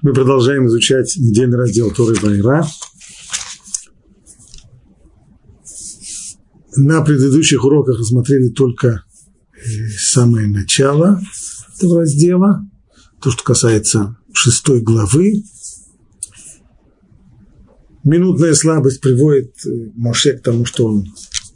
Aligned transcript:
Мы 0.00 0.12
продолжаем 0.12 0.68
изучать 0.68 1.16
недельный 1.16 1.58
раздел 1.58 1.90
Торы 1.90 2.14
Вайра. 2.22 2.64
На 6.76 7.02
предыдущих 7.02 7.64
уроках 7.64 7.98
рассмотрели 7.98 8.48
только 8.48 9.02
э, 9.56 9.88
самое 9.98 10.46
начало 10.46 11.20
этого 11.74 12.00
раздела, 12.00 12.64
то, 13.20 13.32
что 13.32 13.42
касается 13.42 14.16
шестой 14.32 14.82
главы. 14.82 15.42
Минутная 18.04 18.54
слабость 18.54 19.00
приводит 19.00 19.52
э, 19.66 19.90
Моше 19.96 20.34
к 20.34 20.42
тому, 20.42 20.64
что 20.64 20.86
он 20.86 21.06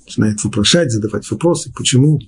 начинает 0.04 0.42
вопрошать, 0.42 0.90
задавать 0.90 1.30
вопросы, 1.30 1.72
почему, 1.72 2.18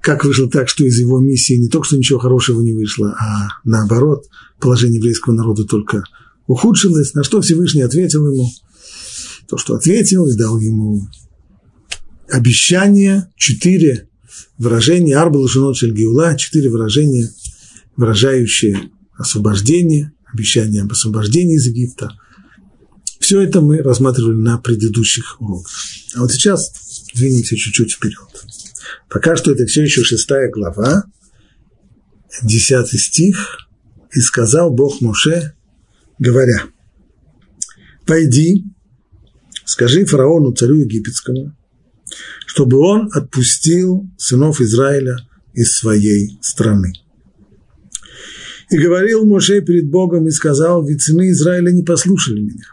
как 0.00 0.24
вышло 0.24 0.48
так, 0.48 0.68
что 0.68 0.84
из 0.84 0.98
его 0.98 1.20
миссии 1.20 1.54
не 1.54 1.68
только 1.68 1.86
что 1.86 1.96
ничего 1.96 2.18
хорошего 2.18 2.62
не 2.62 2.72
вышло, 2.72 3.14
а 3.18 3.48
наоборот, 3.64 4.24
положение 4.58 4.98
еврейского 4.98 5.34
народа 5.34 5.64
только 5.64 6.04
ухудшилось, 6.46 7.14
на 7.14 7.22
что 7.22 7.40
Всевышний 7.40 7.82
ответил 7.82 8.26
ему, 8.30 8.50
то, 9.48 9.58
что 9.58 9.74
ответил, 9.74 10.26
и 10.26 10.36
дал 10.36 10.58
ему 10.58 11.06
обещание, 12.30 13.30
четыре 13.36 14.08
выражения, 14.58 15.16
Арбал 15.16 15.48
Женот 15.48 15.80
Геула, 15.82 16.36
четыре 16.36 16.70
выражения, 16.70 17.30
выражающие 17.96 18.90
освобождение, 19.16 20.12
обещание 20.32 20.82
об 20.82 20.92
освобождении 20.92 21.56
из 21.56 21.66
Египта. 21.66 22.16
Все 23.18 23.40
это 23.40 23.60
мы 23.60 23.78
рассматривали 23.78 24.36
на 24.36 24.58
предыдущих 24.58 25.40
уроках. 25.40 25.72
А 26.14 26.20
вот 26.20 26.32
сейчас 26.32 26.72
двинемся 27.14 27.56
чуть-чуть 27.56 27.92
вперед. 27.92 28.28
Пока 29.08 29.36
что 29.36 29.52
это 29.52 29.66
все 29.66 29.82
еще 29.82 30.02
шестая 30.02 30.50
глава, 30.50 31.04
десятый 32.42 32.98
стих. 32.98 33.58
«И 34.12 34.20
сказал 34.20 34.70
Бог 34.70 35.00
Моше, 35.00 35.54
говоря, 36.18 36.64
«Пойди, 38.06 38.64
скажи 39.64 40.04
фараону, 40.04 40.52
царю 40.52 40.78
египетскому, 40.78 41.56
чтобы 42.44 42.78
он 42.78 43.08
отпустил 43.12 44.10
сынов 44.18 44.60
Израиля 44.60 45.16
из 45.54 45.76
своей 45.76 46.38
страны». 46.42 46.92
И 48.70 48.78
говорил 48.78 49.24
Моше 49.24 49.60
перед 49.62 49.88
Богом 49.88 50.26
и 50.28 50.30
сказал, 50.30 50.84
ведь 50.84 51.02
сыны 51.02 51.30
Израиля 51.30 51.72
не 51.72 51.82
послушали 51.82 52.40
меня. 52.40 52.66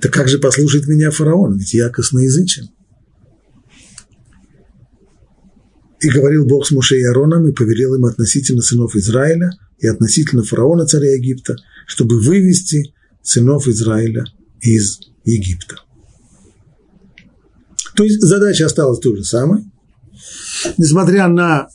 Так 0.00 0.12
как 0.12 0.28
же 0.28 0.38
послушает 0.38 0.86
меня 0.86 1.10
фараон, 1.10 1.56
ведь 1.56 1.72
я 1.72 1.88
косноязычен. 1.88 2.68
И 6.00 6.08
говорил 6.08 6.44
Бог 6.46 6.66
с 6.66 6.70
Муше 6.70 6.98
и 6.98 7.04
Аароном, 7.04 7.48
и 7.48 7.52
повелел 7.52 7.94
им 7.94 8.04
относительно 8.04 8.62
сынов 8.62 8.94
Израиля 8.96 9.50
и 9.78 9.86
относительно 9.86 10.42
фараона, 10.42 10.86
царя 10.86 11.14
Египта, 11.14 11.56
чтобы 11.86 12.20
вывести 12.20 12.94
сынов 13.22 13.68
Израиля 13.68 14.24
из 14.60 15.00
Египта. 15.24 15.76
То 17.96 18.04
есть 18.04 18.20
задача 18.20 18.66
осталась 18.66 18.98
той 18.98 19.16
же 19.16 19.24
самой. 19.24 19.64
Несмотря 20.78 21.28
на 21.28 21.68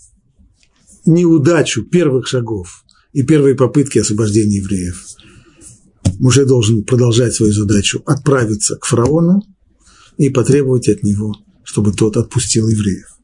неудачу 1.05 1.83
первых 1.83 2.27
шагов 2.27 2.83
и 3.13 3.23
первые 3.23 3.55
попытки 3.55 3.99
освобождения 3.99 4.57
евреев, 4.57 5.05
Муше 6.19 6.45
должен 6.45 6.83
продолжать 6.83 7.33
свою 7.33 7.53
задачу, 7.53 8.03
отправиться 8.05 8.75
к 8.75 8.85
фараону 8.85 9.41
и 10.17 10.29
потребовать 10.29 10.89
от 10.89 11.03
него, 11.03 11.33
чтобы 11.63 11.93
тот 11.93 12.17
отпустил 12.17 12.67
евреев. 12.67 13.18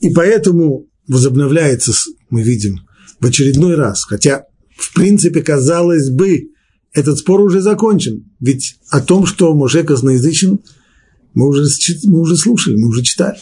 И 0.00 0.10
поэтому 0.10 0.86
возобновляется, 1.08 1.92
мы 2.30 2.42
видим, 2.42 2.80
в 3.20 3.26
очередной 3.26 3.74
раз, 3.76 4.04
хотя, 4.04 4.44
в 4.76 4.92
принципе, 4.94 5.42
казалось 5.42 6.10
бы, 6.10 6.50
этот 6.92 7.18
спор 7.18 7.40
уже 7.40 7.60
закончен. 7.60 8.24
Ведь 8.40 8.76
о 8.90 9.00
том, 9.00 9.26
что 9.26 9.54
Моше 9.54 9.84
косноязычен, 9.84 10.60
мы 11.34 11.48
уже, 11.48 11.66
мы 12.04 12.20
уже 12.20 12.36
слушали, 12.36 12.76
мы 12.76 12.88
уже 12.88 13.02
читали. 13.02 13.38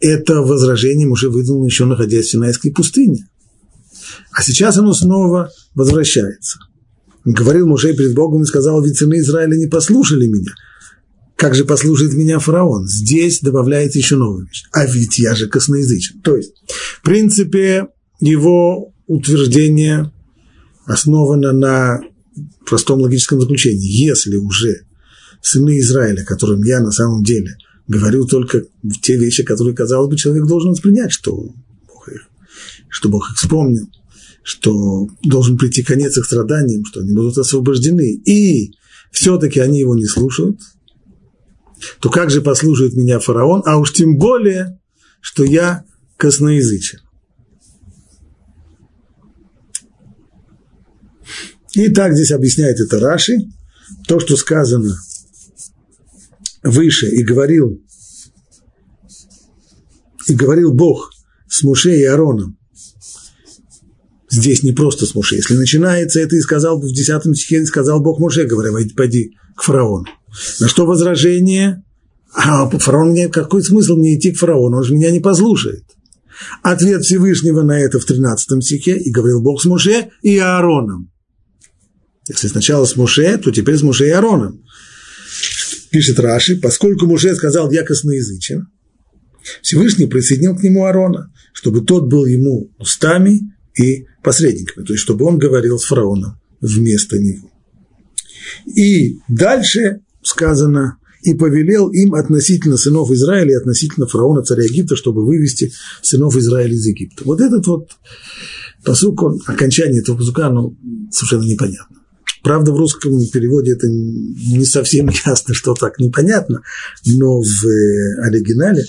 Это 0.00 0.42
возражение 0.42 1.06
Моше 1.06 1.28
выдал 1.28 1.64
еще 1.64 1.84
находясь 1.84 2.26
в 2.26 2.30
Синайской 2.30 2.72
пустыне. 2.72 3.28
А 4.32 4.42
сейчас 4.42 4.76
оно 4.76 4.92
снова 4.92 5.50
возвращается. 5.74 6.58
Говорил 7.24 7.66
Моше 7.66 7.94
перед 7.94 8.14
Богом 8.14 8.42
и 8.42 8.46
сказал, 8.46 8.82
ведь 8.82 8.96
сыны 8.96 9.18
Израиля 9.18 9.56
не 9.56 9.66
послушали 9.66 10.26
меня– 10.26 10.52
как 11.38 11.54
же 11.54 11.64
послушает 11.64 12.14
меня 12.14 12.40
фараон? 12.40 12.88
Здесь 12.88 13.40
добавляется 13.40 13.98
еще 13.98 14.16
новая 14.16 14.44
вещь. 14.44 14.64
А 14.72 14.84
ведь 14.86 15.20
я 15.20 15.36
же 15.36 15.46
косноязычен. 15.46 16.20
То 16.20 16.36
есть, 16.36 16.52
в 16.66 17.02
принципе, 17.02 17.86
его 18.18 18.92
утверждение 19.06 20.12
основано 20.84 21.52
на 21.52 22.00
простом 22.66 23.00
логическом 23.00 23.40
заключении. 23.40 23.86
Если 23.86 24.34
уже 24.34 24.82
сыны 25.40 25.78
Израиля, 25.78 26.24
которым 26.24 26.64
я 26.64 26.80
на 26.80 26.90
самом 26.90 27.22
деле 27.22 27.56
говорю 27.86 28.26
только 28.26 28.64
те 29.00 29.16
вещи, 29.16 29.44
которые, 29.44 29.76
казалось 29.76 30.10
бы, 30.10 30.16
человек 30.16 30.44
должен 30.44 30.72
воспринять, 30.72 31.12
что 31.12 31.54
Бог 31.86 32.08
их, 32.08 32.28
что 32.88 33.10
Бог 33.10 33.30
их 33.30 33.36
вспомнил, 33.36 33.88
что 34.42 35.06
должен 35.22 35.56
прийти 35.56 35.84
конец 35.84 36.18
их 36.18 36.24
страданиям, 36.24 36.84
что 36.84 36.98
они 36.98 37.12
будут 37.12 37.38
освобождены, 37.38 38.12
и 38.24 38.72
все-таки 39.12 39.60
они 39.60 39.78
его 39.78 39.94
не 39.94 40.06
слушают– 40.06 40.58
то 42.00 42.10
как 42.10 42.30
же 42.30 42.40
послушает 42.42 42.94
меня 42.94 43.18
фараон, 43.18 43.62
а 43.66 43.78
уж 43.78 43.92
тем 43.92 44.16
более, 44.16 44.80
что 45.20 45.44
я 45.44 45.84
косноязычен. 46.16 47.00
И 51.74 51.88
так 51.90 52.14
здесь 52.14 52.32
объясняет 52.32 52.80
это 52.80 52.98
Раши, 52.98 53.36
то, 54.06 54.18
что 54.18 54.36
сказано 54.36 54.96
выше, 56.62 57.08
и 57.08 57.22
говорил, 57.22 57.80
и 60.26 60.34
говорил 60.34 60.74
Бог 60.74 61.12
с 61.48 61.62
Муше 61.62 61.96
и 61.96 62.04
Аароном, 62.04 62.58
здесь 64.30 64.62
не 64.62 64.72
просто 64.72 65.06
с 65.06 65.14
Муше. 65.14 65.36
Если 65.36 65.54
начинается 65.54 66.20
это, 66.20 66.36
и 66.36 66.40
сказал 66.40 66.80
в 66.80 66.92
10 66.92 67.36
стихе, 67.36 67.64
сказал 67.64 68.00
Бог 68.00 68.18
Муше, 68.18 68.44
говоря, 68.44 68.70
пойди 68.96 69.36
к 69.56 69.62
фараону. 69.62 70.06
На 70.60 70.68
что 70.68 70.86
возражение? 70.86 71.82
А 72.32 72.68
фараон 72.68 73.10
мне, 73.10 73.28
какой 73.28 73.62
смысл 73.62 73.96
мне 73.96 74.16
идти 74.16 74.32
к 74.32 74.38
фараону? 74.38 74.78
Он 74.78 74.84
же 74.84 74.94
меня 74.94 75.10
не 75.10 75.20
послушает. 75.20 75.84
Ответ 76.62 77.02
Всевышнего 77.02 77.62
на 77.62 77.80
это 77.80 77.98
в 77.98 78.04
13 78.04 78.62
стихе, 78.62 78.96
и 78.96 79.10
говорил 79.10 79.40
Бог 79.40 79.60
с 79.60 79.64
Муше 79.64 80.10
и 80.22 80.38
Аароном. 80.38 81.10
Если 82.28 82.48
сначала 82.48 82.84
с 82.84 82.96
Муше, 82.96 83.38
то 83.38 83.50
теперь 83.50 83.76
с 83.76 83.82
Муше 83.82 84.06
и 84.06 84.10
Аароном. 84.10 84.62
Пишет 85.90 86.20
Раши, 86.20 86.56
поскольку 86.56 87.06
Муше 87.06 87.34
сказал, 87.34 87.72
я 87.72 87.82
косноязычен, 87.82 88.68
Всевышний 89.62 90.06
присоединил 90.06 90.56
к 90.56 90.62
нему 90.62 90.84
Аарона, 90.84 91.32
чтобы 91.52 91.80
тот 91.80 92.08
был 92.08 92.26
ему 92.26 92.70
устами 92.78 93.40
и 93.78 94.06
посредниками, 94.22 94.84
то 94.84 94.92
есть 94.92 95.02
чтобы 95.02 95.24
он 95.24 95.38
говорил 95.38 95.78
с 95.78 95.84
фараоном 95.84 96.38
вместо 96.60 97.18
него. 97.18 97.50
И 98.66 99.18
дальше 99.28 100.00
сказано, 100.28 100.98
и 101.22 101.34
повелел 101.34 101.88
им 101.90 102.14
относительно 102.14 102.76
сынов 102.76 103.10
Израиля 103.10 103.52
и 103.52 103.56
относительно 103.56 104.06
фараона, 104.06 104.42
царя 104.42 104.64
Египта, 104.64 104.96
чтобы 104.96 105.24
вывести 105.24 105.72
сынов 106.02 106.36
Израиля 106.36 106.74
из 106.74 106.86
Египта. 106.86 107.24
Вот 107.24 107.40
этот 107.40 107.66
вот 107.66 107.90
посук, 108.84 109.22
он, 109.22 109.40
окончание 109.46 110.00
этого 110.00 110.16
посука, 110.16 110.48
ну, 110.48 110.76
совершенно 111.10 111.44
непонятно. 111.44 111.96
Правда, 112.42 112.72
в 112.72 112.76
русском 112.76 113.18
переводе 113.32 113.72
это 113.72 113.88
не 113.88 114.64
совсем 114.64 115.08
ясно, 115.26 115.54
что 115.54 115.74
так 115.74 115.98
непонятно, 115.98 116.62
но 117.04 117.40
в 117.40 117.66
э, 117.66 118.22
оригинале, 118.22 118.84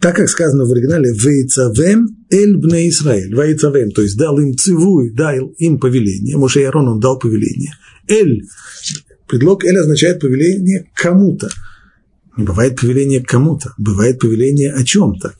так 0.00 0.16
как 0.16 0.28
сказано 0.28 0.64
в 0.64 0.72
оригинале, 0.72 1.12
«Вейцавем 1.12 2.08
эль 2.28 2.56
бне 2.56 2.88
Исраэль», 2.88 3.32
«Вейцавем», 3.32 3.92
то 3.92 4.02
есть 4.02 4.16
дал 4.16 4.38
им 4.40 4.56
цивуй, 4.56 5.10
дал 5.10 5.54
им 5.58 5.78
повеление, 5.78 6.36
Моше 6.36 6.62
и 6.62 6.64
Арон 6.64 6.88
он 6.88 7.00
дал 7.00 7.18
повеление, 7.20 7.72
«эль», 8.08 8.42
Предлог 9.32 9.64
«эль» 9.64 9.78
означает 9.78 10.20
повеление 10.20 10.90
кому-то. 10.94 11.48
Не 12.36 12.44
бывает 12.44 12.78
повеление 12.78 13.24
кому-то, 13.24 13.72
бывает 13.78 14.18
повеление 14.18 14.74
о 14.74 14.84
чем-то. 14.84 15.32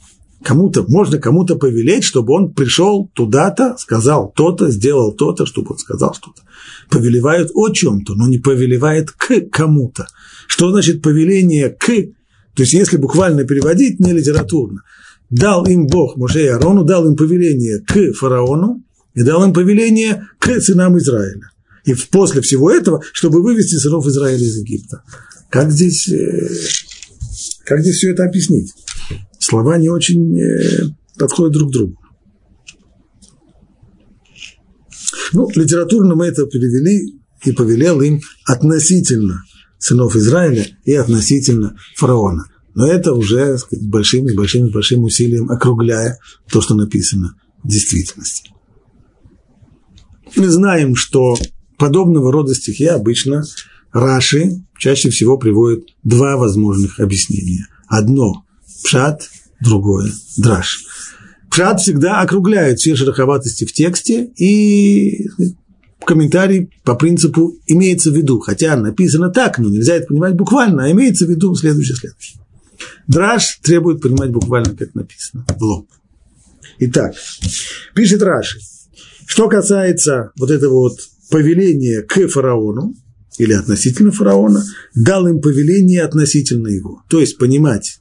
Кому-то, 0.43 0.87
можно 0.89 1.19
кому-то 1.19 1.56
повелеть, 1.56 2.03
чтобы 2.03 2.33
он 2.33 2.55
пришел 2.55 3.11
туда-то, 3.12 3.77
сказал 3.79 4.33
то-то, 4.35 4.71
сделал 4.71 5.12
то-то, 5.12 5.44
чтобы 5.44 5.73
он 5.73 5.79
сказал 5.79 6.15
что-то. 6.15 6.41
Повелевают 6.89 7.50
о 7.55 7.69
чем-то, 7.69 8.15
но 8.15 8.29
не 8.29 8.39
повелевает 8.39 9.11
к 9.11 9.50
кому-то. 9.50 10.06
Что 10.47 10.71
значит 10.71 11.03
повеление 11.03 11.69
к? 11.69 11.85
То 11.85 12.62
есть, 12.62 12.73
если 12.73 12.97
буквально 12.97 13.45
переводить, 13.45 14.00
не 14.00 14.15
литературно. 14.15 14.85
Дал 15.29 15.67
им 15.67 15.87
Бог 15.87 16.17
Моше 16.17 16.45
и 16.45 16.49
Арону, 16.49 16.85
дал 16.85 17.06
им 17.06 17.15
повеление 17.15 17.81
к 17.81 18.15
фараону 18.15 18.83
и 19.12 19.23
дал 19.23 19.45
им 19.45 19.53
повеление 19.53 20.29
к 20.38 20.62
сынам 20.62 20.97
Израиля 20.97 21.51
и 21.84 21.94
после 21.94 22.40
всего 22.43 22.70
этого, 22.70 23.02
чтобы 23.12 23.43
вывести 23.43 23.76
сынов 23.76 24.06
Израиля 24.06 24.43
из 24.43 24.56
Египта. 24.56 25.02
Как 25.50 25.70
здесь, 25.70 26.08
э, 26.08 26.49
как 27.64 27.81
здесь 27.81 27.96
все 27.96 28.12
это 28.12 28.25
объяснить? 28.25 28.73
Слова 29.38 29.79
не 29.79 29.88
очень 29.88 30.38
э, 30.38 30.88
подходят 31.19 31.52
друг 31.52 31.70
к 31.70 31.73
другу. 31.73 31.99
Ну, 35.32 35.49
литературно 35.55 36.14
мы 36.14 36.26
это 36.26 36.46
перевели 36.46 37.19
и 37.44 37.52
повелел 37.52 38.00
им 38.00 38.20
относительно 38.46 39.43
сынов 39.78 40.14
Израиля 40.14 40.67
и 40.85 40.94
относительно 40.94 41.76
фараона. 41.96 42.44
Но 42.75 42.87
это 42.87 43.12
уже 43.12 43.58
сказать, 43.58 43.87
большим, 43.87 44.26
большим, 44.35 44.70
большим 44.70 45.02
усилием 45.02 45.50
округляя 45.50 46.19
то, 46.50 46.61
что 46.61 46.75
написано 46.75 47.35
в 47.62 47.69
действительности. 47.69 48.50
Мы 50.37 50.49
знаем, 50.49 50.96
что 50.96 51.37
подобного 51.77 52.33
рода 52.33 52.55
стихи 52.55 52.87
обычно 52.87 53.45
Раши 53.93 54.63
чаще 54.79 55.11
всего 55.11 55.37
приводит 55.37 55.89
два 56.03 56.37
возможных 56.37 56.99
объяснения. 57.01 57.67
Одно– 57.87 58.45
пшат, 58.85 59.29
другое– 59.61 60.13
драж. 60.37 60.85
Пшат 61.51 61.81
всегда 61.81 62.21
округляет 62.21 62.79
все 62.79 62.97
шероховатости 62.97 63.67
в 63.67 63.73
тексте, 63.73 64.25
и 64.37 65.29
комментарий 66.05 66.71
по 66.83 66.95
принципу 66.95 67.55
имеется 67.67 68.11
в 68.11 68.17
виду, 68.17 68.41
хотя 68.41 68.77
написано 68.77 69.31
так, 69.31 69.59
но 69.59 69.69
нельзя 69.69 69.97
это 69.97 70.07
понимать 70.07 70.35
буквально, 70.35 70.87
а 70.87 70.91
имеется 70.91 71.27
в 71.27 71.31
виду 71.31 71.55
следующее, 71.55 71.97
следующее. 71.97 72.41
Драж 73.07 73.59
требует 73.63 74.01
понимать 74.01 74.31
буквально, 74.31 74.75
как 74.75 74.95
написано, 74.95 75.45
в 75.47 75.63
лоб. 75.63 75.89
Итак, 76.79 77.15
пишет 77.95 78.23
Раши, 78.23 78.59
что 79.27 79.49
касается 79.49 80.33
вот 80.37 80.51
этого 80.51 80.73
вот 80.73 80.99
повеления 81.31 82.03
к 82.03 82.29
фараону, 82.29 82.95
или 83.39 83.53
относительно 83.53 84.13
фараона, 84.13 84.65
дал 84.95 85.27
им 85.27 85.41
повеление 85.41 86.03
относительно 86.03 86.69
его. 86.69 87.03
То 87.09 87.21
есть 87.21 87.39
понимать 87.39 87.99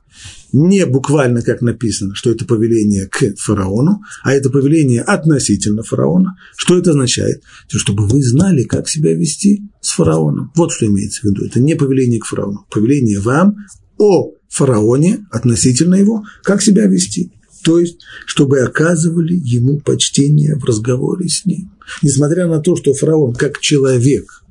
не 0.53 0.85
буквально, 0.85 1.41
как 1.41 1.61
написано, 1.61 2.13
что 2.15 2.31
это 2.31 2.45
повеление 2.45 3.07
к 3.07 3.35
фараону, 3.37 4.01
а 4.23 4.33
это 4.33 4.49
повеление 4.49 5.01
относительно 5.01 5.83
фараона. 5.83 6.35
Что 6.57 6.77
это 6.77 6.91
означает? 6.91 7.41
То, 7.69 7.79
чтобы 7.79 8.07
вы 8.07 8.21
знали, 8.21 8.63
как 8.63 8.89
себя 8.89 9.13
вести 9.13 9.63
с 9.79 9.91
фараоном. 9.91 10.51
Вот 10.55 10.73
что 10.73 10.85
имеется 10.87 11.21
в 11.21 11.25
виду. 11.25 11.45
Это 11.45 11.59
не 11.59 11.75
повеление 11.75 12.19
к 12.19 12.25
фараону. 12.25 12.65
Повеление 12.69 13.19
вам 13.19 13.55
о 13.97 14.33
фараоне, 14.49 15.25
относительно 15.31 15.95
его, 15.95 16.23
как 16.43 16.61
себя 16.61 16.85
вести. 16.87 17.31
То 17.63 17.79
есть, 17.79 17.99
чтобы 18.25 18.59
оказывали 18.61 19.33
ему 19.33 19.79
почтение 19.79 20.55
в 20.55 20.65
разговоре 20.65 21.27
с 21.27 21.45
ним. 21.45 21.71
Несмотря 22.01 22.47
на 22.47 22.59
то, 22.59 22.75
что 22.75 22.93
фараон 22.93 23.33
как 23.33 23.59
человек 23.59 24.43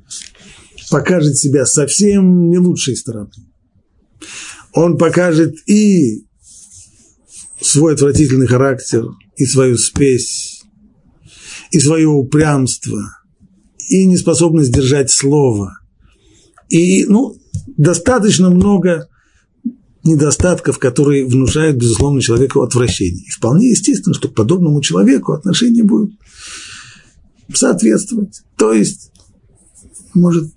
покажет 0.89 1.37
себя 1.37 1.65
совсем 1.65 2.49
не 2.49 2.57
лучшей 2.57 2.95
стороны. 2.95 3.31
Он 4.73 4.97
покажет 4.97 5.55
и 5.67 6.25
свой 7.59 7.93
отвратительный 7.93 8.47
характер, 8.47 9.05
и 9.37 9.45
свою 9.45 9.77
спесь, 9.77 10.63
и 11.71 11.79
свое 11.79 12.07
упрямство, 12.07 13.01
и 13.89 14.05
неспособность 14.05 14.71
держать 14.71 15.09
слово. 15.09 15.79
И, 16.69 17.05
ну, 17.05 17.37
достаточно 17.77 18.49
много 18.49 19.07
недостатков, 20.03 20.79
которые 20.79 21.25
внушают, 21.25 21.77
безусловно, 21.77 22.21
человеку 22.21 22.61
отвращение. 22.61 23.23
И 23.25 23.29
вполне 23.29 23.69
естественно, 23.69 24.13
что 24.13 24.29
к 24.29 24.33
подобному 24.33 24.81
человеку 24.81 25.33
отношение 25.33 25.83
будет 25.83 26.11
соответствовать. 27.53 28.41
То 28.57 28.73
есть 28.73 29.11
может 30.13 30.51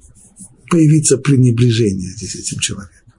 появиться 0.70 1.19
пренебрежение 1.19 2.11
здесь 2.11 2.37
этим 2.37 2.58
человеком. 2.58 3.12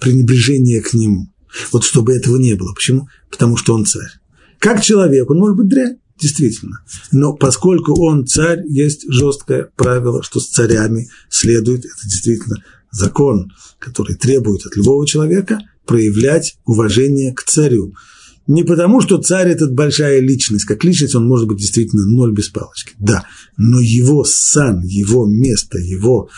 Пренебрежение 0.00 0.80
к 0.80 0.94
нему. 0.94 1.32
Вот 1.72 1.84
чтобы 1.84 2.14
этого 2.14 2.36
не 2.36 2.54
было. 2.54 2.72
Почему? 2.72 3.08
Потому 3.30 3.56
что 3.56 3.74
он 3.74 3.84
царь. 3.84 4.10
Как 4.58 4.82
человек, 4.82 5.28
он 5.30 5.38
может 5.38 5.56
быть 5.56 5.68
дрянь, 5.68 5.98
действительно. 6.18 6.84
Но 7.12 7.34
поскольку 7.34 8.00
он 8.00 8.26
царь, 8.26 8.62
есть 8.68 9.04
жесткое 9.10 9.70
правило, 9.76 10.22
что 10.22 10.38
с 10.38 10.48
царями 10.48 11.08
следует, 11.28 11.84
это 11.84 12.04
действительно 12.04 12.62
закон, 12.90 13.52
который 13.78 14.16
требует 14.16 14.66
от 14.66 14.76
любого 14.76 15.06
человека 15.06 15.60
проявлять 15.86 16.56
уважение 16.64 17.32
к 17.32 17.42
царю. 17.42 17.94
Не 18.46 18.64
потому, 18.64 19.00
что 19.00 19.18
царь– 19.18 19.48
этот 19.50 19.74
большая 19.74 20.20
личность. 20.20 20.64
Как 20.64 20.82
личность 20.82 21.14
он 21.14 21.26
может 21.26 21.46
быть 21.46 21.58
действительно 21.58 22.06
ноль 22.06 22.32
без 22.32 22.48
палочки. 22.48 22.94
Да, 22.98 23.24
но 23.56 23.78
его 23.80 24.24
сан, 24.24 24.82
его 24.82 25.26
место, 25.26 25.78
его, 25.78 26.28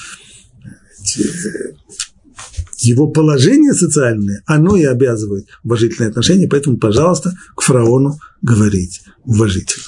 его 2.79 3.09
положение 3.09 3.73
социальное, 3.73 4.43
оно 4.47 4.77
и 4.77 4.85
обязывает 4.85 5.49
уважительное 5.65 6.11
отношение. 6.11 6.49
Поэтому, 6.49 6.77
пожалуйста, 6.77 7.33
к 7.57 7.63
фараону 7.63 8.19
говорить 8.43 9.03
уважительно. 9.25 9.85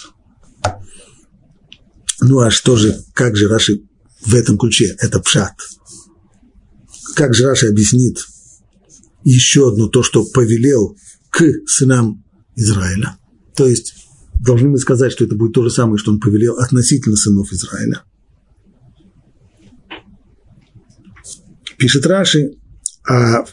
Ну 2.22 2.38
а 2.40 2.50
что 2.50 2.76
же, 2.76 2.96
как 3.12 3.36
же 3.36 3.48
Раши 3.48 3.82
в 4.24 4.34
этом 4.34 4.56
ключе? 4.56 4.96
Это 4.98 5.20
пшат– 5.20 5.54
как 7.14 7.34
же 7.34 7.46
Раша 7.46 7.68
объяснит 7.68 8.26
еще 9.24 9.68
одно 9.68 9.88
то, 9.88 10.02
что 10.02 10.24
повелел 10.24 10.96
к 11.30 11.42
сынам 11.66 12.24
Израиля. 12.56 13.16
То 13.56 13.66
есть, 13.66 13.94
должны 14.40 14.68
мы 14.68 14.78
сказать, 14.78 15.12
что 15.12 15.24
это 15.24 15.34
будет 15.34 15.54
то 15.54 15.62
же 15.62 15.70
самое, 15.70 15.98
что 15.98 16.12
он 16.12 16.20
повелел 16.20 16.58
относительно 16.58 17.16
сынов 17.16 17.52
Израиля. 17.52 18.02
Пишет 21.78 22.06
Раши, 22.06 22.52
а 23.08 23.44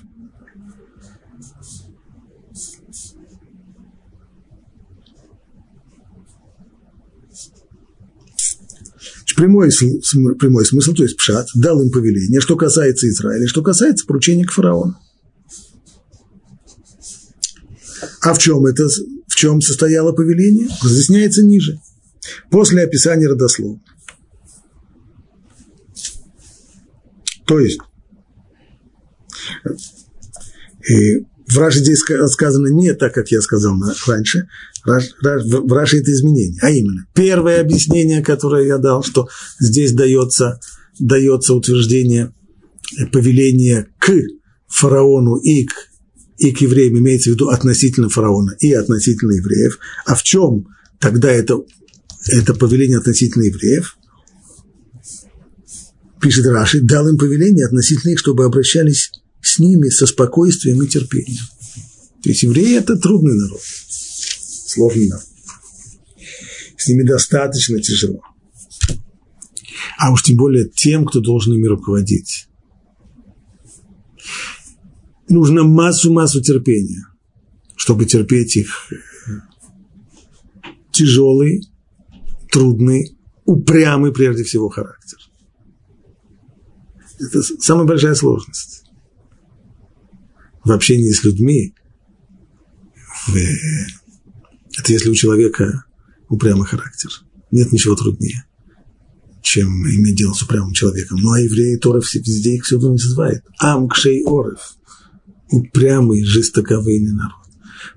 прямой, 9.35 9.69
прямой 10.37 10.65
смысл, 10.65 10.93
то 10.93 11.03
есть 11.03 11.17
пшат, 11.17 11.47
дал 11.55 11.81
им 11.81 11.91
повеление, 11.91 12.41
что 12.41 12.55
касается 12.55 13.07
Израиля, 13.09 13.47
что 13.47 13.61
касается 13.61 14.05
поручения 14.05 14.45
к 14.45 14.51
фараону. 14.51 14.97
А 18.21 18.33
в 18.33 18.37
чем 18.39 18.65
это, 18.65 18.87
в 19.27 19.35
чем 19.35 19.61
состояло 19.61 20.11
повеление, 20.11 20.67
разъясняется 20.83 21.43
ниже, 21.43 21.79
после 22.49 22.83
описания 22.83 23.27
родословно. 23.27 23.81
То 27.45 27.59
есть, 27.59 27.79
и 30.87 31.25
в 31.47 31.57
Раше 31.57 31.79
здесь 31.79 31.99
сказано 31.99 32.67
не 32.67 32.93
так, 32.93 33.13
как 33.13 33.29
я 33.29 33.41
сказал 33.41 33.75
раньше. 34.07 34.47
В 34.83 35.73
Раше 35.73 35.97
это 35.99 36.11
изменение. 36.11 36.59
А 36.61 36.71
именно, 36.71 37.05
первое 37.13 37.61
объяснение, 37.61 38.23
которое 38.23 38.65
я 38.65 38.77
дал, 38.77 39.03
что 39.03 39.27
здесь 39.59 39.93
дается, 39.93 40.59
дается 40.99 41.53
утверждение 41.53 42.33
повеления 43.11 43.87
к 43.99 44.11
фараону 44.67 45.35
и 45.35 45.65
к, 45.65 45.73
и 46.37 46.51
к 46.51 46.61
евреям, 46.61 46.97
имеется 46.97 47.29
в 47.29 47.33
виду 47.33 47.49
относительно 47.49 48.09
фараона 48.09 48.55
и 48.59 48.73
относительно 48.73 49.33
евреев. 49.33 49.77
А 50.05 50.15
в 50.15 50.23
чем 50.23 50.67
тогда 50.99 51.31
это, 51.31 51.61
это 52.27 52.53
повеление 52.53 52.97
относительно 52.97 53.43
евреев? 53.43 53.97
Пишет 56.19 56.45
Раши, 56.45 56.81
дал 56.81 57.07
им 57.07 57.17
повеление 57.17 57.65
относительно 57.65 58.11
их, 58.11 58.19
чтобы 58.19 58.45
обращались 58.45 59.11
с 59.41 59.59
ними 59.59 59.89
со 59.89 60.05
спокойствием 60.05 60.81
и 60.83 60.87
терпением. 60.87 61.43
То 62.23 62.29
есть 62.29 62.43
евреи– 62.43 62.77
это 62.77 62.95
трудный 62.95 63.35
народ, 63.35 63.61
сложный 64.71 65.09
народ. 65.09 65.25
С 66.77 66.87
ними 66.87 67.03
достаточно 67.03 67.79
тяжело. 67.79 68.21
А 69.97 70.11
уж 70.11 70.23
тем 70.23 70.37
более 70.37 70.67
тем, 70.67 71.05
кто 71.05 71.19
должен 71.19 71.53
ими 71.53 71.67
руководить. 71.67 72.47
Нужно 75.29 75.63
массу-массу 75.63 76.41
терпения, 76.41 77.05
чтобы 77.75 78.05
терпеть 78.05 78.57
их 78.57 78.91
тяжелый, 80.91 81.61
трудный, 82.51 83.17
упрямый 83.45 84.11
прежде 84.11 84.43
всего 84.43 84.69
характер. 84.69 85.17
Это 87.19 87.41
самая 87.41 87.85
большая 87.85 88.15
сложность 88.15 88.83
в 90.63 90.71
общении 90.71 91.11
с 91.11 91.23
людьми, 91.23 91.73
это 94.81 94.93
если 94.93 95.09
у 95.09 95.15
человека 95.15 95.85
упрямый 96.27 96.65
характер. 96.65 97.09
Нет 97.51 97.71
ничего 97.71 97.95
труднее, 97.95 98.45
чем 99.41 99.67
иметь 99.87 100.15
дело 100.15 100.33
с 100.33 100.41
упрямым 100.41 100.73
человеком. 100.73 101.19
Ну, 101.21 101.31
а 101.31 101.39
евреи 101.39 101.77
Тора 101.77 101.99
везде 101.99 102.55
их 102.55 102.63
всюду 102.63 102.91
называют. 102.91 103.43
Амкшей 103.59 104.23
Орев. 104.25 104.75
Упрямый, 105.51 106.23
жестоковыйный 106.23 107.11
народ. 107.11 107.35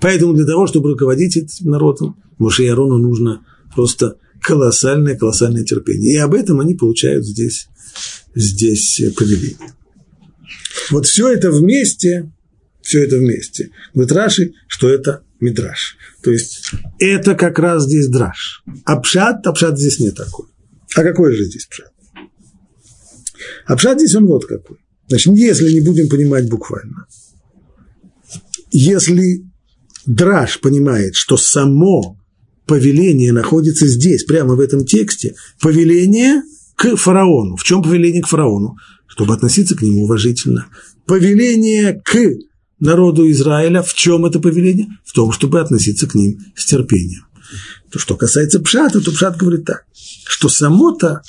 Поэтому 0.00 0.34
для 0.34 0.44
того, 0.44 0.66
чтобы 0.66 0.90
руководить 0.90 1.36
этим 1.36 1.70
народом, 1.70 2.16
Моше 2.38 2.66
и 2.66 2.70
нужно 2.72 3.46
просто 3.74 4.18
колоссальное, 4.40 5.16
колоссальное 5.16 5.64
терпение. 5.64 6.14
И 6.14 6.18
об 6.18 6.34
этом 6.34 6.60
они 6.60 6.74
получают 6.74 7.24
здесь, 7.24 7.68
здесь 8.34 9.00
повеление. 9.16 9.72
Вот 10.90 11.06
все 11.06 11.28
это 11.28 11.50
вместе 11.50 12.32
все 12.84 13.02
это 13.04 13.16
вместе. 13.16 13.70
Говорит 13.94 14.12
Раши, 14.12 14.52
что 14.68 14.88
это 14.88 15.24
мидраш. 15.44 15.96
То 16.22 16.30
есть 16.30 16.72
это 16.98 17.34
как 17.34 17.58
раз 17.58 17.84
здесь 17.84 18.08
драж. 18.08 18.62
А 18.84 18.98
пшат, 19.00 19.46
а 19.46 19.52
пшат 19.52 19.78
здесь 19.78 20.00
не 20.00 20.10
такой. 20.10 20.46
А 20.96 21.02
какой 21.02 21.34
же 21.34 21.44
здесь 21.44 21.66
пшат? 21.66 21.92
А 23.66 23.76
пшат 23.76 23.98
здесь 23.98 24.14
он 24.14 24.26
вот 24.26 24.46
какой. 24.46 24.78
Значит, 25.08 25.34
если 25.34 25.72
не 25.72 25.80
будем 25.80 26.08
понимать 26.08 26.48
буквально, 26.48 27.06
если 28.70 29.44
драж 30.06 30.60
понимает, 30.60 31.14
что 31.14 31.36
само 31.36 32.18
повеление 32.66 33.32
находится 33.32 33.86
здесь, 33.86 34.24
прямо 34.24 34.54
в 34.54 34.60
этом 34.60 34.84
тексте, 34.84 35.34
повеление 35.60 36.42
к 36.76 36.96
фараону. 36.96 37.56
В 37.56 37.64
чем 37.64 37.82
повеление 37.82 38.22
к 38.22 38.26
фараону? 38.26 38.76
Чтобы 39.06 39.34
относиться 39.34 39.76
к 39.76 39.82
нему 39.82 40.04
уважительно. 40.04 40.66
Повеление 41.06 42.00
к 42.02 42.16
народу 42.84 43.30
Израиля. 43.30 43.82
В 43.82 43.94
чем 43.94 44.26
это 44.26 44.38
повеление? 44.38 44.88
В 45.04 45.12
том, 45.12 45.32
чтобы 45.32 45.60
относиться 45.60 46.06
к 46.06 46.14
ним 46.14 46.38
с 46.54 46.64
терпением. 46.66 47.26
То, 47.90 47.98
что 47.98 48.16
касается 48.16 48.60
Пшата, 48.60 49.00
то 49.00 49.12
Пшат 49.12 49.36
говорит 49.36 49.64
так, 49.64 49.84
что 50.26 50.48
само-то, 50.48 51.22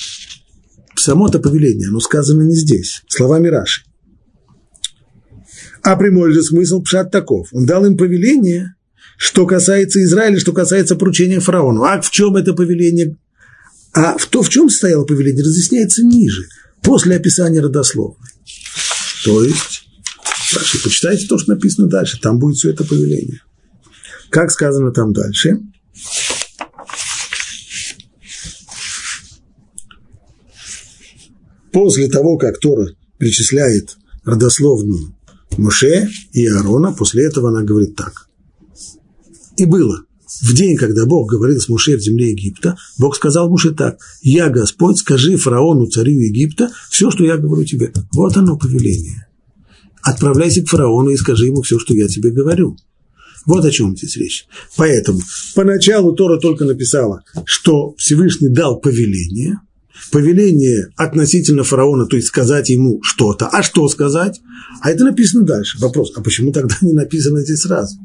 само-то 0.95 1.39
повеление, 1.39 1.89
оно 1.89 1.99
сказано 1.99 2.43
не 2.43 2.55
здесь, 2.55 3.03
словами 3.07 3.47
Раши. 3.47 3.83
А 5.83 5.95
прямой 5.95 6.33
же 6.33 6.41
смысл 6.41 6.81
Пшат 6.81 7.11
таков. 7.11 7.49
Он 7.51 7.65
дал 7.65 7.85
им 7.85 7.95
повеление, 7.95 8.75
что 9.17 9.45
касается 9.45 10.03
Израиля, 10.03 10.39
что 10.39 10.51
касается 10.51 10.95
поручения 10.95 11.39
фараону. 11.39 11.83
А 11.83 12.01
в 12.01 12.09
чем 12.09 12.35
это 12.35 12.53
повеление? 12.53 13.17
А 13.93 14.17
в 14.17 14.25
то, 14.25 14.41
в 14.41 14.49
чем 14.49 14.69
стояло 14.69 15.05
повеление, 15.05 15.43
разъясняется 15.43 16.03
ниже, 16.03 16.43
после 16.81 17.15
описания 17.15 17.61
родословной. 17.61 18.29
То 19.23 19.43
есть 19.43 19.84
Раши, 20.53 20.81
почитайте 20.83 21.27
то, 21.27 21.37
что 21.37 21.53
написано 21.53 21.87
дальше, 21.87 22.19
там 22.21 22.39
будет 22.39 22.57
все 22.57 22.71
это 22.71 22.83
повеление. 22.83 23.41
Как 24.29 24.51
сказано 24.51 24.91
там 24.91 25.13
дальше? 25.13 25.59
После 31.71 32.07
того, 32.07 32.37
как 32.37 32.59
Тора 32.59 32.95
перечисляет 33.17 33.97
родословную 34.23 35.15
Моше 35.57 36.09
и 36.31 36.47
Аарона, 36.47 36.93
после 36.93 37.25
этого 37.25 37.49
она 37.49 37.63
говорит 37.63 37.95
так. 37.95 38.27
И 39.57 39.65
было. 39.65 40.05
В 40.41 40.53
день, 40.53 40.75
когда 40.75 41.05
Бог 41.05 41.29
говорил 41.29 41.59
с 41.59 41.69
Муше 41.69 41.97
в 41.97 42.01
земле 42.01 42.31
Египта, 42.31 42.77
Бог 42.97 43.15
сказал 43.15 43.49
Муше 43.49 43.73
так, 43.73 43.99
«Я 44.21 44.49
Господь, 44.49 44.97
скажи 44.97 45.37
фараону, 45.37 45.87
царю 45.87 46.19
Египта, 46.19 46.71
все, 46.89 47.09
что 47.09 47.23
я 47.23 47.37
говорю 47.37 47.63
тебе». 47.63 47.93
Вот 48.11 48.35
оно 48.35 48.57
повеление 48.57 49.27
отправляйся 50.05 50.61
к 50.61 50.69
фараону 50.69 51.09
и 51.09 51.17
скажи 51.17 51.47
ему 51.47 51.63
все, 51.63 51.79
что 51.79 51.93
я 51.93 52.07
тебе 52.07 52.29
говорю. 52.29 52.77
Вот 53.45 53.65
о 53.65 53.71
чем 53.71 53.97
здесь 53.97 54.15
речь. 54.17 54.47
Поэтому 54.77 55.19
поначалу 55.55 56.13
Тора 56.13 56.39
только 56.39 56.65
написала, 56.65 57.23
что 57.45 57.95
Всевышний 57.97 58.49
дал 58.49 58.79
повеление, 58.79 59.59
повеление 60.11 60.89
относительно 60.95 61.63
фараона, 61.63 62.05
то 62.05 62.15
есть 62.15 62.27
сказать 62.27 62.69
ему 62.69 63.01
что-то. 63.01 63.47
А 63.47 63.63
что 63.63 63.87
сказать? 63.87 64.41
А 64.81 64.91
это 64.91 65.03
написано 65.03 65.43
дальше. 65.43 65.79
Вопрос, 65.79 66.13
а 66.15 66.21
почему 66.21 66.51
тогда 66.51 66.75
не 66.81 66.93
написано 66.93 67.41
здесь 67.41 67.61
сразу? 67.61 67.97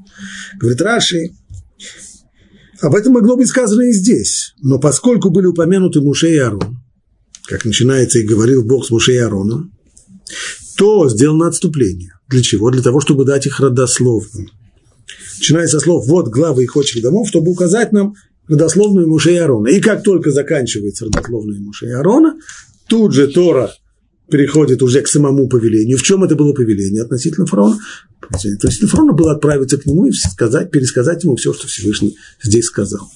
Говорит 0.59 0.81
Раши, 0.83 1.31
об 2.81 2.95
этом 2.95 3.13
могло 3.13 3.37
быть 3.37 3.49
сказано 3.49 3.83
и 3.83 3.93
здесь. 3.93 4.55
Но 4.63 4.79
поскольку 4.79 5.31
были 5.31 5.47
упомянуты 5.47 6.01
Муше 6.01 6.33
и 6.33 6.39
Арон, 6.39 6.81
как 7.45 7.65
начинается 7.67 8.19
и 8.19 8.27
говорил 8.27 8.65
Бог 8.65 8.87
с 8.87 8.91
Муше 8.91 9.13
и 9.15 9.19
Ароном, 9.19 9.73
то 10.81 11.11
сделано 11.11 11.47
отступление. 11.47 12.15
Для 12.27 12.41
чего? 12.41 12.71
Для 12.71 12.81
того, 12.81 13.03
чтобы 13.03 13.27
дать 13.27 13.45
их 13.45 13.61
родословным. 13.61 14.49
Начиная 15.37 15.67
со 15.67 15.79
слов 15.79 16.07
«вот 16.07 16.29
главы 16.29 16.65
их 16.65 16.75
отчих 16.75 17.03
домов», 17.03 17.29
чтобы 17.29 17.51
указать 17.51 17.93
нам 17.93 18.15
родословную 18.49 19.07
Муше 19.07 19.35
и 19.35 19.37
Аарона. 19.37 19.69
И 19.69 19.79
как 19.79 20.03
только 20.03 20.31
заканчивается 20.31 21.05
родословная 21.05 21.61
Муше 21.61 21.85
и 21.85 21.91
Аарона, 21.91 22.39
тут 22.89 23.13
же 23.13 23.29
Тора 23.29 23.75
переходит 24.31 24.81
уже 24.81 25.03
к 25.03 25.09
самому 25.09 25.49
повелению. 25.49 25.99
В 25.99 26.03
чем 26.03 26.25
это 26.25 26.35
было 26.35 26.55
повеление 26.55 27.03
относительно 27.03 27.45
фараона? 27.45 27.79
Относительно 28.31 28.89
фараона 28.89 29.13
было 29.13 29.33
отправиться 29.33 29.77
к 29.77 29.85
нему 29.85 30.07
и 30.07 30.13
сказать, 30.13 30.71
пересказать 30.71 31.25
ему 31.25 31.37
все, 31.37 31.53
что 31.53 31.67
Всевышний 31.67 32.17
здесь 32.43 32.65
сказал. 32.65 33.07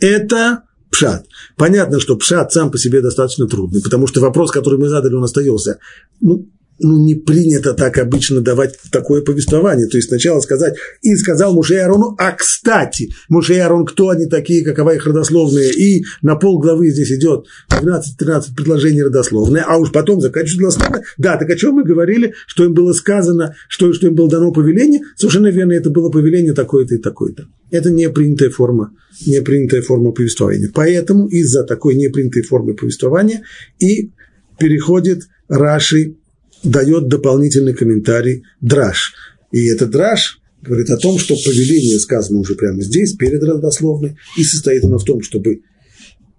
Это 0.00 0.64
пшат. 0.90 1.26
Понятно, 1.56 2.00
что 2.00 2.16
пшат 2.16 2.52
сам 2.52 2.72
по 2.72 2.78
себе 2.78 3.00
достаточно 3.00 3.46
трудный, 3.46 3.80
потому 3.80 4.08
что 4.08 4.20
вопрос, 4.20 4.50
который 4.50 4.80
мы 4.80 4.88
задали, 4.88 5.14
он 5.14 5.22
остается. 5.22 5.78
Ну, 6.20 6.48
ну, 6.78 6.98
не 6.98 7.14
принято 7.14 7.74
так 7.74 7.98
обычно 7.98 8.40
давать 8.40 8.74
такое 8.90 9.22
повествование. 9.22 9.86
То 9.88 9.96
есть 9.96 10.08
сначала 10.08 10.40
сказать, 10.40 10.74
и 11.02 11.14
сказал 11.16 11.54
Муше 11.54 11.76
Арону, 11.76 12.14
а 12.18 12.32
кстати, 12.32 13.12
Муше 13.28 13.58
Арон, 13.58 13.84
кто 13.86 14.08
они 14.08 14.26
такие, 14.26 14.64
какова 14.64 14.94
их 14.94 15.06
родословная, 15.06 15.70
и 15.70 16.02
на 16.22 16.36
пол 16.36 16.58
главы 16.58 16.90
здесь 16.90 17.12
идет 17.12 17.46
12-13 17.70 18.54
предложений 18.56 19.04
родословные, 19.04 19.64
а 19.66 19.78
уж 19.78 19.92
потом 19.92 20.20
заканчивать 20.20 20.60
родословные. 20.60 21.04
Да, 21.18 21.36
так 21.36 21.50
о 21.50 21.56
чем 21.56 21.74
мы 21.74 21.84
говорили, 21.84 22.34
что 22.46 22.64
им 22.64 22.74
было 22.74 22.92
сказано, 22.92 23.54
что, 23.68 23.92
что 23.92 24.06
им 24.08 24.14
было 24.14 24.28
дано 24.28 24.52
повеление, 24.52 25.02
совершенно 25.16 25.48
верно, 25.48 25.72
это 25.72 25.90
было 25.90 26.10
повеление 26.10 26.52
такое-то 26.52 26.94
и 26.94 26.98
такое-то. 26.98 27.46
Это 27.70 27.90
не 27.90 28.08
принятая 28.10 28.50
форма, 28.50 28.92
не 29.26 29.40
принятая 29.40 29.82
форма 29.82 30.12
повествования. 30.12 30.70
Поэтому 30.74 31.26
из-за 31.28 31.64
такой 31.64 31.94
непринятой 31.94 32.42
формы 32.42 32.74
повествования 32.74 33.42
и 33.78 34.12
переходит 34.58 35.22
Раши 35.48 36.16
дает 36.62 37.08
дополнительный 37.08 37.74
комментарий 37.74 38.44
драж. 38.60 39.14
И 39.50 39.66
этот 39.66 39.90
драж 39.90 40.40
говорит 40.62 40.90
о 40.90 40.96
том, 40.96 41.18
что 41.18 41.34
повеление 41.34 41.98
сказано 41.98 42.38
уже 42.38 42.54
прямо 42.54 42.80
здесь, 42.82 43.14
перед 43.14 43.42
родословной, 43.42 44.16
и 44.36 44.44
состоит 44.44 44.84
оно 44.84 44.98
в 44.98 45.04
том, 45.04 45.22
чтобы 45.22 45.62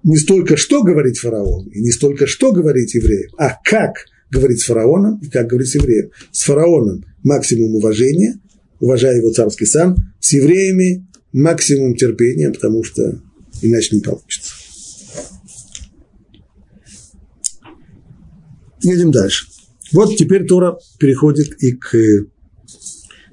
не 0.03 0.17
столько 0.17 0.57
что 0.57 0.83
говорить 0.83 1.19
фараону, 1.19 1.69
и 1.69 1.81
не 1.81 1.91
столько 1.91 2.27
что 2.27 2.51
говорить 2.51 2.93
евреям, 2.95 3.31
а 3.37 3.57
как 3.63 4.05
говорить 4.31 4.61
с 4.61 4.65
фараоном 4.65 5.19
и 5.19 5.29
как 5.29 5.47
говорить 5.47 5.69
с 5.69 5.75
евреем. 5.75 6.09
С 6.31 6.43
фараоном 6.43 7.05
максимум 7.23 7.75
уважения, 7.75 8.39
уважая 8.79 9.17
его 9.17 9.31
царский 9.31 9.65
сан, 9.65 9.95
с 10.19 10.33
евреями 10.33 11.07
максимум 11.31 11.95
терпения, 11.95 12.51
потому 12.51 12.83
что 12.83 13.21
иначе 13.61 13.95
не 13.95 14.01
получится. 14.01 14.53
Едем 18.81 19.11
дальше. 19.11 19.52
Вот 19.93 20.17
теперь 20.17 20.45
Тора 20.45 20.77
переходит 20.99 21.61
и 21.61 21.71
к, 21.73 21.95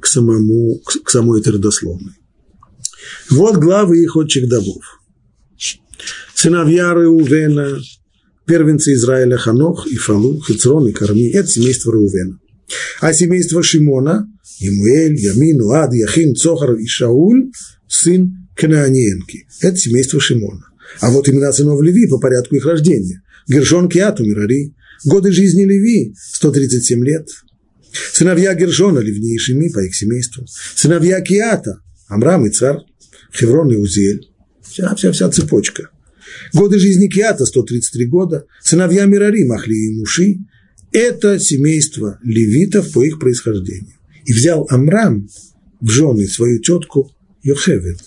к, 0.01 0.07
самому, 0.07 0.79
к, 0.85 1.05
к 1.05 1.11
самой 1.11 1.41
этой 1.41 1.55
родословной. 1.55 2.13
Вот 3.31 3.57
главы 3.57 4.03
их 4.03 4.17
отчих 4.17 4.49
домов. 4.49 5.01
Сыновья 6.35 6.95
Реувена, 6.95 7.79
первенцы 8.47 8.95
Израиля 8.95 9.37
Ханох 9.37 9.87
и 9.87 9.97
Фалу, 9.97 10.41
Хицрон 10.43 10.89
и 10.89 10.93
Карми– 10.93 11.31
это 11.33 11.49
семейство 11.49 11.93
Реувена. 11.93 12.39
А 13.01 13.13
семейство 13.13 13.63
Шимона– 13.63 14.27
Имуэль, 14.61 15.17
Ямин, 15.17 15.63
Уад, 15.63 15.95
Яхин, 15.95 16.35
Цохар 16.35 16.75
и 16.75 16.87
Шауль– 16.87 17.51
сын 17.89 18.49
Канаанеенки. 18.55 19.47
Это 19.61 19.77
семейство 19.77 20.21
Шимона. 20.21 20.65
А 21.01 21.11
вот 21.11 21.29
имена 21.29 21.53
сынов 21.53 21.81
Леви 21.83 22.07
по 22.07 22.19
порядку 22.19 22.57
их 22.57 22.67
рождения. 22.67 23.23
Гершон, 23.49 23.89
Киату, 23.89 24.25
Мирари, 24.25 24.75
Годы 25.05 25.33
жизни 25.33 25.65
Леви– 25.65 26.15
137 26.33 27.05
лет. 27.05 27.29
Сыновья 28.13 28.55
Гершона– 28.55 28.99
Левни 29.01 29.35
и 29.35 29.39
Шими 29.39 29.71
по 29.71 29.81
их 29.81 29.95
семейству. 29.95 30.47
Сыновья 30.75 31.21
Киата– 31.21 31.81
Амрам 32.09 32.47
и 32.47 32.51
Цар, 32.51 32.81
Хеврон 33.33 33.73
и 33.73 33.77
Узель. 33.77 34.29
Вся, 34.63 34.95
вся, 34.95 35.13
вся 35.13 35.31
цепочка. 35.31 35.91
Годы 36.53 36.79
жизни 36.79 37.09
Киата– 37.09 37.45
133 37.47 38.07
года. 38.07 38.47
Сыновья 38.63 39.07
Мирари– 39.07 39.45
Махли 39.47 39.75
и 39.75 39.99
Муши. 39.99 40.39
Это 40.93 41.39
семейство 41.39 42.19
левитов 42.23 42.93
по 42.93 43.03
их 43.05 43.19
происхождению. 43.19 43.95
И 44.25 44.33
взял 44.33 44.67
Амрам 44.71 45.29
в 45.81 45.89
жены 45.89 46.27
свою 46.27 46.61
тетку 46.61 47.11
Йохевед. 47.43 48.01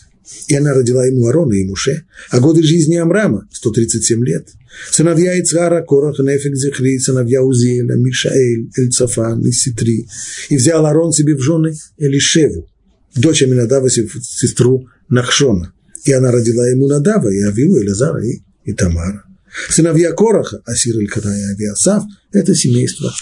И 0.48 0.56
она 0.56 0.74
родила 0.74 1.06
ему 1.06 1.28
Арона 1.28 1.54
и 1.54 1.66
Муше, 1.66 2.06
а 2.30 2.40
годы 2.40 2.64
жизни 2.64 2.96
Амрама– 2.96 3.48
137 3.52 4.26
лет– 4.26 4.48
Сыновья 4.92 5.40
Ицхара, 5.40 5.84
Корах, 5.84 6.20
Нефик, 6.20 6.56
Зихри, 6.56 6.98
сыновья 7.00 7.44
Узеля, 7.44 7.96
Мишаэль, 7.96 8.70
Эльцафан 8.78 9.42
и 9.42 9.52
Ситри. 9.52 10.08
И 10.50 10.58
взял 10.58 10.86
Арон 10.86 11.12
себе 11.12 11.36
в 11.36 11.42
жены 11.42 11.76
Элишеву, 11.98 12.68
дочь 13.16 13.44
Аминадава, 13.44 13.90
сестру 13.90 14.88
Нахшона. 15.10 15.74
И 16.06 16.12
она 16.12 16.32
родила 16.32 16.68
ему 16.68 16.88
Надава, 16.88 17.30
и 17.30 17.42
Авиу, 17.42 17.76
и 17.78 17.86
и, 17.86 18.44
и 18.66 18.74
Тамара. 18.74 19.24
Сыновья 19.70 20.12
Кораха, 20.12 20.62
Асир, 20.66 20.98
Элькана 20.98 21.34
и 21.38 21.54
Авиасав, 21.54 22.04
это 22.32 22.56
семейство 22.56 23.14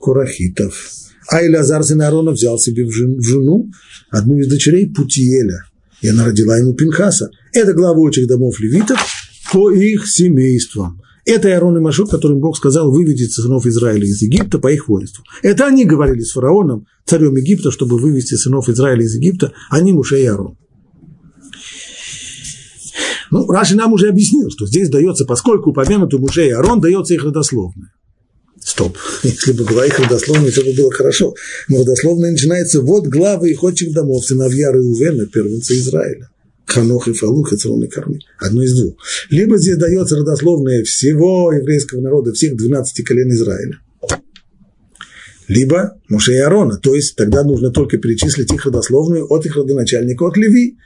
Корахитов. 0.00 0.92
А 1.28 1.42
Илязар, 1.42 1.82
сын 1.82 2.00
Аарона, 2.00 2.32
взял 2.32 2.58
себе 2.58 2.84
в 2.84 2.92
жену 2.92 3.70
одну 4.10 4.38
из 4.38 4.48
дочерей 4.48 4.92
Путиеля, 4.92 5.64
и 6.00 6.08
она 6.08 6.24
родила 6.24 6.56
ему 6.56 6.74
Пинхаса. 6.74 7.30
Это 7.52 7.72
главы 7.72 8.00
очередь 8.02 8.28
домов 8.28 8.60
левитов 8.60 9.00
по 9.52 9.70
их 9.70 10.06
семействам. 10.08 11.00
Это 11.24 11.48
Иарон 11.48 11.76
и 11.76 11.80
Машук, 11.80 12.10
которым 12.10 12.38
Бог 12.38 12.56
сказал 12.56 12.90
выведите 12.90 13.30
сынов 13.30 13.66
Израиля 13.66 14.06
из 14.06 14.22
Египта 14.22 14.58
по 14.58 14.72
их 14.72 14.88
воинству. 14.88 15.24
Это 15.42 15.66
они 15.66 15.84
говорили 15.84 16.22
с 16.22 16.32
фараоном, 16.32 16.86
царем 17.04 17.36
Египта, 17.36 17.70
чтобы 17.70 17.98
вывести 17.98 18.34
сынов 18.34 18.68
Израиля 18.70 19.02
из 19.02 19.14
Египта, 19.14 19.52
а 19.68 19.76
они 19.76 19.92
Муше 19.92 20.20
и 20.20 20.24
Иарон. 20.24 20.56
Ну, 23.30 23.46
Раши 23.46 23.76
нам 23.76 23.92
уже 23.92 24.08
объяснил, 24.08 24.48
что 24.50 24.66
здесь 24.66 24.88
дается, 24.88 25.26
поскольку 25.26 25.70
упомянуты 25.70 26.16
Муше 26.16 26.46
и 26.46 26.50
Арон, 26.50 26.80
дается 26.80 27.12
их 27.12 27.24
родословное. 27.24 27.92
Стоп. 28.68 28.98
Если 29.22 29.52
бы 29.52 29.64
была 29.64 29.86
их 29.86 29.98
родословная, 29.98 30.50
все 30.50 30.62
бы 30.62 30.74
было 30.74 30.92
хорошо. 30.92 31.34
Но 31.68 31.78
родословная 31.78 32.32
начинается 32.32 32.82
вот 32.82 33.06
главы 33.06 33.50
их 33.50 33.62
отчих 33.64 33.94
домов, 33.94 34.26
сыновья 34.26 34.70
Реувена, 34.70 35.24
первенца 35.24 35.74
Израиля. 35.74 36.28
Ханох 36.66 37.08
и 37.08 37.14
Фалух, 37.14 37.54
и 37.54 37.56
Царон 37.56 37.84
и 37.84 37.88
Карми. 37.88 38.20
Одно 38.38 38.62
из 38.62 38.78
двух. 38.78 38.96
Либо 39.30 39.56
здесь 39.56 39.78
дается 39.78 40.16
родословное 40.16 40.84
всего 40.84 41.50
еврейского 41.50 42.02
народа, 42.02 42.34
всех 42.34 42.56
12 42.56 43.06
колен 43.06 43.30
Израиля. 43.30 43.78
Либо 45.48 45.98
Муше 46.10 46.34
и 46.34 46.36
Аарона. 46.36 46.76
То 46.76 46.94
есть 46.94 47.16
тогда 47.16 47.44
нужно 47.44 47.70
только 47.70 47.96
перечислить 47.96 48.52
их 48.52 48.66
родословную 48.66 49.32
от 49.32 49.46
их 49.46 49.56
родоначальника, 49.56 50.26
от 50.26 50.36
Леви. 50.36 50.76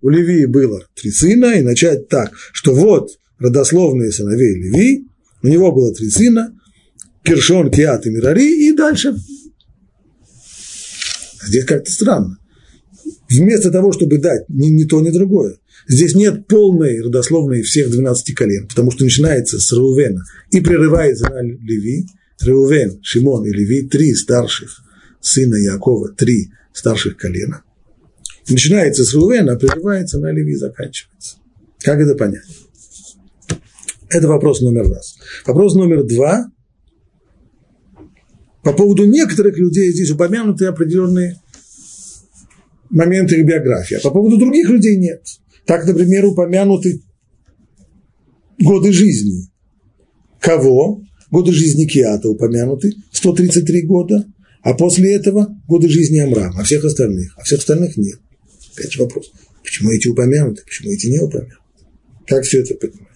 У 0.00 0.08
Леви 0.08 0.46
было 0.46 0.82
три 0.94 1.10
сына, 1.10 1.58
и 1.58 1.60
начать 1.60 2.08
так, 2.08 2.32
что 2.54 2.72
вот 2.72 3.10
родословные 3.38 4.10
сыновей 4.10 4.54
Леви, 4.54 5.08
у 5.42 5.48
него 5.48 5.70
было 5.70 5.92
три 5.92 6.08
сына, 6.08 6.54
Киршон, 7.22 7.70
Киат 7.70 8.06
и 8.06 8.10
Мирари, 8.10 8.68
и 8.68 8.72
дальше. 8.72 9.14
Здесь 11.44 11.64
как-то 11.64 11.90
странно. 11.90 12.38
Вместо 13.30 13.70
того, 13.70 13.92
чтобы 13.92 14.18
дать 14.18 14.48
ни, 14.48 14.68
ни 14.68 14.84
то, 14.84 15.00
ни 15.00 15.10
другое, 15.10 15.58
здесь 15.86 16.14
нет 16.14 16.46
полной 16.46 17.00
родословной 17.02 17.62
всех 17.62 17.90
12 17.90 18.34
колен, 18.34 18.66
потому 18.68 18.90
что 18.90 19.04
начинается 19.04 19.58
с 19.58 19.72
Рувена 19.72 20.24
и 20.50 20.60
прерывается 20.60 21.28
на 21.30 21.42
Леви, 21.42 22.06
Реувен, 22.40 23.00
Шимон 23.02 23.46
и 23.46 23.50
Леви, 23.50 23.88
три 23.88 24.14
старших 24.14 24.82
сына 25.20 25.56
Якова, 25.56 26.10
три 26.10 26.50
старших 26.72 27.16
колена. 27.16 27.62
Начинается 28.48 29.04
с 29.04 29.12
Рувена, 29.14 29.52
а 29.52 29.56
прерывается 29.56 30.18
на 30.18 30.32
Леви, 30.32 30.54
заканчивается. 30.54 31.36
Как 31.80 32.00
это 32.00 32.14
понять? 32.14 32.46
Это 34.08 34.26
вопрос 34.26 34.62
номер 34.62 34.88
раз. 34.88 35.16
Вопрос 35.46 35.74
номер 35.74 36.04
два. 36.04 36.50
По 38.62 38.72
поводу 38.72 39.04
некоторых 39.04 39.56
людей 39.56 39.92
здесь 39.92 40.10
упомянуты 40.10 40.66
определенные 40.66 41.40
моменты 42.90 43.36
их 43.36 43.46
биографии, 43.46 43.96
а 43.96 44.00
по 44.00 44.10
поводу 44.10 44.36
других 44.36 44.68
людей 44.68 44.96
нет. 44.96 45.22
Так, 45.64 45.86
например, 45.86 46.24
упомянуты 46.24 47.02
годы 48.58 48.92
жизни. 48.92 49.48
Кого? 50.40 51.02
Годы 51.30 51.52
жизни 51.52 51.84
Киата 51.84 52.28
упомянуты, 52.28 52.94
133 53.12 53.82
года, 53.82 54.24
а 54.62 54.72
после 54.72 55.14
этого 55.14 55.48
годы 55.66 55.88
жизни 55.88 56.18
Амрама, 56.18 56.60
а 56.60 56.64
всех 56.64 56.84
остальных, 56.84 57.34
а 57.36 57.44
всех 57.44 57.58
остальных 57.58 57.96
нет. 57.98 58.18
Опять 58.74 58.92
же 58.92 59.02
вопрос, 59.02 59.30
почему 59.62 59.90
эти 59.90 60.08
упомянуты, 60.08 60.62
почему 60.64 60.90
эти 60.90 61.08
не 61.08 61.18
упомянуты? 61.18 61.56
Как 62.26 62.44
все 62.44 62.60
это 62.60 62.74
понимать? 62.74 63.08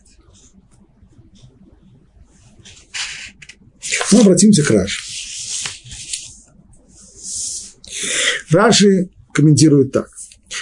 Ну, 4.12 4.20
обратимся 4.20 4.62
к 4.62 4.70
Раши. 4.70 5.11
Раши 8.50 9.10
комментирует 9.32 9.92
так. 9.92 10.08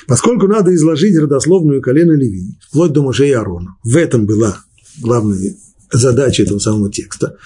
Поскольку 0.06 0.47
надо 0.47 0.75
изложить 0.75 1.16
родословную 1.16 1.82
колено 1.82 2.12
Леви, 2.12 2.59
вплоть 2.68 2.92
до 2.92 3.11
и 3.11 3.30
Аарона, 3.32 3.76
в 3.82 3.97
этом 3.97 4.26
была 4.26 4.62
главная 5.00 5.56
задача 5.92 6.42
этого 6.44 6.59
самого 6.59 6.90
текста, 6.90 7.37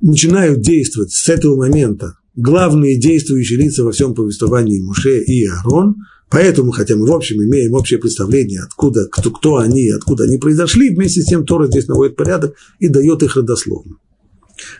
начинают 0.00 0.60
действовать 0.60 1.12
с 1.12 1.28
этого 1.28 1.56
момента 1.56 2.18
главные 2.34 2.98
действующие 2.98 3.58
лица 3.58 3.84
во 3.84 3.92
всем 3.92 4.14
повествовании 4.14 4.80
Муше 4.80 5.22
и 5.22 5.46
Аарон, 5.46 5.96
поэтому, 6.28 6.70
хотя 6.70 6.96
мы 6.96 7.06
в 7.06 7.12
общем 7.12 7.42
имеем 7.42 7.72
общее 7.74 7.98
представление, 7.98 8.60
откуда, 8.62 9.06
кто, 9.10 9.30
кто 9.30 9.56
они 9.56 9.86
и 9.86 9.90
откуда 9.90 10.24
они 10.24 10.36
произошли, 10.38 10.94
вместе 10.94 11.22
с 11.22 11.26
тем 11.26 11.46
Тора 11.46 11.66
здесь 11.66 11.86
наводит 11.86 12.16
порядок 12.16 12.54
и 12.78 12.88
дает 12.88 13.22
их 13.22 13.36
родословно. 13.36 13.96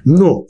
Но, 0.05 0.47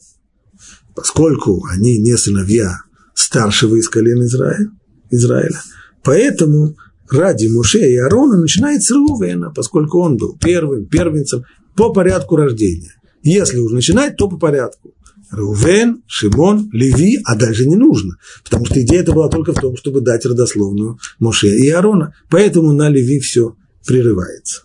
поскольку 0.94 1.64
они 1.70 1.98
не 1.98 2.16
сыновья 2.16 2.78
старшего 3.16 3.76
из 3.76 3.88
колен 3.88 4.22
Израиля, 4.22 4.70
Израиля. 5.10 5.60
Поэтому 6.04 6.76
ради 7.10 7.46
Муше 7.46 7.80
и 7.80 7.96
Аарона 7.96 8.36
начинает 8.38 8.82
с 8.82 8.90
Рувена, 8.90 9.50
поскольку 9.50 10.00
он 10.00 10.16
был 10.16 10.38
первым, 10.38 10.86
первенцем 10.86 11.44
по 11.74 11.92
порядку 11.92 12.36
рождения. 12.36 12.94
Если 13.22 13.58
уж 13.58 13.72
начинать, 13.72 14.16
то 14.16 14.28
по 14.28 14.36
порядку. 14.36 14.92
Рувен, 15.30 16.02
Шимон, 16.06 16.70
Леви, 16.72 17.18
а 17.24 17.34
дальше 17.34 17.66
не 17.66 17.74
нужно, 17.74 18.16
потому 18.44 18.64
что 18.66 18.80
идея 18.80 19.02
была 19.02 19.28
только 19.28 19.52
в 19.52 19.60
том, 19.60 19.76
чтобы 19.76 20.00
дать 20.00 20.24
родословную 20.24 20.98
Моше 21.18 21.48
и 21.48 21.68
Аарона, 21.70 22.14
поэтому 22.30 22.72
на 22.72 22.88
Леви 22.88 23.18
все 23.18 23.56
прерывается. 23.84 24.62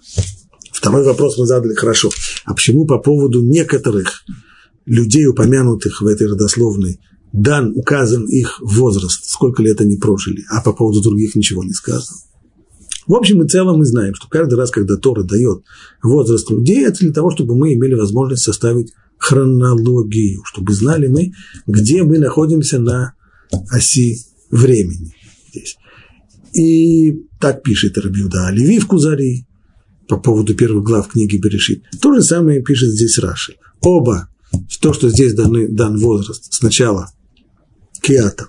Второй 0.71 1.03
вопрос 1.03 1.37
мы 1.39 1.47
задали 1.47 1.73
хорошо. 1.73 2.11
А 2.45 2.53
почему 2.53 2.85
по 2.85 2.99
поводу 2.99 3.41
некоторых 3.41 4.23
людей, 4.85 5.25
упомянутых 5.25 6.01
в 6.01 6.07
этой 6.07 6.27
родословной, 6.27 6.99
дан, 7.33 7.73
указан 7.75 8.25
их 8.25 8.59
возраст, 8.61 9.25
сколько 9.25 9.63
лет 9.63 9.81
они 9.81 9.97
прожили, 9.97 10.43
а 10.49 10.61
по 10.61 10.73
поводу 10.73 11.01
других 11.01 11.35
ничего 11.35 11.63
не 11.63 11.73
сказано. 11.73 12.17
В 13.07 13.15
общем 13.15 13.41
и 13.41 13.47
целом 13.47 13.79
мы 13.79 13.85
знаем, 13.85 14.13
что 14.15 14.27
каждый 14.27 14.55
раз, 14.55 14.69
когда 14.69 14.95
Тора 14.95 15.23
дает 15.23 15.63
возраст 16.03 16.49
людей, 16.49 16.85
это 16.85 16.99
для 16.99 17.11
того, 17.11 17.31
чтобы 17.31 17.55
мы 17.55 17.73
имели 17.73 17.93
возможность 17.95 18.43
составить 18.43 18.93
хронологию, 19.17 20.41
чтобы 20.45 20.73
знали 20.73 21.07
мы, 21.07 21.33
где 21.67 22.03
мы 22.03 22.19
находимся 22.19 22.79
на 22.79 23.13
оси 23.69 24.17
времени. 24.49 25.15
Здесь. 25.49 25.77
И 26.53 27.23
так 27.39 27.63
пишет 27.63 27.97
Рабиуда 27.97 28.47
Оливи 28.47 28.79
в 28.79 28.87
Кузари 28.87 29.47
по 30.07 30.17
поводу 30.17 30.53
первых 30.55 30.83
глав 30.83 31.07
книги 31.07 31.37
Берешит. 31.37 31.83
То 32.01 32.13
же 32.13 32.21
самое 32.21 32.61
пишет 32.61 32.89
здесь 32.89 33.17
Раши. 33.19 33.55
Оба, 33.81 34.29
то, 34.81 34.93
что 34.93 35.09
здесь 35.09 35.33
даны, 35.33 35.67
дан 35.69 35.97
возраст, 35.97 36.53
сначала 36.53 37.11
Киата. 38.01 38.47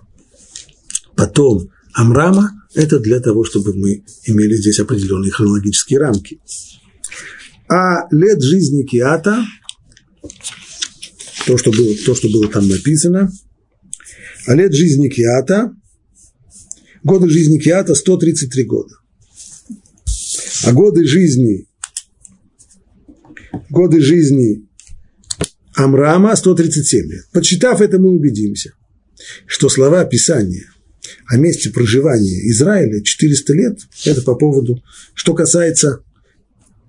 Потом 1.14 1.70
Амрама– 1.92 2.50
это 2.74 2.98
для 2.98 3.20
того, 3.20 3.44
чтобы 3.44 3.74
мы 3.74 4.02
имели 4.24 4.56
здесь 4.56 4.80
определенные 4.80 5.30
хронологические 5.30 5.98
рамки. 6.00 6.40
А 7.68 8.06
лет 8.10 8.42
жизни 8.42 8.84
Киата, 8.84 9.44
то, 11.46 11.58
что 11.58 11.70
было, 11.70 11.94
то, 12.06 12.14
что 12.14 12.28
было 12.28 12.48
там 12.48 12.66
написано, 12.68 13.30
а 14.46 14.54
лет 14.54 14.74
жизни 14.74 15.08
Киата, 15.08 15.74
годы 17.04 17.28
жизни 17.28 17.58
Киата 17.58 17.94
133 17.94 18.64
года. 18.64 18.94
А 20.64 20.72
годы 20.72 21.04
жизни, 21.04 21.68
годы 23.68 24.00
жизни 24.00 24.66
Амрама 25.74 26.36
137 26.36 27.10
лет. 27.10 27.24
Подсчитав 27.32 27.80
это, 27.80 27.98
мы 27.98 28.10
убедимся– 28.10 28.72
что 29.46 29.68
слова 29.68 30.04
Писания 30.04 30.72
о 31.26 31.36
месте 31.36 31.70
проживания 31.70 32.48
Израиля 32.50 33.02
400 33.02 33.52
лет, 33.54 33.78
это 34.04 34.22
по 34.22 34.34
поводу, 34.34 34.82
что 35.14 35.34
касается, 35.34 36.02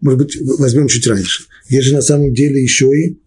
может 0.01 0.19
быть, 0.19 0.37
возьмем 0.59 0.87
чуть 0.87 1.07
раньше. 1.07 1.45
Есть 1.69 1.87
же 1.87 1.95
на 1.95 2.01
самом 2.01 2.33
деле 2.33 2.61
еще 2.61 2.87
и, 2.87 3.19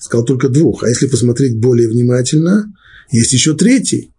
сказал 0.00 0.24
только 0.24 0.48
двух, 0.48 0.84
а 0.84 0.88
если 0.88 1.06
посмотреть 1.06 1.58
более 1.58 1.88
внимательно, 1.88 2.72
есть 3.10 3.32
еще 3.32 3.54
третий. 3.54 4.12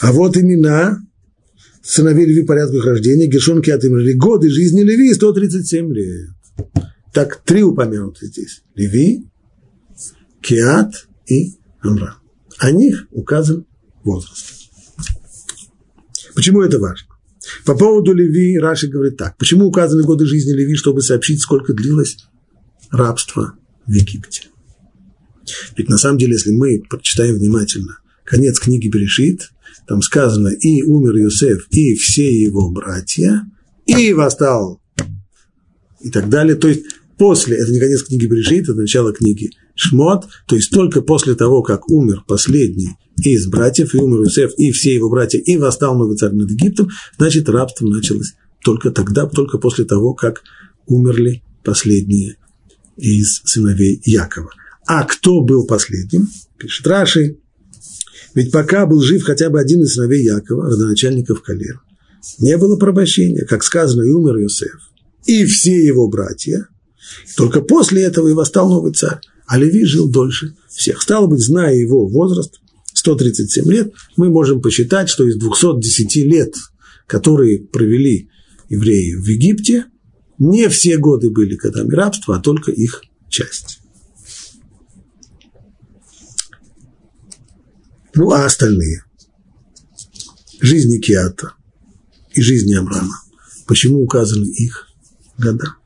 А 0.00 0.12
вот 0.12 0.36
имена 0.36 1.00
сыновей 1.82 2.26
Леви 2.26 2.42
порядку 2.44 2.76
их 2.76 2.84
рождения, 2.84 3.26
Гершон, 3.26 3.62
Киат 3.62 3.84
и 3.84 3.88
Мрали, 3.88 4.12
годы 4.12 4.50
жизни 4.50 4.82
Леви 4.82 5.12
137 5.12 5.92
лет. 5.92 6.28
Так, 7.12 7.42
три 7.44 7.62
упомянуты 7.62 8.26
здесь. 8.26 8.62
Леви, 8.74 9.26
Киат 10.42 11.08
и 11.26 11.54
Амрам. 11.80 12.14
О 12.58 12.70
них 12.70 13.06
указан 13.10 13.66
возраст. 14.04 14.70
Почему 16.34 16.62
это 16.62 16.78
важно? 16.78 17.08
По 17.64 17.74
поводу 17.74 18.12
Леви 18.12 18.58
Раши 18.58 18.88
говорит 18.88 19.16
так. 19.16 19.36
Почему 19.38 19.66
указаны 19.66 20.04
годы 20.04 20.26
жизни 20.26 20.52
Леви, 20.52 20.74
чтобы 20.76 21.02
сообщить, 21.02 21.40
сколько 21.40 21.72
длилось 21.72 22.18
рабство 22.90 23.54
в 23.86 23.92
Египте? 23.92 24.48
Ведь 25.76 25.88
на 25.88 25.96
самом 25.96 26.18
деле, 26.18 26.32
если 26.32 26.52
мы 26.52 26.82
прочитаем 26.88 27.36
внимательно 27.36 27.98
конец 28.24 28.58
книги 28.58 28.88
Берешит, 28.88 29.50
там 29.86 30.02
сказано, 30.02 30.48
и 30.48 30.82
умер 30.82 31.16
Юсеф, 31.16 31.66
и 31.70 31.94
все 31.94 32.30
его 32.30 32.70
братья, 32.70 33.42
и 33.86 34.12
восстал, 34.12 34.82
и 36.00 36.10
так 36.10 36.28
далее. 36.28 36.56
То 36.56 36.68
есть 36.68 36.84
после, 37.16 37.56
это 37.56 37.72
не 37.72 37.80
конец 37.80 38.02
книги 38.02 38.26
Берешит, 38.26 38.64
это 38.64 38.74
начало 38.74 39.12
книги 39.12 39.50
Шмот, 39.80 40.26
то 40.48 40.56
есть 40.56 40.70
только 40.72 41.02
после 41.02 41.36
того, 41.36 41.62
как 41.62 41.88
умер 41.88 42.24
последний 42.26 42.96
из 43.22 43.46
братьев, 43.46 43.94
и 43.94 43.98
умер 43.98 44.24
Иосиф, 44.24 44.50
и 44.56 44.72
все 44.72 44.92
его 44.92 45.08
братья, 45.08 45.38
и 45.38 45.56
восстал 45.56 45.96
новый 45.96 46.16
царь 46.16 46.32
над 46.32 46.50
Египтом, 46.50 46.88
значит, 47.16 47.48
рабство 47.48 47.86
началось 47.86 48.34
только 48.64 48.90
тогда, 48.90 49.26
только 49.26 49.58
после 49.58 49.84
того, 49.84 50.14
как 50.14 50.42
умерли 50.86 51.44
последние 51.62 52.38
из 52.96 53.40
сыновей 53.44 54.02
Якова. 54.04 54.50
А 54.84 55.04
кто 55.04 55.42
был 55.42 55.64
последним? 55.64 56.28
Пишет 56.58 56.84
Раши. 56.88 57.38
Ведь 58.34 58.50
пока 58.50 58.84
был 58.84 59.00
жив 59.00 59.22
хотя 59.22 59.48
бы 59.48 59.60
один 59.60 59.82
из 59.82 59.94
сыновей 59.94 60.24
Якова, 60.24 60.70
родоначальников 60.70 61.40
колен, 61.40 61.78
не 62.40 62.56
было 62.56 62.76
порабощения, 62.76 63.44
как 63.44 63.62
сказано, 63.62 64.02
и 64.02 64.10
умер 64.10 64.40
Иосиф. 64.40 64.90
и 65.24 65.44
все 65.44 65.76
его 65.86 66.08
братья. 66.08 66.66
Только 67.36 67.60
после 67.60 68.02
этого 68.02 68.28
и 68.28 68.34
восстал 68.34 68.68
новый 68.68 68.92
царь. 68.92 69.20
А 69.46 69.58
Леви 69.58 69.84
жил 69.84 70.08
дольше 70.08 70.56
всех. 70.68 71.00
Стало 71.00 71.26
быть, 71.26 71.40
зная 71.40 71.74
его 71.74 72.06
возраст, 72.06 72.60
137 72.92 73.70
лет, 73.70 73.92
мы 74.16 74.28
можем 74.28 74.60
посчитать, 74.60 75.08
что 75.08 75.26
из 75.26 75.36
210 75.36 76.16
лет, 76.16 76.54
которые 77.06 77.60
провели 77.60 78.28
евреи 78.68 79.14
в 79.14 79.26
Египте, 79.26 79.86
не 80.38 80.68
все 80.68 80.98
годы 80.98 81.30
были 81.30 81.56
годами 81.56 81.94
рабства, 81.94 82.36
а 82.36 82.40
только 82.40 82.70
их 82.70 83.02
часть. 83.28 83.80
Ну, 88.14 88.32
а 88.32 88.44
остальные? 88.44 89.04
Жизни 90.60 90.98
Киата 90.98 91.52
и 92.34 92.42
жизни 92.42 92.74
Амрама. 92.74 93.14
Почему 93.66 94.02
указаны 94.02 94.46
их 94.46 94.88
года? 95.38 95.77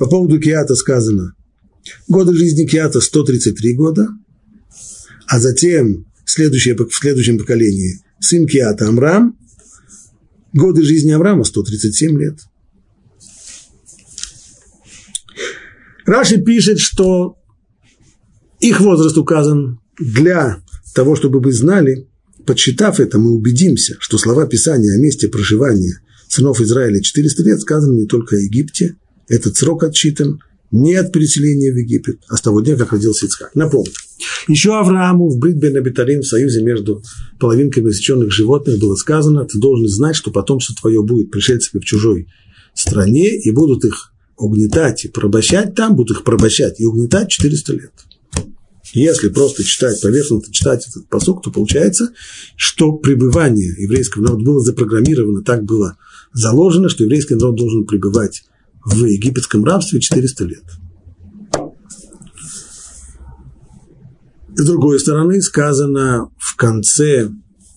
По 0.00 0.08
поводу 0.08 0.40
Киата 0.40 0.74
сказано, 0.76 1.34
годы 2.08 2.32
жизни 2.32 2.64
Киата 2.64 3.02
133 3.02 3.74
года, 3.74 4.08
а 5.26 5.38
затем 5.38 6.06
следующее, 6.24 6.74
в 6.74 6.94
следующем 6.94 7.36
поколении 7.36 8.00
сын 8.18 8.46
Киата 8.46 8.88
Амрам, 8.88 9.36
годы 10.54 10.84
жизни 10.84 11.10
Амрама 11.10 11.44
137 11.44 12.18
лет. 12.18 12.38
Раши 16.06 16.40
пишет, 16.40 16.78
что 16.78 17.36
их 18.58 18.80
возраст 18.80 19.18
указан 19.18 19.80
для 19.98 20.62
того, 20.94 21.14
чтобы 21.14 21.40
вы 21.40 21.52
знали, 21.52 22.08
подсчитав 22.46 23.00
это, 23.00 23.18
мы 23.18 23.32
убедимся, 23.32 23.98
что 24.00 24.16
слова 24.16 24.46
Писания 24.46 24.94
о 24.94 24.98
месте 24.98 25.28
проживания 25.28 26.00
сынов 26.26 26.58
Израиля 26.62 27.02
400 27.02 27.42
лет 27.42 27.60
сказаны 27.60 27.96
не 27.96 28.06
только 28.06 28.36
о 28.36 28.38
Египте, 28.38 28.96
этот 29.30 29.56
срок 29.56 29.84
отчитан 29.84 30.40
не 30.72 30.94
от 30.94 31.12
переселения 31.12 31.72
в 31.72 31.76
Египет, 31.76 32.20
а 32.28 32.36
с 32.36 32.40
того 32.40 32.60
дня, 32.60 32.76
как 32.76 32.92
родился 32.92 33.26
Ицхак. 33.26 33.54
Напомню, 33.54 33.92
еще 34.46 34.78
Аврааму 34.78 35.28
в 35.28 35.38
Бритбен 35.38 35.76
Абитарим, 35.76 36.20
в 36.20 36.26
союзе 36.26 36.62
между 36.62 37.02
половинками 37.38 37.88
рассеченных 37.88 38.30
животных, 38.32 38.78
было 38.78 38.94
сказано, 38.94 39.44
ты 39.44 39.58
должен 39.58 39.88
знать, 39.88 40.16
что 40.16 40.30
потомство 40.30 40.74
твое 40.80 41.02
будет 41.02 41.30
пришельцами 41.30 41.80
в 41.80 41.84
чужой 41.84 42.28
стране, 42.74 43.36
и 43.36 43.50
будут 43.50 43.84
их 43.84 44.12
угнетать 44.36 45.04
и 45.04 45.08
порабощать 45.08 45.74
там, 45.74 45.96
будут 45.96 46.18
их 46.18 46.24
порабощать 46.24 46.80
и 46.80 46.84
угнетать 46.84 47.30
400 47.30 47.72
лет. 47.72 47.92
Если 48.92 49.28
просто 49.28 49.62
читать, 49.62 50.00
поверхностно 50.00 50.52
читать 50.52 50.86
этот 50.88 51.08
посук, 51.08 51.42
то 51.42 51.50
получается, 51.50 52.12
что 52.56 52.92
пребывание 52.92 53.74
еврейского 53.78 54.22
народа 54.22 54.44
было 54.44 54.60
запрограммировано, 54.60 55.42
так 55.42 55.64
было 55.64 55.96
заложено, 56.32 56.88
что 56.88 57.04
еврейский 57.04 57.34
народ 57.34 57.56
должен 57.56 57.86
пребывать 57.86 58.44
в 58.84 59.04
египетском 59.04 59.64
рабстве 59.64 60.00
400 60.00 60.44
лет. 60.44 60.64
С 64.54 64.64
другой 64.64 65.00
стороны, 65.00 65.40
сказано 65.40 66.30
в 66.38 66.56
конце 66.56 67.30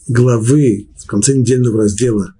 главы, 0.07 0.89
в 0.97 1.05
конце 1.07 1.37
недельного 1.37 1.83
раздела 1.83 2.33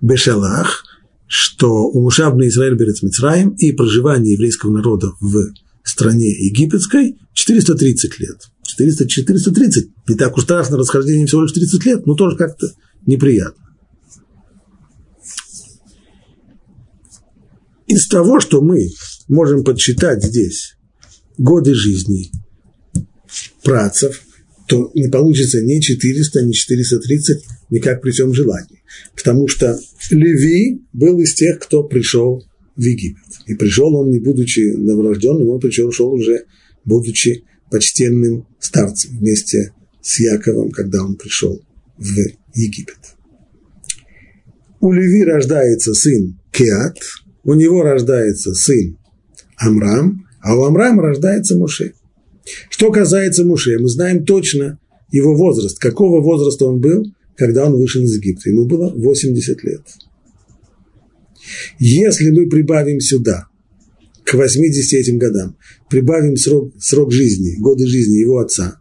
Бешалах, 0.00 0.84
что 1.26 1.88
у 1.88 2.02
Мушабна 2.02 2.48
Израиль 2.48 2.76
Берец 2.76 3.02
Мицраим 3.02 3.50
и 3.50 3.72
проживание 3.72 4.34
еврейского 4.34 4.72
народа 4.72 5.12
в 5.20 5.52
стране 5.84 6.30
египетской 6.30 7.18
430 7.32 8.18
лет. 8.18 8.42
400, 8.64 9.08
430. 9.08 9.90
Не 10.08 10.14
так 10.16 10.36
уж 10.36 10.44
страшно, 10.44 10.76
расхождение 10.76 11.26
всего 11.26 11.42
лишь 11.42 11.52
30 11.52 11.84
лет, 11.86 12.06
но 12.06 12.14
тоже 12.14 12.36
как-то 12.36 12.68
неприятно. 13.06 13.65
Из 17.96 18.08
того, 18.08 18.40
что 18.40 18.60
мы 18.60 18.90
можем 19.26 19.64
подсчитать 19.64 20.22
здесь 20.22 20.76
годы 21.38 21.74
жизни 21.74 22.30
працев, 23.64 24.22
то 24.68 24.90
не 24.92 25.08
получится 25.08 25.62
ни 25.62 25.80
400, 25.80 26.42
ни 26.44 26.52
430, 26.52 27.42
никак 27.70 28.02
при 28.02 28.10
всем 28.10 28.34
желании. 28.34 28.82
Потому 29.14 29.48
что 29.48 29.80
Леви 30.10 30.82
был 30.92 31.18
из 31.20 31.32
тех, 31.32 31.58
кто 31.58 31.84
пришел 31.84 32.44
в 32.76 32.82
Египет. 32.82 33.32
И 33.46 33.54
пришел 33.54 33.94
он, 33.94 34.10
не 34.10 34.18
будучи 34.18 34.74
новорожденным, 34.76 35.48
он 35.48 35.58
пришел 35.58 35.90
шел 35.90 36.12
уже, 36.12 36.44
будучи 36.84 37.44
почтенным 37.70 38.46
старцем 38.60 39.16
вместе 39.16 39.72
с 40.02 40.20
Яковом, 40.20 40.70
когда 40.70 41.02
он 41.02 41.16
пришел 41.16 41.62
в 41.96 42.14
Египет. 42.54 43.16
У 44.80 44.92
Леви 44.92 45.24
рождается 45.24 45.94
сын 45.94 46.38
Кеат, 46.52 46.98
у 47.46 47.54
него 47.54 47.82
рождается 47.82 48.54
сын 48.54 48.98
Амрам, 49.56 50.26
а 50.40 50.56
у 50.56 50.64
Амрама 50.64 51.02
рождается 51.02 51.56
Муше. 51.56 51.94
Что 52.68 52.90
касается 52.90 53.44
Муше, 53.44 53.78
мы 53.78 53.88
знаем 53.88 54.24
точно 54.24 54.78
его 55.10 55.34
возраст, 55.34 55.78
какого 55.78 56.20
возраста 56.20 56.66
он 56.66 56.80
был, 56.80 57.06
когда 57.36 57.66
он 57.66 57.74
вышел 57.74 58.02
из 58.02 58.16
Египта. 58.16 58.50
Ему 58.50 58.66
было 58.66 58.92
80 58.92 59.62
лет. 59.64 59.82
Если 61.78 62.30
мы 62.30 62.48
прибавим 62.48 63.00
сюда, 63.00 63.46
к 64.24 64.34
80 64.34 64.92
этим 64.94 65.18
годам, 65.18 65.56
прибавим 65.88 66.36
срок, 66.36 66.72
срок 66.80 67.12
жизни, 67.12 67.54
годы 67.60 67.86
жизни 67.86 68.16
его 68.16 68.40
отца, 68.40 68.80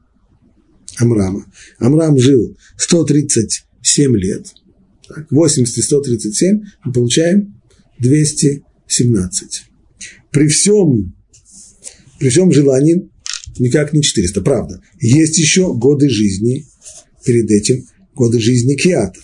Амрама. 0.98 1.46
Амрам 1.78 2.18
жил 2.18 2.58
137 2.78 4.18
лет. 4.18 4.48
80 5.30 5.78
и 5.78 5.82
137 5.82 6.64
мы 6.84 6.94
получаем 6.94 7.55
217. 8.00 9.64
При 10.32 10.48
всем, 10.48 11.16
при 12.20 12.30
всем 12.30 12.52
желании 12.52 13.10
никак 13.58 13.94
не 13.94 14.02
400, 14.02 14.42
правда. 14.42 14.82
Есть 15.00 15.38
еще 15.38 15.74
годы 15.74 16.10
жизни, 16.10 16.66
перед 17.26 17.50
этим 17.50 17.86
годы 18.14 18.40
жизни 18.40 18.76
Киата. 18.76 19.20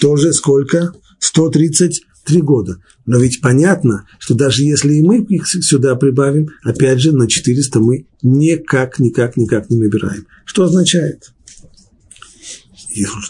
Тоже 0.00 0.32
сколько? 0.32 0.92
130 1.18 2.02
три 2.24 2.42
года. 2.42 2.76
Но 3.06 3.18
ведь 3.18 3.40
понятно, 3.40 4.06
что 4.18 4.34
даже 4.34 4.62
если 4.62 4.94
и 4.94 5.02
мы 5.02 5.24
их 5.24 5.48
сюда 5.48 5.96
прибавим, 5.96 6.48
опять 6.62 7.00
же, 7.00 7.12
на 7.12 7.26
400 7.26 7.80
мы 7.80 8.06
никак, 8.22 8.98
никак, 8.98 9.38
никак 9.38 9.70
не 9.70 9.78
набираем. 9.78 10.26
Что 10.44 10.64
означает? 10.64 11.32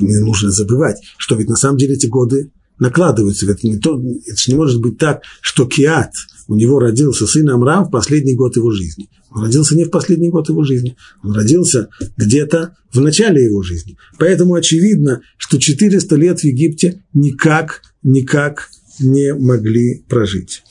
Не 0.00 0.18
нужно 0.18 0.50
забывать, 0.50 1.00
что 1.16 1.36
ведь 1.36 1.48
на 1.48 1.56
самом 1.56 1.78
деле 1.78 1.94
эти 1.94 2.06
годы 2.06 2.50
накладываются. 2.78 3.50
Это, 3.50 3.66
не 3.66 3.78
то, 3.78 4.00
это 4.26 4.36
же 4.36 4.52
не 4.52 4.56
может 4.56 4.80
быть 4.80 4.98
так, 4.98 5.22
что 5.40 5.66
Киат, 5.66 6.12
у 6.46 6.54
него 6.54 6.78
родился 6.78 7.26
сын 7.26 7.48
Амрам 7.50 7.84
в 7.84 7.90
последний 7.90 8.34
год 8.34 8.56
его 8.56 8.70
жизни. 8.70 9.08
Он 9.30 9.44
родился 9.44 9.76
не 9.76 9.84
в 9.84 9.90
последний 9.90 10.30
год 10.30 10.48
его 10.48 10.64
жизни, 10.64 10.96
он 11.22 11.34
родился 11.34 11.88
где-то 12.16 12.76
в 12.92 13.00
начале 13.00 13.44
его 13.44 13.62
жизни. 13.62 13.98
Поэтому 14.18 14.54
очевидно, 14.54 15.20
что 15.36 15.58
400 15.58 16.16
лет 16.16 16.40
в 16.40 16.44
Египте 16.44 17.04
никак, 17.12 17.82
никак 18.02 18.70
не 19.00 19.34
могли 19.34 20.04
прожить. 20.08 20.62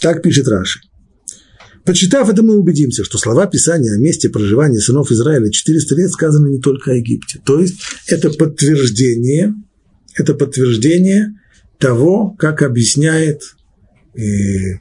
Так 0.00 0.22
пишет 0.22 0.48
Раши. 0.48 0.80
Почитав 1.84 2.28
это, 2.28 2.42
мы 2.42 2.58
убедимся, 2.58 3.02
что 3.02 3.16
слова 3.16 3.46
Писания 3.46 3.94
о 3.94 3.98
месте 3.98 4.28
проживания 4.28 4.78
сынов 4.78 5.10
Израиля 5.10 5.50
400 5.50 5.94
лет 5.94 6.10
сказаны 6.10 6.48
не 6.48 6.60
только 6.60 6.90
о 6.90 6.94
Египте. 6.94 7.40
То 7.46 7.60
есть 7.60 7.76
это 8.06 8.28
подтверждение, 8.30 9.54
это 10.18 10.34
подтверждение 10.34 11.34
того, 11.78 12.34
как 12.38 12.62
объясняет 12.62 13.42
э, 14.14 14.78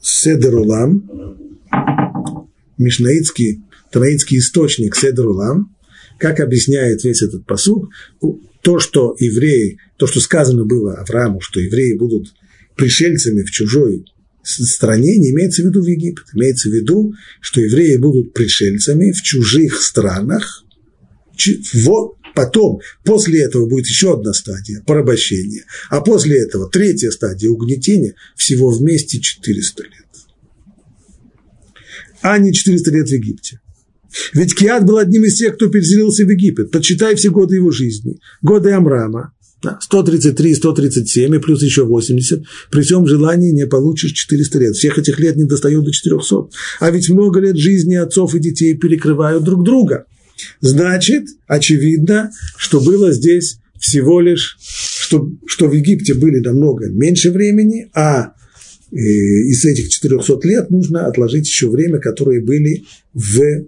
Седерулам, 0.00 1.38
Мишнаитский, 2.78 3.62
Танаитский 3.90 4.38
источник 4.38 4.96
Седерулам, 4.96 5.74
как 6.18 6.40
объясняет 6.40 7.04
весь 7.04 7.22
этот 7.22 7.46
посуд, 7.46 7.90
то, 8.62 8.78
что 8.78 9.14
евреи, 9.18 9.78
то, 9.96 10.06
что 10.06 10.20
сказано 10.20 10.64
было 10.64 10.94
Аврааму, 10.94 11.40
что 11.40 11.60
евреи 11.60 11.96
будут 11.96 12.34
пришельцами 12.74 13.42
в 13.42 13.50
чужой 13.50 14.04
стране, 14.42 15.18
не 15.18 15.30
имеется 15.30 15.62
в 15.62 15.66
виду 15.66 15.82
в 15.82 15.86
Египет. 15.86 16.26
Имеется 16.34 16.68
в 16.68 16.72
виду, 16.72 17.14
что 17.40 17.60
евреи 17.60 17.96
будут 17.96 18.32
пришельцами 18.32 19.12
в 19.12 19.22
чужих 19.22 19.82
странах. 19.82 20.64
Вот 21.74 22.15
потом, 22.36 22.80
после 23.04 23.42
этого 23.42 23.66
будет 23.66 23.86
еще 23.86 24.14
одна 24.14 24.32
стадия– 24.32 24.82
порабощение. 24.86 25.64
А 25.90 26.00
после 26.02 26.40
этого 26.40 26.70
третья 26.70 27.10
стадия– 27.10 27.50
угнетения. 27.50 28.14
Всего 28.36 28.70
вместе 28.70 29.20
400 29.20 29.82
лет. 29.82 29.92
А 32.20 32.38
не 32.38 32.52
400 32.52 32.90
лет 32.90 33.08
в 33.08 33.12
Египте. 33.12 33.60
Ведь 34.34 34.54
Киат 34.54 34.84
был 34.84 34.98
одним 34.98 35.24
из 35.24 35.36
тех, 35.36 35.56
кто 35.56 35.68
переселился 35.68 36.24
в 36.24 36.30
Египет. 36.30 36.70
Подсчитай 36.70 37.16
все 37.16 37.30
годы 37.30 37.56
его 37.56 37.70
жизни. 37.70 38.18
Годы 38.42 38.70
Амрама. 38.70 39.32
133, 39.80 40.54
137 40.54 41.34
и 41.34 41.38
плюс 41.38 41.62
еще 41.62 41.84
80. 41.84 42.44
При 42.70 42.82
всем 42.82 43.06
желании 43.06 43.50
не 43.50 43.66
получишь 43.66 44.12
400 44.12 44.58
лет. 44.58 44.76
Всех 44.76 44.98
этих 44.98 45.18
лет 45.18 45.36
не 45.36 45.44
достает 45.44 45.82
до 45.82 45.90
400. 45.90 46.48
А 46.80 46.90
ведь 46.90 47.08
много 47.08 47.40
лет 47.40 47.56
жизни 47.56 47.94
отцов 47.94 48.34
и 48.34 48.38
детей 48.38 48.76
перекрывают 48.76 49.42
друг 49.42 49.64
друга. 49.64 50.06
Значит, 50.60 51.24
очевидно, 51.46 52.30
что 52.56 52.80
было 52.80 53.12
здесь 53.12 53.58
всего 53.78 54.20
лишь 54.20 54.58
что, 55.06 55.30
что 55.46 55.68
в 55.68 55.72
Египте 55.72 56.14
были 56.14 56.40
намного 56.40 56.88
меньше 56.88 57.30
времени, 57.30 57.88
а 57.94 58.32
э, 58.90 58.96
из 58.96 59.64
этих 59.64 59.88
400 59.90 60.40
лет 60.48 60.70
нужно 60.70 61.06
отложить 61.06 61.46
еще 61.46 61.70
время, 61.70 62.00
которые 62.00 62.40
были 62.40 62.84
в 63.14 63.66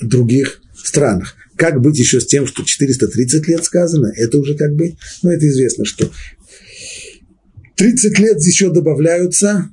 других 0.00 0.62
странах. 0.82 1.36
Как 1.56 1.80
быть 1.82 1.98
еще 1.98 2.20
с 2.20 2.26
тем, 2.26 2.46
что 2.46 2.64
430 2.64 3.46
лет 3.48 3.64
сказано, 3.64 4.10
это 4.16 4.38
уже 4.38 4.54
как 4.54 4.74
бы, 4.74 4.94
ну 5.22 5.30
это 5.30 5.46
известно, 5.46 5.84
что 5.84 6.10
30 7.76 8.18
лет 8.18 8.38
еще 8.42 8.72
добавляются 8.72 9.68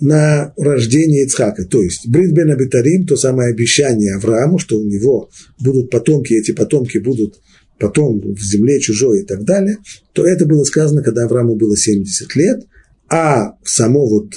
на 0.00 0.52
рождение 0.56 1.24
Ицхака. 1.24 1.64
То 1.64 1.82
есть 1.82 2.08
Брит 2.08 2.32
бен 2.32 2.50
Абитарим, 2.50 3.06
то 3.06 3.16
самое 3.16 3.50
обещание 3.50 4.16
Аврааму, 4.16 4.58
что 4.58 4.78
у 4.78 4.84
него 4.84 5.30
будут 5.60 5.90
потомки, 5.90 6.34
эти 6.34 6.52
потомки 6.52 6.98
будут 6.98 7.40
потом 7.78 8.20
в 8.20 8.40
земле 8.40 8.78
чужой 8.80 9.22
и 9.22 9.24
так 9.24 9.44
далее, 9.44 9.78
то 10.12 10.26
это 10.26 10.46
было 10.46 10.64
сказано, 10.64 11.02
когда 11.02 11.24
Аврааму 11.24 11.56
было 11.56 11.76
70 11.76 12.36
лет, 12.36 12.66
а 13.08 13.54
само 13.64 14.06
вот 14.06 14.34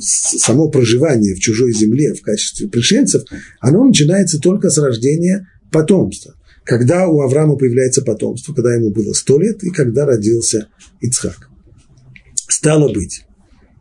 само 0.00 0.68
проживание 0.68 1.34
в 1.34 1.40
чужой 1.40 1.72
земле 1.72 2.14
в 2.14 2.22
качестве 2.22 2.68
пришельцев, 2.68 3.24
оно 3.60 3.84
начинается 3.84 4.38
только 4.38 4.70
с 4.70 4.78
рождения 4.78 5.48
потомства. 5.72 6.34
Когда 6.64 7.08
у 7.08 7.20
Авраама 7.20 7.56
появляется 7.56 8.02
потомство, 8.02 8.54
когда 8.54 8.74
ему 8.74 8.90
было 8.90 9.12
100 9.12 9.38
лет 9.40 9.64
и 9.64 9.70
когда 9.70 10.06
родился 10.06 10.68
Ицхак. 11.00 11.48
Стало 12.48 12.92
быть, 12.92 13.24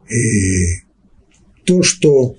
э, 0.09 0.83
то, 1.65 1.83
что 1.83 2.37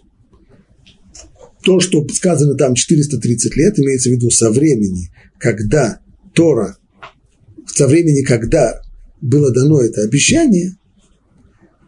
то, 1.62 1.80
что 1.80 2.06
сказано 2.08 2.54
там 2.54 2.74
430 2.74 3.56
лет, 3.56 3.78
имеется 3.78 4.08
в 4.08 4.12
виду 4.12 4.30
со 4.30 4.50
времени, 4.50 5.10
когда 5.38 6.00
Тора, 6.34 6.78
со 7.66 7.86
времени, 7.86 8.22
когда 8.22 8.80
было 9.20 9.52
дано 9.52 9.80
это 9.80 10.02
обещание, 10.02 10.76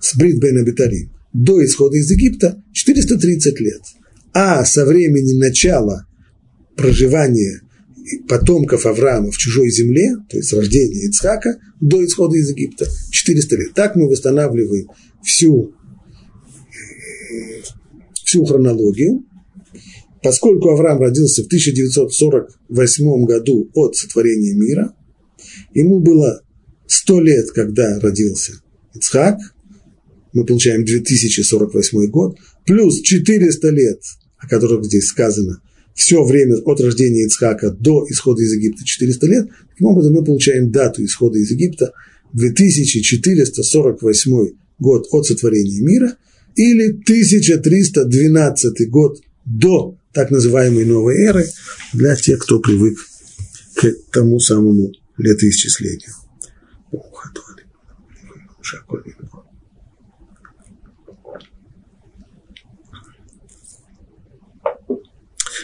с 0.01 0.15
Брит 0.17 0.41
Бен 0.41 0.59
Абитарим, 0.59 1.13
до 1.33 1.65
исхода 1.65 1.97
из 1.97 2.11
Египта 2.11 2.63
430 2.73 3.61
лет. 3.61 3.81
А 4.35 4.65
со 4.65 4.85
времени 4.85 5.39
начала 5.39 6.07
проживания 6.77 7.63
потомков 8.29 8.87
Авраама 8.87 9.31
в 9.31 9.37
чужой 9.37 9.71
земле, 9.71 10.17
то 10.29 10.37
есть 10.37 10.53
рождения 10.53 11.07
Ицхака, 11.07 11.59
до 11.81 12.05
исхода 12.05 12.37
из 12.37 12.51
Египта 12.51 12.87
400 13.11 13.57
лет. 13.57 13.75
Так 13.75 13.97
мы 13.97 14.09
восстанавливаем 14.09 14.89
всю, 15.23 15.75
всю 18.25 18.45
хронологию. 18.45 19.25
Поскольку 20.23 20.71
Авраам 20.71 21.01
родился 21.01 21.43
в 21.43 21.47
1948 21.47 23.25
году 23.25 23.69
от 23.75 23.97
сотворения 23.97 24.55
мира, 24.55 24.95
ему 25.75 26.01
было 26.01 26.43
100 26.87 27.21
лет, 27.21 27.51
когда 27.51 27.99
родился 27.99 28.63
Ицхак, 28.95 29.39
мы 30.33 30.47
получаем 30.47 30.85
2048 30.85 32.07
год, 32.07 32.39
плюс 32.65 33.01
400 33.03 33.69
лет, 33.71 34.01
о 34.39 34.49
которых 34.49 34.85
здесь 34.85 35.07
сказано, 35.07 35.61
все 35.95 36.25
время 36.25 36.57
от 36.65 36.81
рождения 36.81 37.27
Ицхака 37.27 37.71
до 37.71 38.07
исхода 38.09 38.43
из 38.43 38.55
Египта 38.55 38.83
400 38.85 39.27
лет, 39.27 39.49
таким 39.71 39.89
образом 39.89 40.15
мы 40.15 40.25
получаем 40.25 40.71
дату 40.71 41.05
исхода 41.05 41.39
из 41.39 41.51
Египта 41.51 41.93
2448 42.33 44.49
год 44.79 45.07
от 45.11 45.27
сотворения 45.27 45.81
мира 45.81 46.17
или 46.57 46.91
1312 46.91 48.91
год 48.91 49.21
до 49.45 49.99
так 50.13 50.31
называемой 50.31 50.85
новой 50.85 51.17
эры 51.23 51.47
для 51.93 52.15
тех, 52.17 52.39
кто 52.39 52.61
привык 52.61 52.99
к 53.75 53.93
тому 54.13 54.39
самому 54.39 54.93
летоисчислению. 55.17 56.13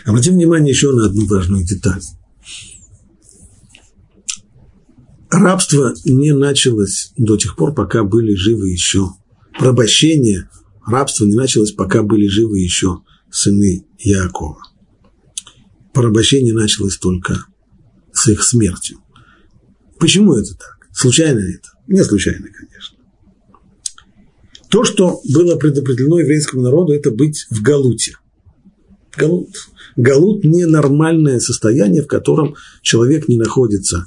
Обратим 0.05 0.35
внимание 0.35 0.71
еще 0.71 0.93
на 0.93 1.07
одну 1.07 1.27
важную 1.27 1.65
деталь. 1.65 2.03
Рабство 5.31 5.95
не 6.05 6.33
началось 6.33 7.13
до 7.17 7.37
тех 7.37 7.57
пор, 7.57 7.75
пока 7.75 8.03
были 8.03 8.35
живы 8.35 8.71
еще. 8.71 9.11
Порабощение, 9.59 10.49
рабство 10.87 11.27
не 11.27 11.35
началось, 11.35 11.73
пока 11.73 12.03
были 12.03 12.27
живы 12.29 12.61
еще 12.61 13.03
сыны 13.31 13.85
Якова. 13.99 14.59
Порабощение 15.93 16.55
началось 16.55 16.97
только 16.97 17.45
с 18.13 18.29
их 18.29 18.43
смертью. 18.43 18.99
Почему 19.99 20.35
это 20.35 20.55
так? 20.55 20.89
Случайно 20.93 21.41
это? 21.41 21.69
Не 21.87 22.03
случайно, 22.05 22.47
конечно. 22.49 22.97
То, 24.71 24.85
что 24.85 25.21
было 25.29 25.57
предопределено 25.57 26.21
еврейскому 26.21 26.63
народу, 26.63 26.93
это 26.93 27.11
быть 27.11 27.47
в 27.51 27.63
Галуте. 27.63 28.17
Галут. 29.17 29.69
Галут– 29.99 30.45
ненормальное 30.45 31.41
состояние, 31.41 32.03
в 32.03 32.07
котором 32.07 32.55
человек 32.83 33.27
не 33.27 33.37
находится 33.37 34.07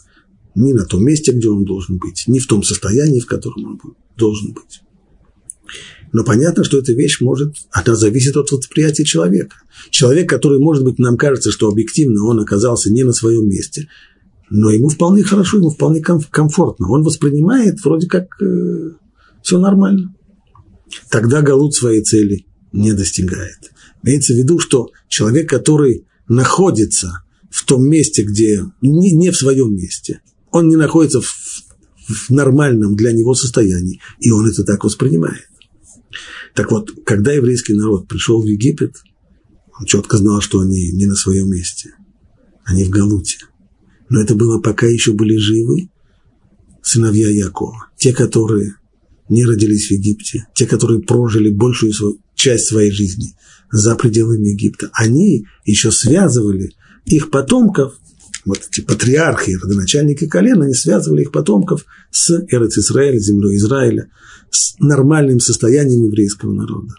ни 0.56 0.72
на 0.72 0.86
том 0.86 1.04
месте, 1.04 1.34
где 1.34 1.50
он 1.50 1.66
должен 1.66 1.98
быть, 1.98 2.24
ни 2.28 2.40
в 2.40 2.48
том 2.48 2.64
состоянии, 2.64 3.20
в 3.20 3.26
котором 3.26 3.66
он 3.66 3.82
должен 4.16 4.54
быть. 4.54 4.82
Но 6.14 6.24
понятно, 6.24 6.64
что 6.64 6.80
эта 6.80 6.94
вещь 6.94 7.20
может, 7.20 7.56
она 7.72 7.96
зависит 7.96 8.38
от 8.38 8.50
восприятия 8.52 9.04
человека. 9.04 9.58
Человек, 9.90 10.30
который, 10.30 10.60
может 10.60 10.86
быть, 10.86 10.98
нам 10.98 11.18
кажется, 11.18 11.52
что 11.52 11.68
объективно 11.68 12.24
он 12.24 12.40
оказался 12.40 12.90
не 12.90 13.04
на 13.04 13.12
своем 13.12 13.50
месте, 13.50 13.90
но 14.50 14.70
ему 14.72 14.88
вполне 14.88 15.24
хорошо, 15.24 15.58
ему 15.58 15.72
вполне 15.72 16.00
комфортно. 16.02 16.90
Он 16.90 17.04
воспринимает 17.04 17.84
вроде 17.84 18.08
как 18.08 18.42
э, 18.42 18.92
все 19.42 19.60
нормально. 19.60 20.16
Тогда 21.10 21.42
Галут 21.42 21.74
своей 21.74 22.02
цели 22.02 22.46
не 22.72 22.94
достигает. 22.94 23.71
Имеется 24.04 24.34
в 24.34 24.38
виду, 24.38 24.60
что 24.60 24.92
человек, 25.08 25.50
который 25.50 26.06
находится 26.28 27.24
в 27.50 27.66
том 27.66 27.88
месте, 27.88 28.24
где 28.24 28.66
не, 28.82 29.12
не 29.12 29.32
в 29.32 29.38
своем 29.38 29.76
месте, 29.76 30.22
он 30.52 30.68
не 30.70 30.76
находится 30.76 31.22
в, 31.22 31.28
в 31.28 32.30
нормальном 32.30 32.96
для 32.96 33.12
него 33.12 33.34
состоянии, 33.36 34.02
и 34.20 34.32
он 34.32 34.50
это 34.50 34.64
так 34.64 34.84
воспринимает. 34.84 35.48
Так 36.54 36.72
вот, 36.72 36.92
когда 37.06 37.32
еврейский 37.32 37.74
народ 37.74 38.08
пришел 38.08 38.42
в 38.42 38.46
Египет, 38.46 38.98
он 39.80 39.86
четко 39.86 40.18
знал, 40.18 40.42
что 40.42 40.60
они 40.60 40.92
не 40.92 41.06
на 41.06 41.16
своем 41.16 41.50
месте, 41.50 41.96
они 42.66 42.84
в 42.84 42.90
Галуте. 42.90 43.38
Но 44.10 44.22
это 44.22 44.36
было 44.36 44.60
пока 44.60 44.88
еще 44.88 45.14
были 45.14 45.38
живы 45.38 45.90
сыновья 46.82 47.30
Якова, 47.30 47.90
те, 47.98 48.14
которые 48.14 48.76
не 49.30 49.46
родились 49.46 49.88
в 49.88 49.92
Египте, 49.92 50.48
те, 50.54 50.66
которые 50.66 51.02
прожили 51.02 51.50
большую 51.50 51.94
свою, 51.94 52.20
часть 52.36 52.66
своей 52.66 52.92
жизни 52.92 53.36
за 53.72 53.96
пределами 53.96 54.50
Египта, 54.50 54.90
они 54.94 55.48
еще 55.66 55.92
связывали 55.92 56.74
их 57.06 57.32
потомков, 57.32 57.94
вот 58.46 58.60
эти 58.70 58.82
патриархи, 58.82 59.58
родоначальники 59.62 60.28
колен, 60.28 60.62
они 60.62 60.74
связывали 60.74 61.22
их 61.22 61.32
потомков 61.32 61.86
с 62.10 62.30
Эрец 62.50 62.78
Израиля, 62.78 63.20
землей 63.20 63.56
Израиля, 63.58 64.10
с 64.50 64.78
нормальным 64.80 65.40
состоянием 65.40 66.06
еврейского 66.06 66.54
народа. 66.54 66.96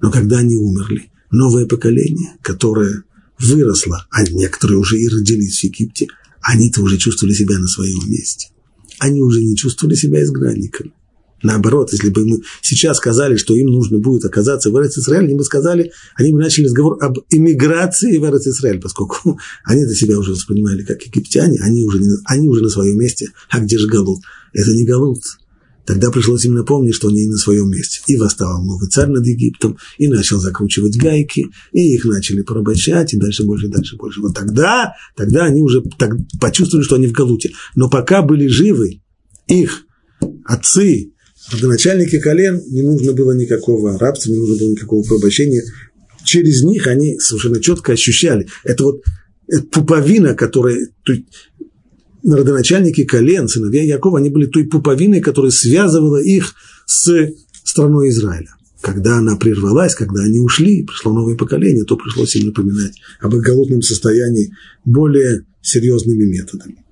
Но 0.00 0.10
когда 0.10 0.38
они 0.38 0.56
умерли, 0.56 1.10
новое 1.30 1.66
поколение, 1.66 2.36
которое 2.42 3.04
выросло, 3.38 4.06
а 4.10 4.22
некоторые 4.22 4.78
уже 4.78 4.98
и 4.98 5.08
родились 5.08 5.60
в 5.60 5.64
Египте, 5.64 6.08
они-то 6.42 6.82
уже 6.82 6.98
чувствовали 6.98 7.34
себя 7.34 7.58
на 7.58 7.66
своем 7.66 8.10
месте. 8.10 8.48
Они 8.98 9.20
уже 9.22 9.42
не 9.42 9.56
чувствовали 9.56 9.94
себя 9.94 10.22
изгнанниками. 10.22 10.92
Наоборот, 11.42 11.92
если 11.92 12.10
бы 12.10 12.26
мы 12.26 12.40
сейчас 12.60 12.98
сказали, 12.98 13.36
что 13.36 13.54
им 13.54 13.68
нужно 13.68 13.98
будет 13.98 14.24
оказаться 14.24 14.70
в 14.70 14.76
Эрец-Исраэль, 14.76 15.24
они 15.24 15.34
бы 15.34 15.44
сказали, 15.44 15.92
они 16.14 16.32
бы 16.32 16.40
начали 16.40 16.66
разговор 16.66 16.98
об 17.00 17.18
эмиграции 17.30 18.18
в 18.18 18.24
Эрец-Исраэль, 18.24 18.80
поскольку 18.80 19.38
они 19.64 19.84
для 19.84 19.94
себя 19.94 20.18
уже 20.18 20.32
воспринимали 20.32 20.82
как 20.82 21.02
египтяне, 21.02 21.58
они 21.62 21.84
уже, 21.84 21.98
не, 21.98 22.10
они 22.26 22.48
уже 22.48 22.62
на 22.62 22.68
своем 22.68 22.98
месте. 22.98 23.28
А 23.48 23.60
где 23.60 23.78
же 23.78 23.88
Галут? 23.88 24.20
Это 24.52 24.72
не 24.72 24.84
Галут. 24.84 25.22
Тогда 25.86 26.10
пришлось 26.10 26.44
им 26.44 26.54
напомнить, 26.54 26.94
что 26.94 27.08
они 27.08 27.22
не 27.22 27.30
на 27.30 27.36
своем 27.36 27.68
месте. 27.70 28.00
И 28.06 28.16
восстал 28.16 28.62
новый 28.62 28.88
царь 28.88 29.08
над 29.08 29.26
Египтом, 29.26 29.76
и 29.98 30.06
начал 30.06 30.38
закручивать 30.38 30.96
гайки, 30.96 31.48
и 31.72 31.94
их 31.94 32.04
начали 32.04 32.42
порабощать, 32.42 33.14
и 33.14 33.18
дальше 33.18 33.44
больше, 33.44 33.66
и 33.66 33.70
дальше 33.70 33.96
больше. 33.96 34.20
Вот 34.20 34.34
тогда, 34.34 34.94
тогда 35.16 35.46
они 35.46 35.62
уже 35.62 35.82
так, 35.98 36.12
почувствовали, 36.40 36.84
что 36.84 36.96
они 36.96 37.08
в 37.08 37.12
Галуте. 37.12 37.50
Но 37.74 37.88
пока 37.88 38.22
были 38.22 38.46
живы 38.46 39.00
их 39.48 39.84
отцы, 40.44 41.12
родоначальники 41.52 42.18
колен, 42.18 42.62
не 42.68 42.82
нужно 42.82 43.12
было 43.12 43.32
никакого 43.32 43.98
рабства, 43.98 44.30
не 44.30 44.36
нужно 44.36 44.56
было 44.56 44.70
никакого 44.70 45.02
порабощения. 45.02 45.62
Через 46.24 46.62
них 46.62 46.86
они 46.86 47.18
совершенно 47.18 47.60
четко 47.60 47.92
ощущали. 47.92 48.46
Это 48.64 48.84
вот 48.84 49.02
это 49.48 49.62
пуповина, 49.62 50.34
которая, 50.34 50.88
то 51.02 51.12
родоначальники 52.22 53.04
колен, 53.04 53.48
сыновья 53.48 53.82
Якова, 53.82 54.18
они 54.18 54.30
были 54.30 54.46
той 54.46 54.64
пуповиной, 54.64 55.20
которая 55.20 55.50
связывала 55.50 56.22
их 56.22 56.54
с 56.86 57.32
страной 57.64 58.10
Израиля. 58.10 58.54
Когда 58.80 59.18
она 59.18 59.36
прервалась, 59.36 59.94
когда 59.94 60.22
они 60.22 60.40
ушли, 60.40 60.84
пришло 60.84 61.12
новое 61.12 61.36
поколение, 61.36 61.84
то 61.84 61.96
пришлось 61.96 62.34
им 62.36 62.46
напоминать 62.46 62.98
об 63.20 63.34
их 63.34 63.42
голодном 63.42 63.82
состоянии 63.82 64.54
более 64.84 65.44
серьезными 65.60 66.24
методами. 66.24 66.84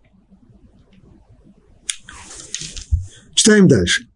Читаем 3.34 3.68
дальше. 3.68 4.07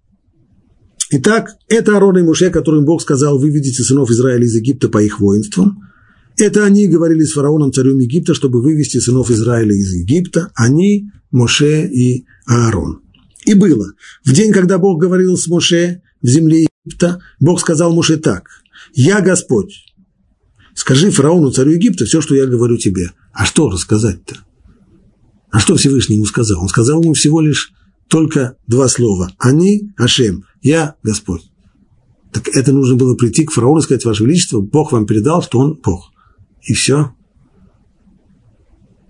Итак, 1.14 1.56
это 1.68 1.92
Аарон 1.92 2.16
и 2.16 2.22
Муше, 2.22 2.48
которым 2.48 2.86
Бог 2.86 3.02
сказал, 3.02 3.38
выведите 3.38 3.82
сынов 3.82 4.10
Израиля 4.10 4.46
из 4.46 4.54
Египта 4.54 4.88
по 4.88 4.96
их 5.02 5.20
воинствам. 5.20 5.82
Это 6.38 6.64
они 6.64 6.88
говорили 6.88 7.22
с 7.22 7.34
фараоном, 7.34 7.70
царем 7.70 7.98
Египта, 7.98 8.32
чтобы 8.32 8.62
вывести 8.62 8.96
сынов 8.96 9.30
Израиля 9.30 9.74
из 9.74 9.92
Египта. 9.92 10.50
Они, 10.54 11.10
Моше 11.30 11.86
и 11.86 12.24
Аарон. 12.46 13.02
И 13.44 13.52
было. 13.52 13.92
В 14.24 14.32
день, 14.32 14.52
когда 14.52 14.78
Бог 14.78 15.02
говорил 15.02 15.36
с 15.36 15.48
Моше 15.48 16.00
в 16.22 16.26
земле 16.26 16.66
Египта, 16.86 17.20
Бог 17.40 17.60
сказал 17.60 17.92
Моше 17.94 18.16
так. 18.16 18.48
«Я 18.94 19.20
Господь. 19.20 19.84
Скажи 20.74 21.10
фараону, 21.10 21.50
царю 21.50 21.72
Египта, 21.72 22.06
все, 22.06 22.22
что 22.22 22.34
я 22.34 22.46
говорю 22.46 22.78
тебе». 22.78 23.10
А 23.34 23.44
что 23.44 23.68
рассказать-то? 23.68 24.36
А 25.50 25.60
что 25.60 25.76
Всевышний 25.76 26.16
ему 26.16 26.24
сказал? 26.24 26.62
Он 26.62 26.68
сказал 26.68 27.02
ему 27.02 27.12
всего 27.12 27.42
лишь 27.42 27.72
только 28.08 28.56
два 28.66 28.88
слова. 28.88 29.30
«Они, 29.38 29.90
Ашем, 29.98 30.44
я 30.62 30.96
Господь». 31.02 31.50
Так 32.32 32.48
это 32.48 32.72
нужно 32.72 32.96
было 32.96 33.14
прийти 33.14 33.44
к 33.44 33.52
фараону 33.52 33.80
и 33.80 33.82
сказать, 33.82 34.04
Ваше 34.04 34.24
Величество, 34.24 34.60
Бог 34.60 34.92
вам 34.92 35.06
передал, 35.06 35.42
что 35.42 35.58
он 35.58 35.78
Бог. 35.82 36.10
И 36.62 36.72
все. 36.72 37.12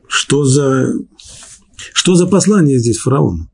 Что 0.08 0.44
за, 0.44 0.92
что 1.94 2.16
за 2.16 2.26
послание 2.26 2.78
здесь 2.78 2.98
фараону? 2.98 3.48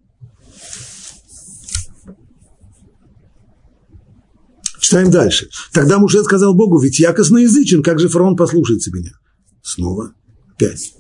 Читаем 4.81 5.11
дальше. 5.11 5.51
Тогда 5.73 5.99
Муше 5.99 6.25
сказал 6.25 6.55
Богу, 6.55 6.79
ведь 6.79 6.99
я 6.99 7.13
косноязычен, 7.13 7.83
как 7.83 8.01
же 8.01 8.09
фараон 8.09 8.37
послушается 8.37 8.91
меня? 8.91 9.13
Снова 9.63 10.15
пять. 10.57 10.95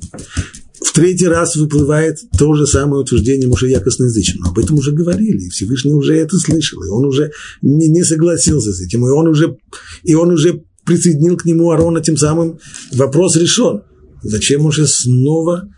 Третий 0.98 1.28
раз 1.28 1.54
выплывает 1.54 2.18
то 2.36 2.52
же 2.54 2.66
самое 2.66 3.02
утверждение 3.02 3.48
косноязычен. 3.78 4.40
Но 4.40 4.48
об 4.50 4.58
этом 4.58 4.78
уже 4.78 4.90
говорили, 4.90 5.44
и 5.44 5.48
Всевышний 5.48 5.92
уже 5.92 6.16
это 6.16 6.36
слышал, 6.38 6.82
и 6.82 6.88
он 6.88 7.04
уже 7.04 7.30
не, 7.62 7.86
не 7.86 8.02
согласился 8.02 8.72
с 8.72 8.80
этим, 8.80 9.06
и 9.06 9.10
он 9.10 9.28
уже, 9.28 9.56
и 10.02 10.14
он 10.16 10.32
уже 10.32 10.64
присоединил 10.84 11.36
к 11.36 11.44
нему 11.44 11.70
Аарона, 11.70 12.00
тем 12.00 12.16
самым 12.16 12.58
вопрос 12.92 13.36
решен. 13.36 13.82
Зачем 14.24 14.66
уже 14.66 14.88
снова, 14.88 15.68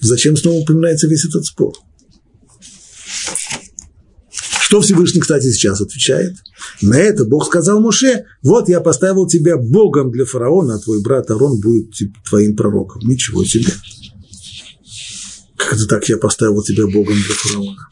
зачем 0.00 0.36
снова 0.36 0.62
упоминается 0.62 1.06
весь 1.06 1.24
этот 1.24 1.44
спор? 1.44 1.72
Что 4.66 4.80
Всевышний, 4.80 5.20
кстати, 5.20 5.44
сейчас 5.52 5.80
отвечает? 5.80 6.34
На 6.82 6.98
это 6.98 7.24
Бог 7.24 7.46
сказал 7.46 7.80
Моше, 7.80 8.24
вот 8.42 8.68
я 8.68 8.80
поставил 8.80 9.28
тебя 9.28 9.56
Богом 9.56 10.10
для 10.10 10.24
фараона, 10.24 10.74
а 10.74 10.78
твой 10.80 11.00
брат 11.02 11.30
Арон 11.30 11.60
будет 11.60 11.92
твоим 12.28 12.56
пророком. 12.56 13.02
Ничего 13.02 13.44
себе. 13.44 13.72
Как 15.56 15.74
это 15.74 15.86
так 15.86 16.08
я 16.08 16.16
поставил 16.16 16.64
тебя 16.64 16.84
Богом 16.88 17.14
для 17.14 17.34
фараона? 17.36 17.88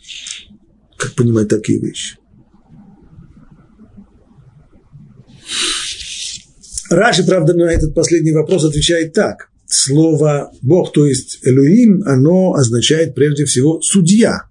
Как 0.97 1.15
понимать 1.15 1.49
такие 1.49 1.79
вещи? 1.79 2.17
Раши, 6.91 7.23
правда, 7.23 7.55
на 7.55 7.71
этот 7.71 7.95
последний 7.95 8.33
вопрос 8.33 8.65
отвечает 8.65 9.13
так. 9.13 9.49
Слово 9.67 10.51
«Бог», 10.61 10.93
то 10.93 11.07
есть 11.07 11.39
«Элюим», 11.45 12.03
оно 12.05 12.55
означает 12.55 13.15
прежде 13.15 13.45
всего 13.45 13.81
«судья». 13.81 14.49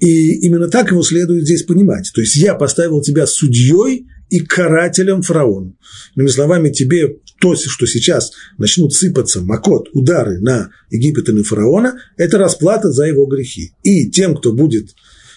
И 0.00 0.46
именно 0.46 0.68
так 0.68 0.90
его 0.90 1.02
следует 1.02 1.44
здесь 1.44 1.62
понимать. 1.62 2.10
То 2.14 2.20
есть 2.20 2.36
я 2.36 2.54
поставил 2.54 3.00
тебя 3.02 3.26
судьей 3.26 4.06
и 4.30 4.40
карателем 4.40 5.22
фараону. 5.22 5.76
Иными 6.16 6.28
словами, 6.28 6.70
тебе 6.70 7.18
то, 7.40 7.54
что 7.54 7.86
сейчас 7.86 8.32
начнут 8.56 8.94
сыпаться 8.94 9.42
макот, 9.42 9.88
удары 9.92 10.40
на 10.40 10.70
Египет 10.90 11.28
и 11.28 11.32
на 11.32 11.44
фараона, 11.44 11.98
это 12.16 12.38
расплата 12.38 12.90
за 12.90 13.04
его 13.04 13.26
грехи. 13.26 13.74
И 13.82 14.10
тем, 14.10 14.36
кто 14.36 14.52
будет 14.52 14.94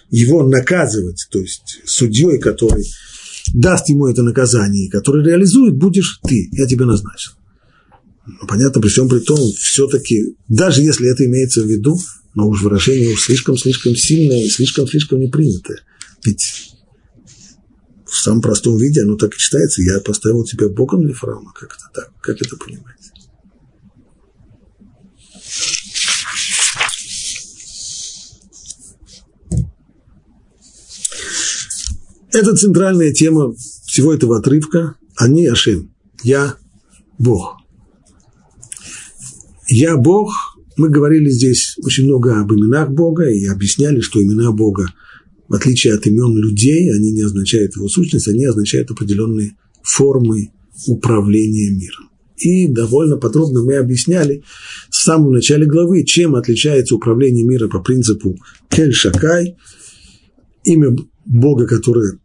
его 0.10 0.48
наказывать, 0.48 1.28
то 1.30 1.40
есть 1.40 1.82
судьей, 1.86 2.40
который 2.40 2.86
даст 3.54 3.90
ему 3.90 4.08
это 4.08 4.24
наказание, 4.24 4.90
который 4.90 5.26
реализует, 5.26 5.76
будешь 5.76 6.20
ты, 6.24 6.50
я 6.54 6.66
тебя 6.68 6.86
назначил. 6.86 7.34
Но 8.26 8.48
понятно, 8.48 8.82
при 8.82 8.90
всем 8.90 9.08
при 9.08 9.20
том, 9.20 9.38
все-таки, 9.60 10.36
даже 10.48 10.82
если 10.82 11.12
это 11.12 11.26
имеется 11.26 11.62
в 11.62 11.68
виду, 11.68 12.00
но 12.36 12.48
уж 12.48 12.62
выражение 12.62 13.14
уж 13.14 13.24
слишком-слишком 13.24 13.96
сильное 13.96 14.44
и 14.44 14.50
слишком-слишком 14.50 15.22
непринятое. 15.22 15.80
Ведь 16.24 16.76
в 18.06 18.16
самом 18.16 18.42
простом 18.42 18.78
виде 18.78 19.02
оно 19.02 19.16
так 19.16 19.34
и 19.34 19.38
читается. 19.38 19.82
Я 19.82 20.00
поставил 20.00 20.44
тебя 20.44 20.70
Богом 20.70 21.04
для 21.04 21.14
фараона. 21.14 21.52
Как 21.56 21.76
это 21.76 21.90
так? 21.94 22.14
Как 22.22 22.42
это 22.42 22.58
понимать? 22.58 22.96
Это 32.34 32.56
центральная 32.56 33.14
тема 33.14 33.54
всего 33.86 34.14
этого 34.14 34.40
отрывка. 34.40 34.96
Они 35.16 35.48
Ашем. 35.48 35.96
Я 36.22 36.58
Бог. 37.18 37.62
Я 39.68 39.96
Бог 39.96 40.55
мы 40.78 40.90
говорили 40.90 41.30
здесь 41.30 41.76
очень 41.84 42.06
много 42.06 42.40
об 42.40 42.52
именах 42.52 42.92
Бога 42.92 43.30
и 43.30 43.46
объясняли, 43.46 44.02
что 44.02 44.22
имена 44.22 44.52
Бога, 44.52 44.92
в 45.48 45.54
отличие 45.54 45.94
от 45.94 46.06
имен 46.08 46.36
людей, 46.36 46.92
они 46.94 47.12
не 47.12 47.22
означают 47.22 47.76
его 47.76 47.88
сущность, 47.88 48.28
они 48.28 48.46
означают 48.46 48.92
определенные 48.92 49.56
формы 49.84 50.52
управления 50.88 51.72
миром. 51.72 52.10
И 52.38 52.68
довольно 52.68 53.16
подробно 53.16 53.64
мы 53.64 53.78
объясняли 53.78 54.44
в 54.90 54.96
самом 54.96 55.32
начале 55.32 55.66
главы, 55.66 56.04
чем 56.04 56.36
отличается 56.36 56.96
управление 56.96 57.46
мира 57.46 57.70
по 57.70 57.80
принципу 57.80 58.38
Кель-Шакай, 58.70 59.56
имя 60.66 60.96
Бога, 61.26 61.66
которое 61.66 62.20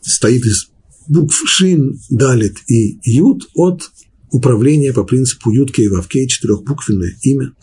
стоит 0.00 0.44
из 0.44 0.70
букв 1.06 1.40
Шин, 1.46 2.00
Далит 2.10 2.56
и 2.66 2.98
Ют, 3.04 3.48
от 3.54 3.92
управления 4.32 4.92
по 4.92 5.04
принципу 5.04 5.52
Ютке 5.52 5.84
и 5.84 5.88
Вавке, 5.88 6.26
четырехбуквенное 6.26 7.16
имя– 7.22 7.52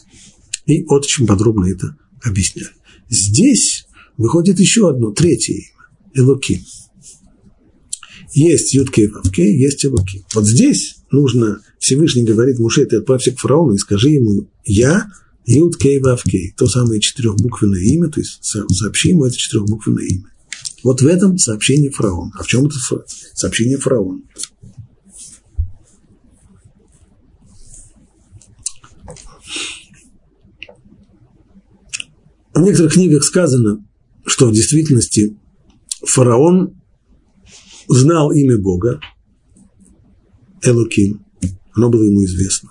и 0.65 0.83
очень 0.85 1.27
подробно 1.27 1.65
это 1.65 1.97
объясняли. 2.21 2.69
Здесь 3.09 3.85
выходит 4.17 4.59
еще 4.59 4.89
одно, 4.89 5.11
третье 5.11 5.53
имя– 5.53 5.63
Элоким. 6.13 6.61
Есть 8.33 8.73
Ютке 8.73 9.03
и 9.03 9.07
Вавке, 9.07 9.57
есть 9.57 9.85
Элоким. 9.85 10.23
Вот 10.33 10.47
здесь 10.47 10.97
нужно, 11.11 11.61
Всевышний 11.79 12.23
говорит 12.23 12.59
Муше, 12.59 12.85
ты 12.85 12.97
отправься 12.97 13.31
к 13.31 13.39
фараону 13.39 13.73
и 13.73 13.77
скажи 13.77 14.09
ему 14.09 14.49
«Я 14.63 15.07
Ютке 15.45 15.95
и 15.95 15.99
Вавке», 15.99 16.53
то 16.57 16.67
самое 16.67 16.99
четырехбуквенное 16.99 17.81
имя, 17.81 18.09
то 18.09 18.19
есть 18.19 18.39
сообщи 18.41 19.09
ему 19.09 19.25
это 19.25 19.35
четырехбуквенное 19.35 20.05
имя. 20.05 20.25
Вот 20.83 21.01
в 21.01 21.07
этом 21.07 21.37
сообщении 21.37 21.89
фараона. 21.89 22.31
А 22.35 22.43
в 22.43 22.47
чем 22.47 22.65
это 22.65 22.75
сообщение 23.33 23.77
фараона? 23.77 24.21
В 32.53 32.61
некоторых 32.61 32.93
книгах 32.93 33.23
сказано, 33.23 33.83
что 34.25 34.47
в 34.47 34.53
действительности 34.53 35.35
фараон 36.05 36.79
знал 37.87 38.31
имя 38.31 38.57
Бога, 38.57 38.99
Элоким, 40.61 41.25
оно 41.73 41.89
было 41.89 42.03
ему 42.03 42.23
известно. 42.25 42.69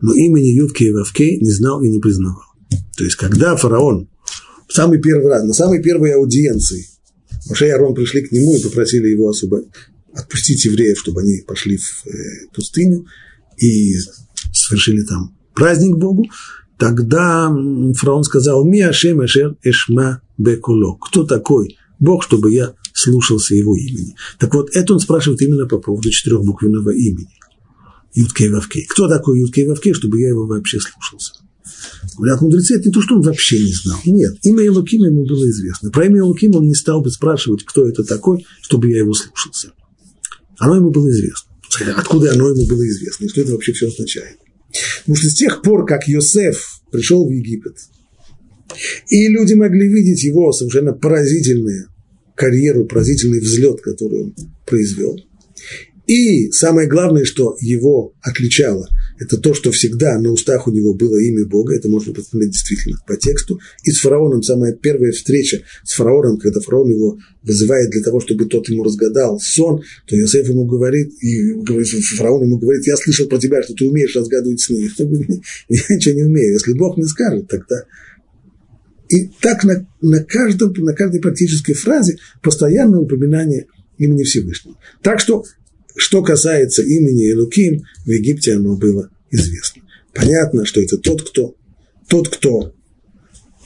Но 0.00 0.12
имени 0.12 0.48
Ютки 0.48 0.84
и 0.84 0.92
Вавкей 0.92 1.38
не 1.40 1.50
знал 1.50 1.82
и 1.82 1.88
не 1.88 1.98
признавал. 1.98 2.42
То 2.96 3.04
есть, 3.04 3.16
когда 3.16 3.56
фараон 3.56 4.08
в 4.68 4.72
самый 4.72 5.00
первый 5.00 5.28
раз, 5.28 5.44
на 5.44 5.54
самой 5.54 5.82
первой 5.82 6.14
аудиенции, 6.14 6.86
Моше 7.48 7.68
и 7.68 7.70
Арон 7.70 7.94
пришли 7.94 8.22
к 8.22 8.32
нему 8.32 8.56
и 8.56 8.62
попросили 8.62 9.08
его 9.08 9.28
освободить, 9.28 9.70
отпустить 10.12 10.64
евреев, 10.64 10.98
чтобы 10.98 11.20
они 11.20 11.42
пошли 11.46 11.76
в 11.76 12.06
э, 12.06 12.48
пустыню 12.54 13.06
и 13.58 13.94
совершили 14.52 15.02
там 15.02 15.36
праздник 15.54 15.96
Богу, 15.96 16.26
Тогда 16.78 17.50
фараон 17.94 18.24
сказал, 18.24 18.64
«Ми 18.64 18.80
Ашем 18.82 19.20
Ашер 19.20 19.56
Эшма 19.62 20.20
Бекуло». 20.36 20.98
Кто 21.00 21.24
такой 21.24 21.78
Бог, 21.98 22.22
чтобы 22.22 22.52
я 22.52 22.74
слушался 22.92 23.54
его 23.54 23.76
имени? 23.76 24.14
Так 24.38 24.54
вот, 24.54 24.70
это 24.74 24.92
он 24.92 25.00
спрашивает 25.00 25.40
именно 25.42 25.66
по 25.66 25.78
поводу 25.78 26.10
четырехбуквенного 26.10 26.90
имени. 26.90 27.30
Юткей 28.14 28.50
Вавкей. 28.50 28.86
Кто 28.88 29.08
такой 29.08 29.40
Юткей 29.40 29.66
Вавкей, 29.66 29.94
чтобы 29.94 30.20
я 30.20 30.28
его 30.28 30.46
вообще 30.46 30.78
слушался? 30.80 31.34
Говорят 32.16 32.40
мудрецы, 32.40 32.76
это 32.76 32.88
не 32.88 32.92
то, 32.92 33.02
что 33.02 33.16
он 33.16 33.22
вообще 33.22 33.58
не 33.58 33.72
знал. 33.72 33.98
Нет, 34.04 34.36
имя 34.42 34.66
Элукима 34.66 35.06
ему 35.06 35.26
было 35.26 35.48
известно. 35.50 35.90
Про 35.90 36.06
имя 36.06 36.20
Элукима 36.20 36.58
он 36.58 36.66
не 36.66 36.74
стал 36.74 37.02
бы 37.02 37.10
спрашивать, 37.10 37.64
кто 37.64 37.86
это 37.86 38.04
такой, 38.04 38.46
чтобы 38.62 38.88
я 38.88 38.98
его 38.98 39.12
слушался. 39.12 39.72
Оно 40.58 40.76
ему 40.76 40.90
было 40.90 41.10
известно. 41.10 41.50
Откуда 41.96 42.32
оно 42.32 42.48
ему 42.48 42.66
было 42.68 42.86
известно? 42.88 43.24
И 43.26 43.28
что 43.28 43.40
это 43.42 43.52
вообще 43.52 43.72
все 43.72 43.88
означает? 43.88 44.38
Потому 45.00 45.16
что 45.16 45.28
с 45.28 45.34
тех 45.34 45.62
пор, 45.62 45.86
как 45.86 46.08
Йосеф 46.08 46.80
пришел 46.90 47.26
в 47.26 47.30
Египет, 47.30 47.76
и 49.08 49.28
люди 49.28 49.54
могли 49.54 49.88
видеть 49.88 50.22
его 50.24 50.52
совершенно 50.52 50.92
поразительную 50.92 51.88
карьеру, 52.34 52.84
поразительный 52.84 53.40
взлет, 53.40 53.80
который 53.80 54.24
он 54.24 54.34
произвел. 54.66 55.16
И 56.06 56.50
самое 56.52 56.88
главное, 56.88 57.24
что 57.24 57.56
его 57.60 58.12
отличало, 58.22 58.88
это 59.18 59.38
то, 59.38 59.54
что 59.54 59.70
всегда 59.70 60.18
на 60.18 60.30
устах 60.30 60.66
у 60.66 60.70
него 60.70 60.94
было 60.94 61.16
имя 61.16 61.46
Бога, 61.46 61.74
это 61.74 61.88
можно 61.88 62.12
посмотреть 62.12 62.52
действительно 62.52 62.98
по 63.06 63.16
тексту. 63.16 63.58
И 63.84 63.90
с 63.90 64.00
фараоном 64.00 64.42
самая 64.42 64.72
первая 64.72 65.12
встреча 65.12 65.62
с 65.84 65.94
фараоном, 65.94 66.38
когда 66.38 66.60
фараон 66.60 66.90
его 66.90 67.18
вызывает 67.42 67.90
для 67.90 68.02
того, 68.02 68.20
чтобы 68.20 68.46
тот 68.46 68.68
ему 68.68 68.82
разгадал 68.82 69.38
сон, 69.40 69.82
то 70.06 70.16
Иосиф 70.16 70.48
ему 70.48 70.64
говорит, 70.66 71.12
и 71.22 71.52
фараон 72.16 72.44
ему 72.44 72.58
говорит, 72.58 72.86
я 72.86 72.96
слышал 72.96 73.26
про 73.26 73.38
тебя, 73.38 73.62
что 73.62 73.74
ты 73.74 73.86
умеешь 73.86 74.14
разгадывать 74.16 74.60
сны. 74.60 74.76
Я 74.78 74.86
ничего 75.90 76.14
не 76.14 76.22
умею. 76.22 76.52
Если 76.52 76.72
Бог 76.74 76.96
не 76.96 77.04
скажет, 77.04 77.48
тогда 77.48 77.84
и 79.08 79.28
так 79.40 79.64
на, 79.64 79.86
на, 80.00 80.22
каждом, 80.24 80.72
на 80.72 80.92
каждой 80.92 81.20
практической 81.20 81.74
фразе 81.74 82.18
постоянное 82.42 83.00
упоминание 83.00 83.66
имени 83.98 84.24
Всевышнего. 84.24 84.76
Так 85.02 85.20
что, 85.20 85.44
что 85.96 86.22
касается 86.22 86.82
имени 86.82 87.30
Элуким, 87.30 87.82
в 88.04 88.10
Египте 88.10 88.54
оно 88.54 88.76
было 88.76 89.10
известно. 89.30 89.82
Понятно, 90.14 90.64
что 90.64 90.80
это 90.80 90.98
тот, 90.98 91.28
кто, 91.28 91.54
тот, 92.08 92.28
кто 92.28 92.72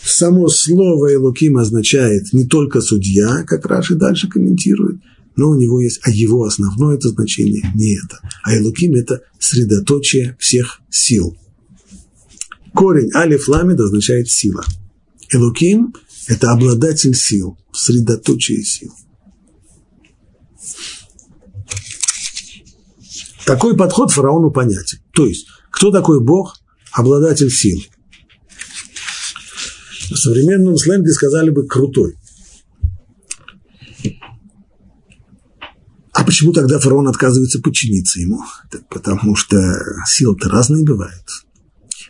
само 0.02 0.48
слово 0.48 1.14
Элуким 1.14 1.58
означает 1.58 2.32
не 2.32 2.46
только 2.46 2.80
судья, 2.80 3.44
как 3.46 3.66
Раши 3.66 3.94
дальше 3.94 4.28
комментирует, 4.28 5.00
но 5.36 5.50
у 5.50 5.54
него 5.54 5.80
есть, 5.80 6.00
а 6.02 6.10
его 6.10 6.44
основное 6.44 6.96
это 6.96 7.08
значение 7.08 7.70
не 7.74 7.96
это. 7.96 8.18
А 8.42 8.56
Элуким– 8.56 8.94
это 8.96 9.22
средоточие 9.38 10.36
всех 10.38 10.80
сил. 10.90 11.36
Корень 12.74 13.10
алиф 13.14 13.48
ламид 13.48 13.80
означает 13.80 14.28
сила– 14.28 14.64
Элуким– 15.32 15.94
это 16.26 16.50
обладатель 16.50 17.14
сил, 17.14 17.56
средоточие 17.72 18.64
сил. 18.64 18.92
Такой 23.50 23.76
подход 23.76 24.12
фараону 24.12 24.52
понятен. 24.52 25.00
То 25.12 25.26
есть, 25.26 25.48
кто 25.72 25.90
такой 25.90 26.22
Бог? 26.22 26.54
Обладатель 26.92 27.50
сил. 27.50 27.80
В 30.08 30.14
современном 30.16 30.76
сленге 30.76 31.10
сказали 31.10 31.50
бы 31.50 31.66
«крутой». 31.66 32.16
А 36.12 36.22
почему 36.22 36.52
тогда 36.52 36.78
фараон 36.78 37.08
отказывается 37.08 37.60
подчиниться 37.60 38.20
ему? 38.20 38.38
Так 38.70 38.88
потому 38.88 39.34
что 39.34 39.56
силы-то 40.06 40.48
разные 40.48 40.84
бывают. 40.84 41.26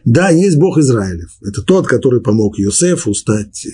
Да, 0.05 0.29
есть 0.29 0.59
Бог 0.59 0.77
Израилев. 0.77 1.31
Это 1.41 1.63
тот, 1.63 1.87
который 1.87 2.21
помог 2.21 2.59
Юсефу 2.59 3.15
стать 3.15 3.65
э, 3.65 3.71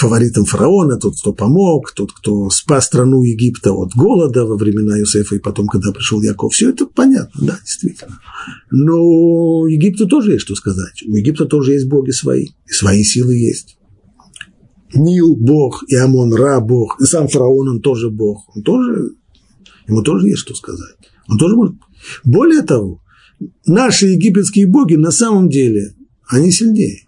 фаворитом 0.00 0.46
фараона, 0.46 0.96
тот, 0.96 1.14
кто 1.20 1.32
помог, 1.32 1.92
тот, 1.92 2.12
кто 2.12 2.48
спас 2.48 2.86
страну 2.86 3.22
Египта 3.22 3.72
от 3.72 3.94
голода 3.94 4.46
во 4.46 4.56
времена 4.56 4.96
Юсефа 4.96 5.36
и 5.36 5.38
потом, 5.38 5.66
когда 5.66 5.92
пришел 5.92 6.22
Яков. 6.22 6.54
Все 6.54 6.70
это 6.70 6.86
понятно, 6.86 7.46
да, 7.46 7.58
действительно. 7.62 8.18
Но 8.70 9.66
Египту 9.66 10.08
тоже 10.08 10.32
есть 10.32 10.42
что 10.42 10.54
сказать. 10.54 11.02
У 11.06 11.14
Египта 11.14 11.44
тоже 11.44 11.72
есть 11.72 11.88
боги 11.88 12.12
свои, 12.12 12.46
и 12.66 12.72
свои 12.72 13.02
силы 13.02 13.34
есть. 13.34 13.76
Нил– 14.94 15.36
Бог, 15.38 15.84
и 15.88 15.94
Амон– 15.96 16.32
Ра– 16.34 16.60
Бог, 16.60 17.00
и 17.00 17.04
сам 17.04 17.28
фараон, 17.28 17.68
он 17.68 17.80
тоже 17.80 18.10
Бог. 18.10 18.48
Он 18.56 18.62
тоже, 18.62 19.12
ему 19.86 20.02
тоже 20.02 20.28
есть 20.28 20.40
что 20.40 20.54
сказать. 20.54 20.96
Он 21.28 21.38
тоже 21.38 21.54
может. 21.54 21.76
Более 22.24 22.62
того, 22.62 23.02
наши 23.66 24.06
египетские 24.06 24.66
боги 24.66 24.94
на 24.94 25.10
самом 25.10 25.48
деле, 25.48 25.94
они 26.26 26.50
сильнее. 26.50 27.02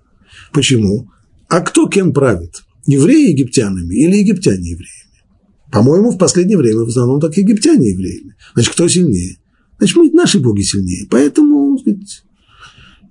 Почему? 0.53 1.11
А 1.49 1.61
кто 1.61 1.89
кем 1.89 2.13
правит? 2.13 2.63
Евреи 2.87 3.31
египтянами 3.31 3.95
или 3.95 4.17
египтяне 4.17 4.71
евреями? 4.71 5.03
По-моему, 5.71 6.11
в 6.11 6.19
последнее 6.19 6.59
время 6.59 6.81
в 6.81 6.89
основном 6.89 7.21
так 7.21 7.37
египтяне 7.37 7.91
евреями. 7.91 8.35
Значит, 8.55 8.73
кто 8.73 8.89
сильнее? 8.89 9.37
Значит, 9.79 10.13
наши 10.13 10.39
боги 10.39 10.63
сильнее. 10.63 11.07
Поэтому, 11.11 11.79
сказать, 11.79 12.23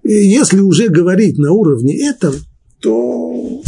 если 0.04 0.60
уже 0.60 0.90
говорить 0.90 1.38
на 1.38 1.52
уровне 1.52 1.98
этого, 2.08 2.36
то 2.80 3.64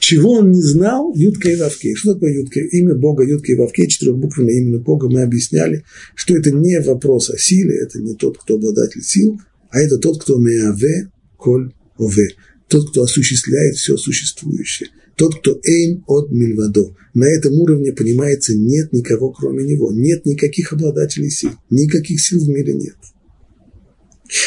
чего 0.00 0.38
он 0.38 0.52
не 0.52 0.62
знал? 0.62 1.12
Ютка 1.14 1.50
и 1.50 1.56
Вавкей. 1.56 1.94
Что 1.94 2.14
такое 2.14 2.32
Ютка? 2.34 2.60
Имя 2.60 2.94
Бога 2.94 3.24
Ютка 3.24 3.52
и 3.52 3.56
Вавкей, 3.56 3.86
четырехбуквенное 3.86 4.54
имя 4.54 4.78
Бога. 4.78 5.08
Мы 5.08 5.22
объясняли, 5.22 5.84
что 6.14 6.36
это 6.36 6.50
не 6.50 6.80
вопрос 6.80 7.30
о 7.30 7.38
силе, 7.38 7.76
это 7.82 8.00
не 8.00 8.14
тот, 8.14 8.38
кто 8.38 8.54
обладатель 8.54 9.02
сил, 9.02 9.40
а 9.70 9.80
это 9.80 9.98
тот, 9.98 10.22
кто 10.22 10.38
меаве 10.38 11.10
коль 11.36 11.72
ове. 11.98 12.28
Тот, 12.74 12.90
кто 12.90 13.04
осуществляет 13.04 13.76
все 13.76 13.96
существующее. 13.96 14.88
Тот, 15.14 15.38
кто 15.38 15.60
эйм 15.62 16.02
от 16.08 16.32
мильвадо. 16.32 16.96
На 17.14 17.24
этом 17.26 17.52
уровне, 17.52 17.92
понимается, 17.92 18.52
нет 18.56 18.92
никого, 18.92 19.30
кроме 19.30 19.62
него. 19.62 19.92
Нет 19.92 20.26
никаких 20.26 20.72
обладателей 20.72 21.30
сил. 21.30 21.50
Никаких 21.70 22.20
сил 22.20 22.40
в 22.40 22.48
мире 22.48 22.74
нет. 22.74 22.96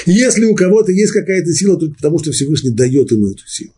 Если 0.08 0.44
у 0.44 0.56
кого-то 0.56 0.92
есть 0.92 1.14
какая-то 1.14 1.54
сила, 1.54 1.80
только 1.80 1.96
потому 1.96 2.20
что 2.20 2.34
Всевышний 2.34 2.72
дает 2.72 3.14
ему 3.14 3.30
эту 3.30 3.48
силу. 3.48 3.72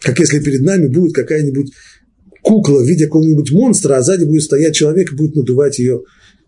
Как 0.00 0.20
если 0.20 0.38
перед 0.38 0.60
нами 0.60 0.86
будет 0.86 1.12
какая-нибудь 1.12 1.72
кукла 2.44 2.84
в 2.84 2.86
виде 2.86 3.06
какого-нибудь 3.06 3.50
монстра, 3.50 3.96
а 3.96 4.02
сзади 4.04 4.26
будет 4.26 4.44
стоять 4.44 4.76
человек 4.76 5.12
и 5.12 5.16
будет 5.16 5.34
надувать 5.34 5.80
ее 5.80 6.04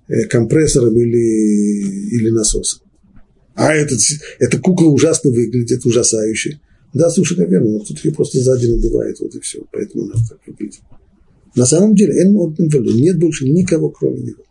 э, 0.06 0.22
компрессором 0.26 0.96
или, 0.96 2.14
или 2.14 2.30
насосом. 2.30 2.82
А 3.54 3.74
этот, 3.74 4.00
эта 4.38 4.58
кукла 4.58 4.86
ужасно 4.86 5.30
выглядит, 5.30 5.84
ужасающе. 5.84 6.60
Да, 6.92 7.10
слушай, 7.10 7.38
наверное, 7.38 7.72
но 7.72 7.80
кто-то 7.80 8.00
ее 8.04 8.14
просто 8.14 8.40
сзади 8.40 8.66
надувает, 8.66 9.20
вот 9.20 9.34
и 9.34 9.40
все. 9.40 9.60
Поэтому 9.72 10.06
надо 10.06 10.20
так 10.28 10.38
выглядит. 10.46 10.80
На 11.54 11.66
самом 11.66 11.94
деле, 11.94 12.14
нет 12.24 13.18
больше 13.18 13.48
никого, 13.48 13.90
кроме 13.90 14.20
него. 14.20 14.42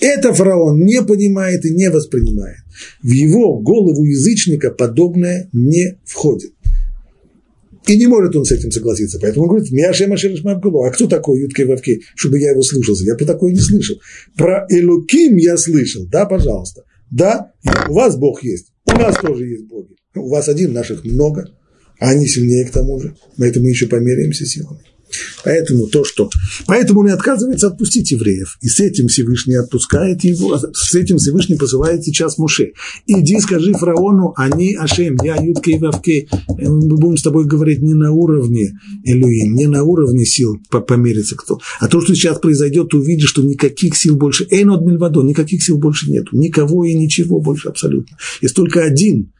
Это 0.00 0.32
фараон 0.32 0.84
не 0.84 1.02
понимает 1.02 1.64
и 1.64 1.74
не 1.74 1.90
воспринимает. 1.90 2.58
В 3.02 3.10
его 3.10 3.58
голову 3.58 4.04
язычника 4.04 4.70
подобное 4.70 5.48
не 5.52 5.98
входит. 6.04 6.52
И 7.86 7.96
не 7.96 8.06
может 8.06 8.36
он 8.36 8.44
с 8.44 8.52
этим 8.52 8.70
согласиться. 8.70 9.18
Поэтому 9.20 9.44
он 9.44 9.50
говорит, 9.50 9.72
Миашем 9.72 10.12
Ашеришмабгулу. 10.12 10.84
А 10.84 10.90
кто 10.90 11.06
такой 11.06 11.40
Юткей 11.40 11.64
Вавкей, 11.64 12.02
чтобы 12.14 12.38
я 12.38 12.50
его 12.50 12.62
слушался? 12.62 13.04
Я 13.04 13.14
про 13.14 13.24
такое 13.24 13.52
не 13.52 13.60
слышал. 13.60 13.96
Про 14.36 14.66
Элуким 14.68 15.36
я 15.36 15.56
слышал. 15.56 16.06
Да, 16.06 16.26
пожалуйста. 16.26 16.84
Да, 17.10 17.52
у 17.88 17.94
вас 17.94 18.16
Бог 18.16 18.42
есть. 18.42 18.72
У 18.86 18.92
нас 18.92 19.16
тоже 19.16 19.46
есть 19.46 19.66
боги. 19.66 19.96
У 20.14 20.28
вас 20.28 20.48
один, 20.48 20.72
наших 20.72 21.04
много. 21.04 21.46
А 22.00 22.10
они 22.10 22.26
сильнее 22.26 22.66
к 22.66 22.70
тому 22.70 23.00
же. 23.00 23.16
На 23.36 23.44
это 23.44 23.60
мы 23.60 23.70
еще 23.70 23.86
померяемся 23.86 24.46
силами. 24.46 24.82
Поэтому 25.44 25.86
то, 25.86 26.04
что... 26.04 26.30
Поэтому 26.66 27.00
он 27.00 27.08
и 27.08 27.12
отказывается 27.12 27.68
отпустить 27.68 28.10
евреев. 28.10 28.58
И 28.60 28.68
с 28.68 28.80
этим 28.80 29.08
Всевышний 29.08 29.54
отпускает 29.54 30.24
его, 30.24 30.58
с 30.58 30.94
этим 30.94 31.18
Всевышний 31.18 31.56
посылает 31.56 32.04
сейчас 32.04 32.38
Муше. 32.38 32.72
Иди 33.06 33.38
скажи 33.40 33.72
фараону, 33.72 34.34
они 34.36 34.74
Ашем, 34.74 35.16
я 35.22 35.36
Ютка 35.36 35.70
и 35.70 35.78
Вавкей. 35.78 36.28
Мы 36.48 36.96
будем 36.96 37.16
с 37.16 37.22
тобой 37.22 37.44
говорить 37.44 37.80
не 37.82 37.94
на 37.94 38.12
уровне 38.12 38.78
Элюим, 39.04 39.54
не 39.54 39.66
на 39.66 39.84
уровне 39.84 40.24
сил 40.24 40.58
помериться 40.70 41.36
кто. 41.36 41.58
А 41.80 41.88
то, 41.88 42.00
что 42.00 42.14
сейчас 42.14 42.38
произойдет, 42.38 42.94
увидишь, 42.94 43.30
что 43.30 43.42
никаких 43.42 43.96
сил 43.96 44.16
больше, 44.16 44.46
Эйнот 44.50 44.84
Мильвадо, 44.84 45.22
никаких 45.22 45.62
сил 45.62 45.78
больше 45.78 46.10
нету. 46.10 46.36
Никого 46.36 46.84
и 46.84 46.94
ничего 46.94 47.40
больше 47.40 47.68
абсолютно. 47.68 48.16
Есть 48.40 48.54
только 48.54 48.82
один, 48.82 49.32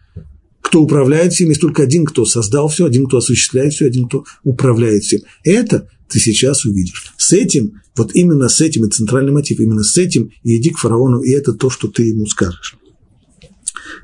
кто 0.69 0.83
управляет 0.83 1.33
всем, 1.33 1.49
есть 1.49 1.62
только 1.62 1.83
один, 1.83 2.05
кто 2.05 2.27
создал 2.27 2.69
все, 2.69 2.85
один, 2.85 3.07
кто 3.07 3.19
осуществляет 3.19 3.73
все, 3.73 3.87
один, 3.87 4.07
кто 4.07 4.25
управляет 4.45 5.03
всем. 5.03 5.23
Это 5.43 5.89
ты 6.11 6.19
сейчас 6.19 6.66
увидишь. 6.66 7.14
С 7.16 7.33
этим, 7.33 7.81
вот 7.97 8.14
именно 8.14 8.51
с 8.51 8.61
этим, 8.61 8.85
и 8.85 8.91
центральный 8.91 9.33
мотив, 9.33 9.61
именно 9.61 9.83
с 9.83 9.97
этим 9.97 10.31
и 10.43 10.59
иди 10.59 10.71
к 10.71 10.79
фараону, 10.79 11.23
и 11.23 11.31
это 11.31 11.55
то, 11.55 11.71
что 11.71 11.89
ты 11.89 12.03
ему 12.03 12.27
скажешь. 12.27 12.77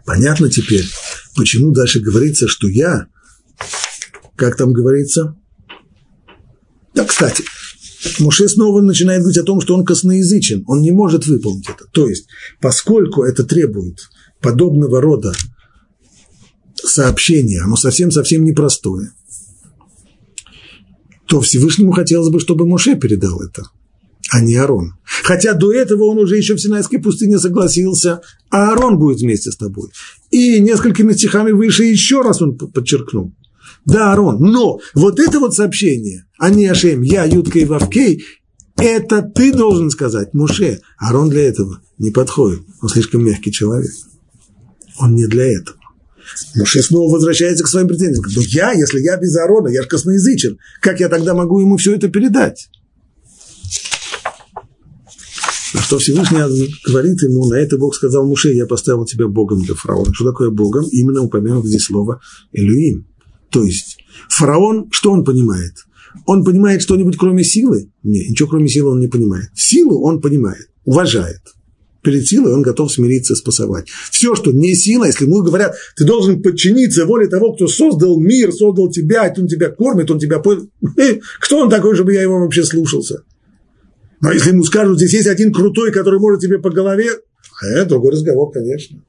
Понятно 0.07 0.49
теперь, 0.49 0.87
почему 1.37 1.71
дальше 1.73 2.01
говорится, 2.01 2.49
что 2.49 2.67
я, 2.67 3.09
как 4.35 4.57
там 4.57 4.73
говорится, 4.73 5.37
да, 6.95 7.05
кстати, 7.05 7.45
Муше 8.21 8.49
снова 8.49 8.81
начинает 8.81 9.21
говорить 9.21 9.39
о 9.39 9.45
том, 9.45 9.61
что 9.61 9.75
он 9.75 9.85
косноязычен, 9.85 10.65
он 10.67 10.81
не 10.81 10.93
может 10.93 11.27
выполнить 11.27 11.69
это. 11.69 11.85
То 11.93 12.09
есть, 12.09 12.27
поскольку 12.61 13.23
это 13.23 13.45
требует 13.45 13.99
подобного 14.41 15.03
рода 15.03 15.35
сообщение, 16.85 17.63
оно 17.63 17.77
совсем-совсем 17.77 18.45
непростое, 18.45 19.13
то 21.27 21.41
Всевышнему 21.41 21.93
хотелось 21.93 22.31
бы, 22.31 22.41
чтобы 22.41 22.67
Моше 22.67 22.97
передал 22.97 23.41
это, 23.41 23.65
а 24.31 24.41
не 24.41 24.57
Аарон. 24.57 24.95
Хотя 25.05 25.55
до 25.55 25.73
этого 25.73 26.05
он 26.05 26.19
уже 26.19 26.37
еще 26.37 26.55
в 26.55 26.61
Синайской 26.61 26.99
пустыне 26.99 27.39
согласился, 27.39 28.21
а 28.51 28.71
Аарон 28.71 28.99
будет 28.99 29.21
вместе 29.21 29.51
с 29.51 29.57
тобой. 29.57 29.91
И 30.31 30.61
несколькими 30.61 31.13
стихами 31.13 31.53
выше 31.53 31.85
еще 31.85 32.21
раз 32.21 32.43
он 32.43 32.57
подчеркнул. 32.57 33.33
Да, 33.85 34.13
Аарон, 34.13 34.39
но 34.41 34.81
вот 34.95 35.19
это 35.19 35.41
вот 35.41 35.55
сообщение, 35.55 36.27
а 36.39 36.51
не 36.51 36.67
Ашем, 36.67 37.03
я, 37.03 37.25
Ютка 37.25 37.59
и 37.59 37.65
Вавкей, 37.65 38.25
это 38.77 39.23
ты 39.23 39.53
должен 39.53 39.91
сказать, 39.91 40.35
Муше. 40.35 40.81
Аарон 40.99 41.29
для 41.31 41.49
этого 41.49 41.81
не 41.99 42.11
подходит, 42.11 42.63
он 42.81 42.89
слишком 42.89 43.25
мягкий 43.25 43.53
человек. 43.53 43.91
Он 44.99 45.15
не 45.15 45.27
для 45.27 45.45
этого. 45.45 45.79
Моше 46.55 46.83
снова 46.83 47.13
возвращается 47.13 47.65
к 47.65 47.69
своим 47.69 47.89
претензиям. 47.89 48.25
Но 48.35 48.43
я, 48.43 48.73
если 48.73 49.01
я 49.01 49.17
без 49.17 49.37
Аарона, 49.37 49.69
я 49.69 49.83
же 49.83 49.89
косноязычен, 49.89 50.59
как 50.81 51.01
я 51.01 51.09
тогда 51.09 51.35
могу 51.35 51.61
ему 51.61 51.77
все 51.77 51.95
это 51.95 52.09
передать? 52.09 52.69
На 55.75 55.83
что 55.83 55.99
Всевышний 55.99 56.39
говорит 56.87 57.21
ему, 57.23 57.49
на 57.49 57.55
это 57.55 57.77
Бог 57.77 57.97
сказал 57.97 58.27
Муше, 58.27 58.53
я 58.53 58.65
поставил 58.67 59.05
тебя 59.05 59.27
Богом 59.27 59.63
для 59.63 59.75
фараона. 59.75 60.15
Что 60.15 60.27
такое 60.27 60.51
Богом? 60.51 60.87
Именно 60.91 61.23
упомянут 61.23 61.67
здесь 61.67 61.83
слово 61.83 62.21
Элюим. 62.53 63.09
То 63.51 63.65
есть 63.65 63.99
фараон, 64.29 64.89
что 64.93 65.11
он 65.11 65.25
понимает? 65.25 65.75
Он 66.27 66.45
понимает 66.45 66.83
что-нибудь 66.83 67.17
кроме 67.17 67.43
силы? 67.43 67.91
Нет, 68.05 68.31
ничего 68.31 68.49
кроме 68.51 68.69
силы 68.69 68.93
он 68.93 69.01
не 69.01 69.09
понимает. 69.09 69.51
Силу 69.55 70.05
он 70.05 70.21
понимает, 70.21 70.69
уважает. 70.85 71.41
Перед 72.05 72.27
силой 72.27 72.53
он 72.53 72.61
готов 72.61 72.93
смириться, 72.93 73.35
спасовать. 73.35 73.89
Все, 74.11 74.35
что 74.35 74.53
не 74.53 74.75
сила, 74.75 75.07
если 75.07 75.25
ему 75.25 75.43
говорят, 75.43 75.75
ты 75.97 76.05
должен 76.05 76.43
подчиниться 76.43 77.07
воле 77.07 77.29
того, 77.29 77.55
кто 77.55 77.67
создал 77.67 78.21
мир, 78.21 78.53
создал 78.53 78.91
тебя, 78.91 79.33
он 79.37 79.49
тебя 79.49 79.71
кормит, 79.71 80.11
он 80.11 80.19
тебя 80.19 80.39
поет. 80.39 80.69
Кто 81.41 81.61
он 81.61 81.71
такой, 81.71 81.95
чтобы 81.95 82.13
я 82.13 82.21
его 82.21 82.39
вообще 82.39 82.63
слушался? 82.63 83.23
Но 84.21 84.33
если 84.33 84.51
ему 84.51 84.65
скажут, 84.65 84.99
здесь 84.99 85.15
есть 85.15 85.27
один 85.27 85.51
крутой, 85.51 85.93
который 85.93 86.21
может 86.21 86.41
тебе 86.41 86.59
по 86.59 86.71
голове, 86.71 87.09
это 87.63 87.87
другой 87.87 88.13
разговор, 88.13 88.53
конечно. 88.53 89.03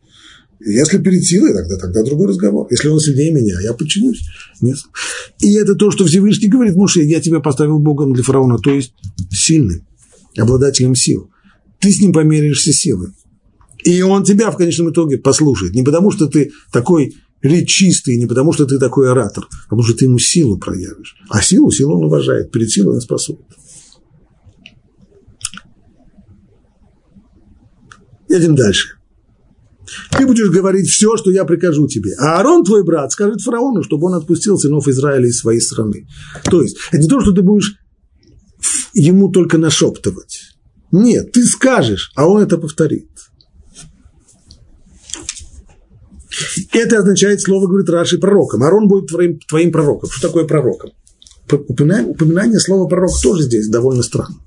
Если 0.66 0.98
перед 1.00 1.24
силой, 1.24 1.54
тогда, 1.54 1.78
тогда 1.78 2.02
другой 2.04 2.30
разговор. 2.30 2.68
Если 2.72 2.88
он 2.88 3.00
сильнее 3.00 3.34
меня, 3.34 3.60
я 3.62 3.74
подчинюсь. 3.74 4.22
Нет. 4.62 4.78
И 5.42 5.54
это 5.56 5.76
то, 5.76 5.92
что 5.92 6.06
Всевышний 6.06 6.48
говорит, 6.48 6.76
Муше, 6.76 7.02
я 7.02 7.20
тебя 7.20 7.42
поставил 7.42 7.78
Богом 7.80 8.14
для 8.14 8.24
фараона, 8.24 8.58
то 8.58 8.72
есть 8.72 8.94
сильным, 9.32 9.86
обладателем 10.38 10.96
сил. 10.96 11.30
Ты 11.86 11.92
с 11.92 12.02
ним 12.02 12.14
померяешься 12.14 12.74
силой. 12.74 13.10
И 13.84 14.02
он 14.02 14.24
тебя 14.24 14.50
в 14.50 14.58
конечном 14.58 14.90
итоге 14.90 15.20
послушает. 15.20 15.76
Не 15.76 15.84
потому, 15.84 16.10
что 16.10 16.26
ты 16.26 16.52
такой 16.72 17.14
речистый, 17.44 18.18
не 18.18 18.26
потому, 18.26 18.54
что 18.54 18.66
ты 18.66 18.80
такой 18.80 19.12
оратор, 19.12 19.44
а 19.52 19.64
потому, 19.66 19.84
что 19.84 19.94
ты 19.96 20.06
ему 20.06 20.18
силу 20.18 20.58
проявишь. 20.58 21.16
А 21.30 21.44
силу, 21.44 21.70
силу 21.70 22.00
он 22.00 22.06
уважает, 22.06 22.52
перед 22.52 22.72
силой 22.72 22.96
он 22.96 23.02
способен. 23.02 23.44
Едем 28.30 28.56
дальше. 28.56 28.98
Ты 30.10 30.26
будешь 30.26 30.50
говорить 30.50 30.90
все, 30.90 31.16
что 31.18 31.30
я 31.30 31.46
прикажу 31.46 31.88
тебе. 31.88 32.16
А 32.18 32.40
Аарон, 32.40 32.64
твой 32.64 32.84
брат, 32.84 33.12
скажет 33.12 33.42
фараону, 33.42 33.84
чтобы 33.84 34.08
он 34.08 34.16
отпустил 34.16 34.58
сынов 34.58 34.88
Израиля 34.88 35.28
из 35.28 35.38
своей 35.38 35.62
страны. 35.62 36.08
То 36.46 36.64
есть, 36.64 36.78
это 36.92 37.04
не 37.04 37.08
то, 37.08 37.22
что 37.22 37.32
ты 37.32 37.44
будешь 37.44 37.76
ему 38.96 39.30
только 39.30 39.60
нашептывать. 39.60 40.45
Нет, 40.96 41.34
ты 41.34 41.44
скажешь, 41.46 42.12
а 42.16 42.26
он 42.26 42.42
это 42.42 42.58
повторит. 42.58 43.10
Это 46.72 47.00
означает 47.00 47.42
слово, 47.42 47.68
говорит 47.68 47.90
Раши, 47.90 48.18
пророком. 48.18 48.64
Арон 48.64 48.88
будет 48.88 49.08
твоим, 49.08 49.40
твоим 49.40 49.74
пророком. 49.74 50.10
Что 50.10 50.30
такое 50.30 50.46
пророком? 50.46 50.92
Упоминание, 51.52 52.12
упоминание 52.12 52.60
слова 52.62 52.88
пророк 52.88 53.12
тоже 53.22 53.44
здесь 53.44 53.68
довольно 53.68 54.04
странно. 54.04 54.38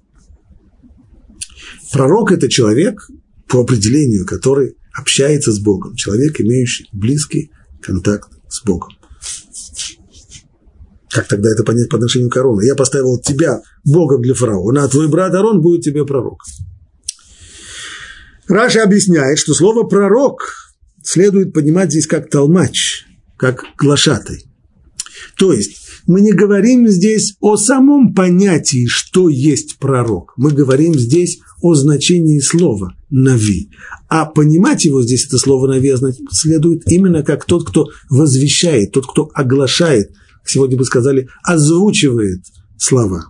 Пророк– 1.93 2.33
это 2.33 2.49
человек, 2.49 3.07
по 3.47 3.61
определению, 3.61 4.27
который 4.27 4.77
общается 4.99 5.53
с 5.53 5.59
Богом, 5.59 5.97
человек, 5.97 6.41
имеющий 6.41 6.87
близкий 6.93 7.51
контакт 7.83 8.31
с 8.49 8.65
Богом. 8.65 8.98
Как 11.11 11.27
тогда 11.27 11.51
это 11.51 11.65
понять 11.65 11.89
по 11.89 11.97
отношению 11.97 12.31
к 12.31 12.37
Арону? 12.37 12.61
Я 12.61 12.75
поставил 12.75 13.19
тебя 13.19 13.63
Богом 13.85 14.23
для 14.23 14.35
фараона, 14.35 14.85
а 14.85 14.89
твой 14.89 15.09
брат 15.09 15.35
Арон 15.35 15.61
будет 15.61 15.83
тебе 15.83 16.05
пророк. 16.05 16.43
Раша 18.47 18.83
объясняет, 18.83 19.39
что 19.39 19.55
слово 19.55 19.85
«пророк» 19.85 20.55
следует 21.03 21.53
понимать 21.53 21.91
здесь 21.91 22.07
как 22.07 22.31
толмач, 22.31 23.05
как 23.37 23.65
глашатый. 23.79 24.45
То 25.37 25.53
есть 25.53 25.77
мы 26.07 26.23
не 26.23 26.33
говорим 26.33 26.89
здесь 26.89 27.35
о 27.41 27.57
самом 27.57 28.15
понятии, 28.15 28.87
что 28.87 29.29
есть 29.29 29.79
пророк. 29.79 30.33
Мы 30.37 30.51
говорим 30.51 30.95
здесь 30.95 31.41
о 31.61 31.75
значении 31.75 32.41
слова 32.41 32.95
«нави». 33.11 33.71
А 34.09 34.25
понимать 34.25 34.87
его 34.87 35.03
здесь, 35.03 35.27
это 35.27 35.37
слово 35.37 35.67
«нави» 35.67 35.95
следует 36.31 36.91
именно 36.91 37.23
как 37.23 37.45
тот, 37.45 37.69
кто 37.69 37.89
возвещает, 38.09 38.93
тот, 38.93 39.07
кто 39.07 39.31
оглашает, 39.35 40.11
сегодня 40.51 40.77
бы 40.77 40.85
сказали, 40.85 41.29
озвучивает 41.43 42.41
слова. 42.77 43.27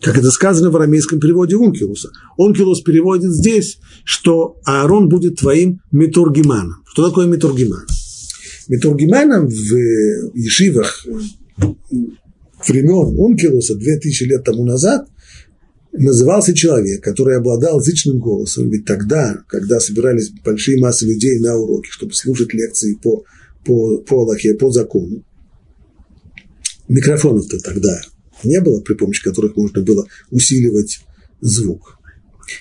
Как 0.00 0.18
это 0.18 0.30
сказано 0.30 0.70
в 0.70 0.76
арамейском 0.76 1.18
переводе 1.18 1.56
Ункилуса. 1.56 2.10
Ункилус 2.36 2.82
переводит 2.82 3.32
здесь, 3.32 3.78
что 4.04 4.56
Аарон 4.64 5.08
будет 5.08 5.36
твоим 5.36 5.80
метургиманом. 5.92 6.82
Что 6.86 7.08
такое 7.08 7.26
метургиман? 7.26 7.86
Метургиманом 8.68 9.46
в 9.48 10.34
ешивах 10.34 11.06
времен 12.68 13.18
Ункилуса, 13.18 13.76
2000 13.76 14.24
лет 14.24 14.44
тому 14.44 14.64
назад, 14.64 15.06
назывался 15.92 16.54
человек, 16.54 17.02
который 17.02 17.36
обладал 17.36 17.80
зычным 17.80 18.18
голосом. 18.18 18.68
Ведь 18.68 18.84
тогда, 18.84 19.38
когда 19.48 19.80
собирались 19.80 20.30
большие 20.44 20.78
массы 20.80 21.06
людей 21.06 21.38
на 21.38 21.56
уроки, 21.56 21.88
чтобы 21.90 22.12
слушать 22.14 22.52
лекции 22.52 22.98
по, 23.02 23.24
по, 23.64 23.98
по 23.98 24.22
Аллахе, 24.22 24.54
по 24.54 24.70
закону, 24.70 25.24
микрофонов-то 26.88 27.58
тогда 27.60 28.00
не 28.42 28.60
было, 28.60 28.80
при 28.80 28.94
помощи 28.94 29.22
которых 29.22 29.56
можно 29.56 29.82
было 29.82 30.06
усиливать 30.30 31.00
звук. 31.40 31.98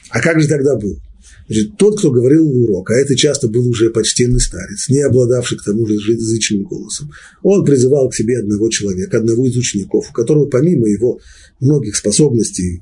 А 0.10 0.22
как 0.22 0.42
же 0.42 0.48
тогда 0.48 0.76
был? 0.76 1.00
Значит, 1.48 1.78
тот, 1.78 2.00
кто 2.00 2.10
говорил 2.10 2.48
урок, 2.48 2.92
а 2.92 2.96
это 2.96 3.16
часто 3.16 3.50
был 3.50 3.68
уже 3.68 3.90
почтенный 3.90 4.40
старец, 4.40 4.88
не 4.88 5.02
обладавший 5.02 5.58
к 5.58 5.64
тому 5.64 5.86
же 5.86 5.96
язычным 5.96 6.64
голосом, 6.64 7.12
он 7.42 7.66
призывал 7.66 8.10
к 8.10 8.16
себе 8.16 8.40
одного 8.40 8.70
человека, 8.70 9.18
одного 9.18 9.46
из 9.46 9.58
учеников, 9.58 10.10
у 10.10 10.14
которого 10.14 10.46
помимо 10.46 10.88
его 10.88 11.20
многих 11.60 11.98
способностей, 11.98 12.82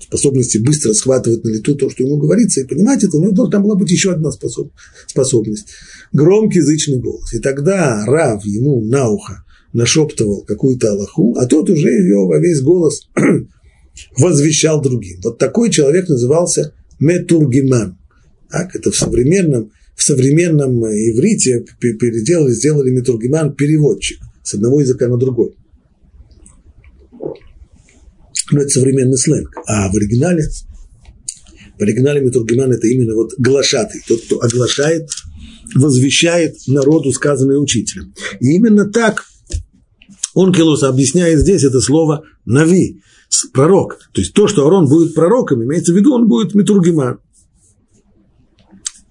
способности 0.00 0.58
быстро 0.58 0.92
схватывать 0.92 1.44
на 1.44 1.50
лету 1.50 1.76
то, 1.76 1.88
что 1.88 2.02
ему 2.02 2.16
говорится, 2.16 2.60
и 2.60 2.66
понимать 2.66 3.04
это, 3.04 3.16
у 3.16 3.22
него 3.22 3.32
должна 3.32 3.60
была 3.60 3.76
быть 3.76 3.90
еще 3.90 4.12
одна 4.12 4.30
способность– 4.32 5.68
громкий 6.12 6.58
язычный 6.58 6.98
голос. 6.98 7.32
И 7.32 7.38
тогда 7.38 8.04
Рав 8.06 8.44
ему 8.44 8.84
на 8.84 9.08
ухо 9.08 9.43
нашептывал 9.74 10.44
какую-то 10.44 10.92
Аллаху, 10.92 11.36
а 11.36 11.46
тот 11.46 11.68
уже 11.68 11.90
ее 11.90 12.24
во 12.26 12.38
весь 12.38 12.62
голос 12.62 13.08
возвещал 14.16 14.80
другим. 14.80 15.20
Вот 15.22 15.38
такой 15.38 15.70
человек 15.70 16.08
назывался 16.08 16.72
метургиман. 17.00 17.98
Так, 18.50 18.74
это 18.76 18.92
в 18.92 18.96
современном, 18.96 19.72
в 19.96 20.02
современном 20.02 20.84
иврите 20.86 21.64
переделали, 21.80 22.52
сделали 22.52 22.90
метургиман 22.90 23.54
переводчик 23.54 24.18
с 24.44 24.54
одного 24.54 24.80
языка 24.80 25.08
на 25.08 25.18
другой. 25.18 25.56
Но 28.52 28.60
это 28.60 28.68
современный 28.68 29.18
сленг. 29.18 29.50
А 29.66 29.90
в 29.90 29.96
оригинале, 29.96 30.44
в 31.76 31.82
оригинале 31.82 32.20
метургиман 32.20 32.70
это 32.70 32.86
именно 32.86 33.14
вот 33.14 33.32
глашатый, 33.38 34.02
тот, 34.06 34.20
кто 34.22 34.40
оглашает, 34.40 35.08
возвещает 35.74 36.54
народу, 36.68 37.10
сказанное 37.10 37.58
учителем. 37.58 38.14
И 38.38 38.54
именно 38.54 38.88
так 38.88 39.24
Онкелус 40.34 40.82
объясняет 40.82 41.40
здесь 41.40 41.64
это 41.64 41.80
слово 41.80 42.24
«нави», 42.44 43.00
пророк. 43.52 43.98
То 44.12 44.20
есть 44.20 44.32
то, 44.34 44.48
что 44.48 44.66
Арон 44.66 44.86
будет 44.88 45.14
пророком, 45.14 45.62
имеется 45.64 45.92
в 45.92 45.96
виду, 45.96 46.14
он 46.14 46.28
будет 46.28 46.54
метургиман. 46.54 47.18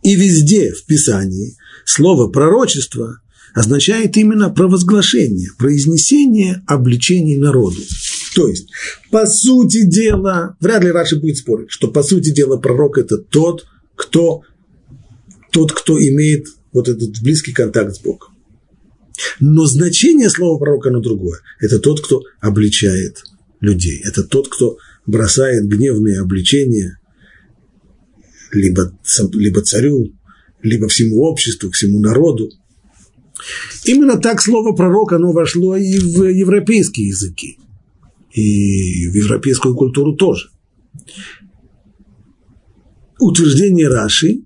И 0.04 0.16
везде 0.16 0.74
в 0.74 0.86
Писании 0.86 1.56
слово 1.86 2.30
«пророчество» 2.30 3.20
означает 3.54 4.18
именно 4.18 4.50
провозглашение, 4.50 5.50
произнесение 5.58 6.64
обличений 6.68 7.38
народу. 7.38 7.78
То 8.36 8.48
есть, 8.48 8.70
по 9.12 9.26
сути 9.28 9.86
дела, 9.86 10.58
вряд 10.60 10.84
ли 10.84 10.92
Раши 10.92 11.20
будет 11.20 11.38
спорить, 11.38 11.70
что 11.70 11.88
по 11.88 12.02
сути 12.04 12.32
дела 12.32 12.58
пророк– 12.58 12.98
это 13.00 13.18
тот, 13.18 13.66
кто, 13.96 14.42
тот, 15.52 15.72
кто 15.72 16.00
имеет 16.00 16.48
вот 16.74 16.90
этот 16.90 17.22
близкий 17.22 17.54
контакт 17.54 17.96
с 17.96 18.00
Богом. 18.00 18.33
Но 19.40 19.66
значение 19.66 20.30
слова 20.30 20.58
пророка, 20.58 20.90
оно 20.90 21.00
другое. 21.00 21.40
Это 21.60 21.80
тот, 21.80 22.02
кто 22.02 22.24
обличает 22.40 23.24
людей. 23.60 24.02
Это 24.04 24.24
тот, 24.24 24.50
кто 24.50 24.78
бросает 25.06 25.68
гневные 25.68 26.20
обличения 26.22 27.00
либо, 28.52 28.98
либо 29.34 29.62
царю, 29.62 30.14
либо 30.62 30.88
всему 30.88 31.22
обществу, 31.24 31.72
всему 31.72 32.00
народу. 32.00 32.50
Именно 33.86 34.18
так 34.18 34.42
слово 34.42 34.76
пророк, 34.76 35.12
оно 35.14 35.32
вошло 35.32 35.76
и 35.76 35.98
в 35.98 36.24
европейские 36.24 37.08
языки, 37.08 37.58
и 38.32 39.10
в 39.10 39.16
европейскую 39.16 39.76
культуру 39.76 40.16
тоже. 40.16 40.50
Утверждение 43.20 43.90
Раши, 43.90 44.44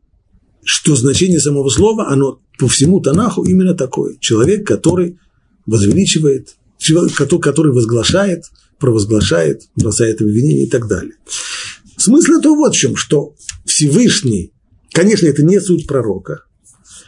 что 0.63 0.95
значение 0.95 1.39
самого 1.39 1.69
слова, 1.69 2.09
оно 2.09 2.41
по 2.57 2.67
всему 2.67 2.99
Танаху 2.99 3.43
именно 3.43 3.73
такое. 3.73 4.17
Человек, 4.19 4.65
который 4.65 5.19
возвеличивает, 5.65 6.55
человек, 6.77 7.15
который 7.15 7.71
возглашает, 7.71 8.45
провозглашает, 8.79 9.63
бросает 9.75 10.21
обвинение 10.21 10.65
и 10.65 10.69
так 10.69 10.87
далее. 10.87 11.15
Смысл 11.97 12.33
этого 12.33 12.55
вот 12.55 12.75
в 12.75 12.77
чем, 12.77 12.95
что 12.95 13.35
Всевышний, 13.65 14.53
конечно, 14.91 15.27
это 15.27 15.43
не 15.43 15.59
суть 15.59 15.87
пророка, 15.87 16.43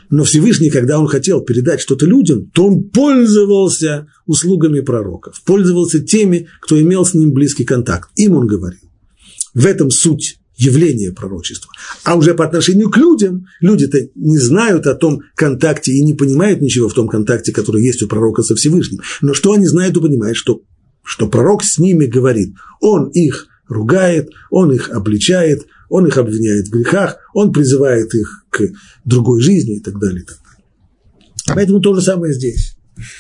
но 0.10 0.24
Всевышний, 0.24 0.72
когда 0.72 1.00
он 1.00 1.08
хотел 1.08 1.42
передать 1.42 1.80
что-то 1.82 2.08
людям, 2.08 2.50
то 2.52 2.66
он 2.66 2.84
пользовался 2.90 4.08
услугами 4.26 4.80
пророков, 4.80 5.42
пользовался 5.46 6.00
теми, 6.00 6.48
кто 6.62 6.82
имел 6.82 7.06
с 7.06 7.14
ним 7.14 7.32
близкий 7.32 7.64
контакт. 7.64 8.10
Им 8.16 8.36
он 8.36 8.48
говорил. 8.48 8.90
В 9.54 9.66
этом 9.68 9.92
суть 9.92 10.40
явление 10.60 11.14
пророчества. 11.14 11.72
А 12.04 12.16
уже 12.16 12.34
по 12.34 12.46
отношению 12.46 12.90
к 12.90 12.98
людям, 12.98 13.48
люди-то 13.62 13.98
не 14.16 14.38
знают 14.38 14.86
о 14.88 14.96
том 14.96 15.22
контакте 15.36 15.94
и 15.94 16.04
не 16.04 16.14
понимают 16.14 16.62
ничего 16.62 16.90
в 16.90 16.94
том 16.94 17.08
контакте, 17.08 17.52
который 17.52 17.84
есть 17.84 18.04
у 18.04 18.08
пророка 18.08 18.44
со 18.44 18.56
Всевышним. 18.56 19.00
Но 19.22 19.34
что 19.34 19.54
они 19.54 19.66
знают 19.66 19.98
и 19.98 20.02
понимают, 20.02 20.38
что, 20.38 20.62
что 21.04 21.28
пророк 21.28 21.64
с 21.64 21.80
ними 21.80 22.06
говорит. 22.06 22.54
Он 22.82 23.08
их 23.10 23.48
ругает, 23.68 24.30
он 24.50 24.72
их 24.72 24.90
обличает, 24.90 25.66
он 25.90 26.06
их 26.08 26.18
обвиняет 26.18 26.68
в 26.68 26.72
грехах, 26.72 27.18
он 27.34 27.52
призывает 27.52 28.14
их 28.14 28.46
к 28.50 28.64
другой 29.06 29.42
жизни 29.42 29.78
и 29.78 29.80
так 29.80 30.00
далее. 30.00 30.24
И 30.24 30.26
так 30.26 30.38
далее. 30.38 30.50
Поэтому 31.56 31.80
то 31.80 31.96
же 31.96 32.02
самое 32.02 32.34
здесь. 32.34 32.76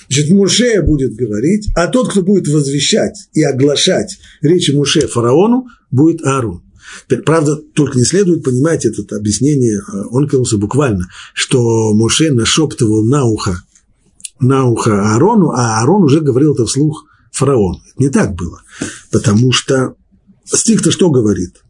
Значит, 0.09 0.31
Муше 0.31 0.81
будет 0.81 1.15
говорить, 1.15 1.69
а 1.73 1.87
тот, 1.87 2.11
кто 2.11 2.21
будет 2.21 2.47
возвещать 2.49 3.29
и 3.33 3.43
оглашать 3.43 4.19
речи 4.41 4.71
Муше 4.71 5.07
фараону, 5.07 5.67
будет 5.89 6.21
Аарон. 6.23 6.63
Правда, 7.25 7.55
только 7.55 7.97
не 7.97 8.05
следует 8.05 8.43
понимать 8.43 8.85
это 8.85 9.15
объяснение 9.15 9.79
э, 9.79 10.01
Онкелуса 10.11 10.57
буквально, 10.57 11.07
что 11.33 11.93
Моше 11.93 12.31
нашептывал 12.31 13.03
на 13.05 13.25
ухо, 13.25 13.61
на 14.39 14.65
ухо 14.65 15.13
Аарону, 15.13 15.51
а 15.51 15.79
Аарон 15.79 16.03
уже 16.03 16.21
говорил 16.21 16.53
это 16.53 16.65
вслух 16.65 17.05
фараону. 17.31 17.79
Это 17.85 17.95
не 17.97 18.09
так 18.09 18.35
было, 18.35 18.61
потому 19.11 19.51
что 19.51 19.95
стих-то 20.45 20.91
что 20.91 21.09
говорит? 21.09 21.63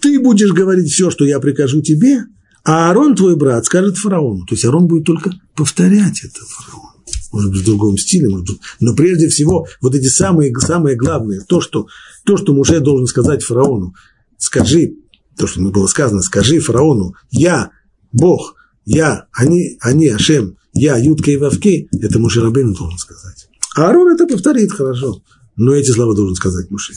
Ты 0.00 0.20
будешь 0.20 0.52
говорить 0.52 0.90
все, 0.90 1.10
что 1.10 1.24
я 1.24 1.40
прикажу 1.40 1.82
тебе, 1.82 2.24
а 2.64 2.88
Аарон, 2.88 3.14
твой 3.14 3.36
брат, 3.36 3.64
скажет 3.64 3.96
фараону. 3.96 4.44
То 4.46 4.54
есть 4.54 4.64
Аарон 4.64 4.86
будет 4.86 5.04
только 5.04 5.32
повторять 5.54 6.24
это 6.24 6.44
фараону. 6.44 6.95
Может 7.36 7.52
быть, 7.52 7.60
в 7.60 7.64
другом 7.66 7.98
стиле, 7.98 8.30
может 8.30 8.46
быть. 8.46 8.60
Но 8.80 8.94
прежде 8.94 9.28
всего, 9.28 9.66
вот 9.82 9.94
эти 9.94 10.06
самые, 10.06 10.54
самые 10.58 10.96
главные, 10.96 11.42
то, 11.42 11.60
что, 11.60 11.86
то, 12.24 12.38
что 12.38 12.54
Муше 12.54 12.80
должен 12.80 13.06
сказать 13.06 13.42
фараону, 13.42 13.92
скажи, 14.38 14.94
то, 15.36 15.46
что 15.46 15.60
ему 15.60 15.70
было 15.70 15.86
сказано, 15.86 16.22
скажи 16.22 16.60
фараону, 16.60 17.14
я, 17.30 17.72
Бог, 18.10 18.54
я, 18.86 19.26
они, 19.32 19.76
они, 19.82 20.08
Ашем, 20.08 20.56
я, 20.72 20.96
Ютка 20.96 21.30
и 21.30 21.36
Вавки, 21.36 21.90
это 21.92 22.18
Муше 22.18 22.40
Рабейн 22.40 22.72
должен 22.72 22.96
сказать. 22.96 23.50
А 23.76 23.88
Аарон 23.88 24.14
это 24.14 24.26
повторит 24.26 24.72
хорошо, 24.72 25.20
но 25.56 25.74
эти 25.74 25.90
слова 25.90 26.14
должен 26.14 26.36
сказать 26.36 26.70
Муше. 26.70 26.94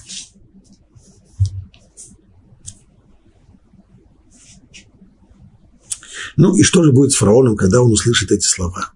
Ну 6.38 6.56
и 6.56 6.64
что 6.64 6.82
же 6.86 6.94
будет 6.94 7.12
с 7.12 7.18
фараоном, 7.18 7.58
когда 7.58 7.82
он 7.82 7.92
услышит 7.92 8.32
эти 8.32 8.46
слова? 8.46 8.94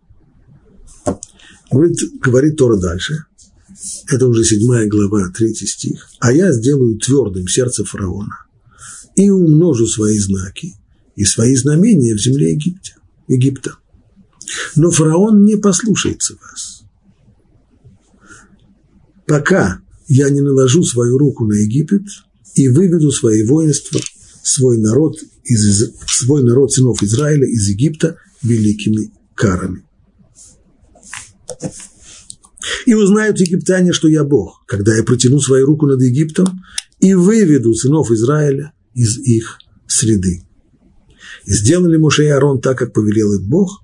Говорит, 1.74 1.98
говорит 2.22 2.58
Тора 2.58 2.78
дальше. 2.78 3.26
Это 4.08 4.28
уже 4.28 4.44
седьмая 4.44 4.88
глава, 4.88 5.30
третий 5.36 5.66
стих. 5.66 6.08
«А 6.20 6.32
я 6.32 6.52
сделаю 6.52 7.00
твердым 7.00 7.48
сердце 7.48 7.84
фараона 7.84 8.46
и 9.16 9.30
умножу 9.30 9.88
свои 9.88 10.20
знаки 10.20 10.76
и 11.16 11.26
свои 11.26 11.56
знамения 11.56 12.14
в 12.14 12.22
земле 12.22 12.54
Египта. 12.54 12.92
Египта. 13.28 13.78
Но 14.76 14.92
фараон 14.92 15.46
не 15.46 15.56
послушается 15.56 16.36
вас. 16.42 16.84
Пока 19.26 19.80
я 20.08 20.30
не 20.30 20.42
наложу 20.42 20.84
свою 20.84 21.18
руку 21.18 21.46
на 21.46 21.54
Египет 21.54 22.04
и 22.56 22.68
выведу 22.70 23.12
свои 23.12 23.46
воинства 23.46 24.00
свой 24.44 24.78
народ, 24.78 25.18
из, 25.44 25.92
свой 26.06 26.44
народ 26.44 26.72
сынов 26.72 27.02
Израиля 27.02 27.48
из 27.48 27.68
Египта 27.68 28.18
великими 28.44 29.12
карами. 29.34 29.84
И 32.86 32.94
узнают 32.94 33.40
египтяне, 33.40 33.92
что 33.92 34.08
я 34.08 34.24
Бог, 34.24 34.64
когда 34.68 34.96
я 34.96 35.04
протяну 35.04 35.40
свою 35.40 35.66
руку 35.66 35.86
над 35.86 36.02
Египтом 36.02 36.64
и 37.00 37.14
выведу 37.14 37.74
сынов 37.74 38.12
Израиля 38.12 38.74
из 38.94 39.18
их 39.18 39.58
среды. 39.88 40.44
И 41.46 41.54
сделали 41.54 41.98
Моше 41.98 42.26
и 42.26 42.30
Аарон 42.30 42.62
так, 42.62 42.78
как 42.78 42.94
повелел 42.94 43.34
им 43.34 43.50
Бог, 43.50 43.84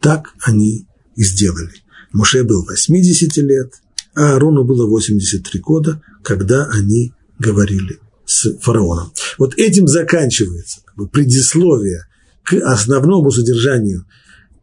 так 0.00 0.34
они 0.42 0.86
и 1.16 1.24
сделали. 1.24 1.74
Моше 2.12 2.44
был 2.44 2.64
80 2.64 3.36
лет, 3.38 3.72
а 4.14 4.34
Аарону 4.34 4.64
было 4.64 4.86
83 4.86 5.60
года, 5.60 6.02
когда 6.22 6.66
они 6.66 7.12
говорили 7.38 7.98
с 8.24 8.58
фараоном. 8.60 9.12
Вот 9.38 9.54
этим 9.56 9.88
заканчивается 9.88 10.82
предисловие 11.12 12.06
к 12.44 12.54
основному 12.54 13.30
содержанию 13.30 14.06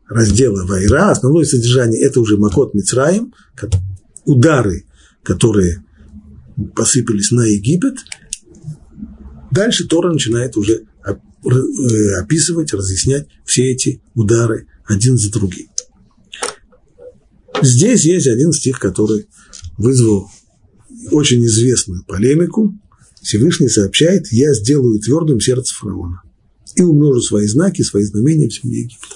раздела 0.10 0.66
Вайра. 0.66 1.12
Основное 1.12 1.45
содержание– 1.45 2.01
это 2.03 2.20
уже 2.20 2.38
Макот 2.38 2.74
Мицраим, 2.74 3.34
удары, 4.26 4.86
которые 5.24 5.84
посыпались 6.76 7.32
на 7.32 7.45
Египет. 7.45 7.97
Дальше 9.51 9.88
Тора 9.88 10.12
начинает 10.12 10.58
уже 10.58 10.84
э, 11.05 11.12
описывать, 12.20 12.74
разъяснять 12.74 13.28
все 13.45 13.72
эти 13.72 14.01
удары 14.14 14.68
один 14.86 15.18
за 15.18 15.32
другим. 15.32 15.68
Здесь 17.62 18.05
есть 18.05 18.28
один 18.28 18.51
стих, 18.51 18.80
который 18.80 19.28
вызвал 19.78 20.30
очень 21.12 21.45
известную 21.45 22.03
полемику, 22.05 22.78
Всевышний 23.22 23.68
сообщает, 23.68 24.32
я 24.32 24.53
сделаю 24.53 24.99
твердым 24.99 25.41
сердце 25.41 25.76
фараона 25.76 26.22
и 26.76 26.82
умножу 26.82 27.22
свои 27.22 27.45
знаки, 27.47 27.82
свои 27.82 28.03
знамения 28.03 28.47
в 28.47 28.53
земле 28.53 28.82
Египта. 28.82 29.16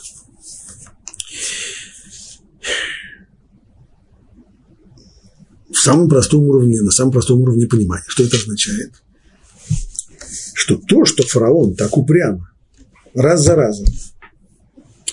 Самом 5.82 6.09
простом 6.09 6.43
уровне, 6.43 6.82
на 6.82 6.91
самом 6.91 7.11
простом 7.11 7.41
уровне 7.41 7.67
понимания, 7.67 8.05
что 8.07 8.23
это 8.23 8.38
означает? 8.38 8.91
Что 10.53 10.77
то, 10.77 11.05
что 11.05 11.23
фараон 11.23 11.75
так 11.75 11.97
упрямо, 11.97 12.51
раз 13.13 13.43
за 13.43 13.55
разом, 13.55 13.88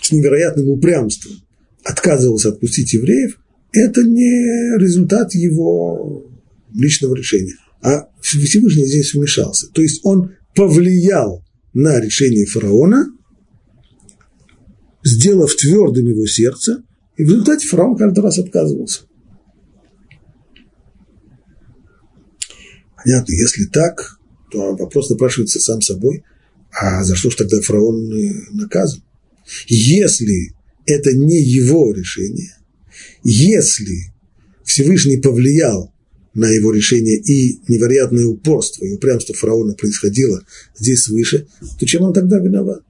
с 0.01 0.11
невероятным 0.13 0.69
упрямством 0.69 1.33
отказывался 1.85 2.51
отпустить 2.51 2.93
евреев, 2.93 3.39
это 3.73 4.03
не 4.03 4.79
результат 4.79 5.35
его 5.35 6.31
личного 6.73 7.15
решения 7.15 7.55
а 7.83 8.09
Всевышний 8.21 8.87
здесь 8.87 9.15
вмешался. 9.15 9.69
То 9.73 9.83
есть 9.83 10.01
он 10.05 10.33
повлиял 10.55 11.45
на 11.73 12.01
решение 12.01 12.47
фараона, 12.47 13.07
сделав 15.05 15.55
твердым 15.55 16.07
его 16.07 16.27
сердце, 16.27 16.83
и 17.17 17.25
в 17.25 17.29
результате 17.29 17.67
фараон 17.67 17.97
каждый 17.97 18.21
раз 18.21 18.39
отказывался. 18.39 19.03
Понятно, 23.05 23.33
если 23.33 23.65
так, 23.67 24.19
то 24.51 24.75
вопрос 24.75 25.11
напрашивается 25.11 25.61
сам 25.61 25.81
собой, 25.81 26.25
а 26.73 27.05
за 27.05 27.17
что 27.17 27.31
же 27.31 27.37
тогда 27.37 27.61
фараон 27.61 28.11
наказан? 28.53 29.03
Если 29.67 30.55
это 30.87 31.13
не 31.13 31.41
его 31.41 31.93
решение, 31.93 32.57
если 33.23 34.13
Всевышний 34.65 35.19
повлиял 35.19 35.93
на 36.35 36.51
его 36.51 36.73
решение 36.73 37.17
и 37.17 37.61
невероятное 37.69 38.27
упорство 38.27 38.85
и 38.85 38.93
упрямство 38.93 39.35
фараона 39.35 39.75
происходило 39.75 40.45
здесь 40.77 41.03
свыше, 41.03 41.47
то 41.79 41.87
чем 41.87 42.03
он 42.03 42.13
тогда 42.13 42.39
виноват? 42.39 42.83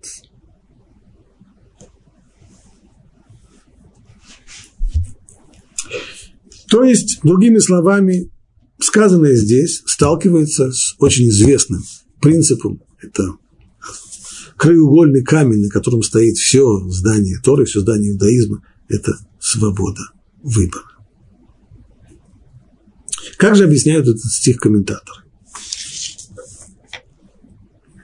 То 6.69 6.85
есть, 6.85 7.21
другими 7.23 7.59
словами, 7.59 8.31
сказанное 8.79 9.35
здесь 9.35 9.83
сталкивается 9.87 10.73
с 10.73 10.95
очень 10.99 11.29
известным 11.29 11.83
принципом. 12.21 12.83
Это 13.01 13.35
краеугольный 14.57 15.23
камень, 15.23 15.63
на 15.63 15.69
котором 15.69 16.03
стоит 16.03 16.37
все 16.37 16.81
здание 16.89 17.39
Торы, 17.43 17.65
все 17.65 17.81
здание 17.81 18.13
иудаизма– 18.13 18.63
это 18.89 19.13
свобода 19.41 20.03
выбора. 20.43 20.85
Как 23.37 23.55
же 23.55 23.65
объясняют 23.65 24.09
этот 24.09 24.25
стих 24.25 24.59
комментаторы? 24.59 25.23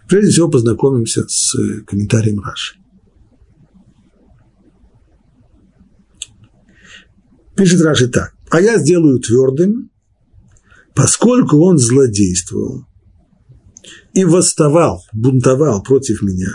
Прежде 0.09 0.31
всего 0.31 0.49
познакомимся 0.49 1.27
с 1.29 1.57
э, 1.57 1.81
комментарием 1.81 2.41
Раши. 2.41 2.77
Пишет 7.57 7.81
Раши 7.81 8.09
так. 8.09 8.35
А 8.51 8.61
я 8.61 8.79
сделаю 8.79 9.19
твердым, 9.19 9.91
поскольку 10.95 11.59
он 11.59 11.79
злодействовал 11.79 12.87
и 14.13 14.25
восставал, 14.25 15.03
бунтовал 15.13 15.83
против 15.83 16.23
меня. 16.23 16.53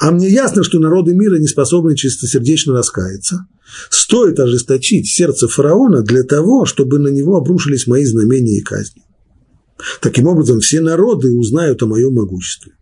А 0.00 0.10
мне 0.10 0.28
ясно, 0.28 0.64
что 0.64 0.78
народы 0.78 1.14
мира 1.14 1.38
не 1.38 1.46
способны 1.46 1.96
чистосердечно 1.96 2.72
раскаяться– 2.72 3.46
Стоит 3.90 4.38
ожесточить 4.38 5.08
сердце 5.08 5.48
фараона 5.48 6.02
для 6.02 6.22
того, 6.22 6.66
чтобы 6.66 6.98
на 6.98 7.08
него 7.08 7.36
обрушились 7.36 7.86
мои 7.86 8.04
знамения 8.04 8.58
и 8.58 8.62
казни. 8.62 9.02
Таким 10.00 10.26
образом, 10.26 10.60
все 10.60 10.80
народы 10.80 11.32
узнают 11.32 11.82
о 11.82 11.86
моем 11.86 12.14
могуществе. 12.14 12.72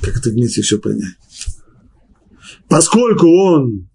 Как 0.00 0.18
это 0.18 0.30
вместе 0.30 0.62
все 0.62 0.78
понять? 0.78 1.16
Поскольку 2.68 3.26
он 3.26 3.88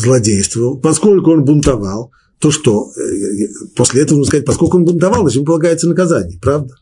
злодействовал, 0.00 0.78
поскольку 0.78 1.32
он 1.32 1.44
бунтовал, 1.44 2.12
то 2.38 2.50
что? 2.50 2.90
Э, 2.96 3.70
после 3.76 4.02
этого 4.02 4.18
нужно 4.18 4.30
сказать, 4.30 4.46
поскольку 4.46 4.78
он 4.78 4.84
бунтовал, 4.84 5.22
значит, 5.22 5.36
ему 5.36 5.46
полагается 5.46 5.88
наказание, 5.88 6.38
правда? 6.40 6.74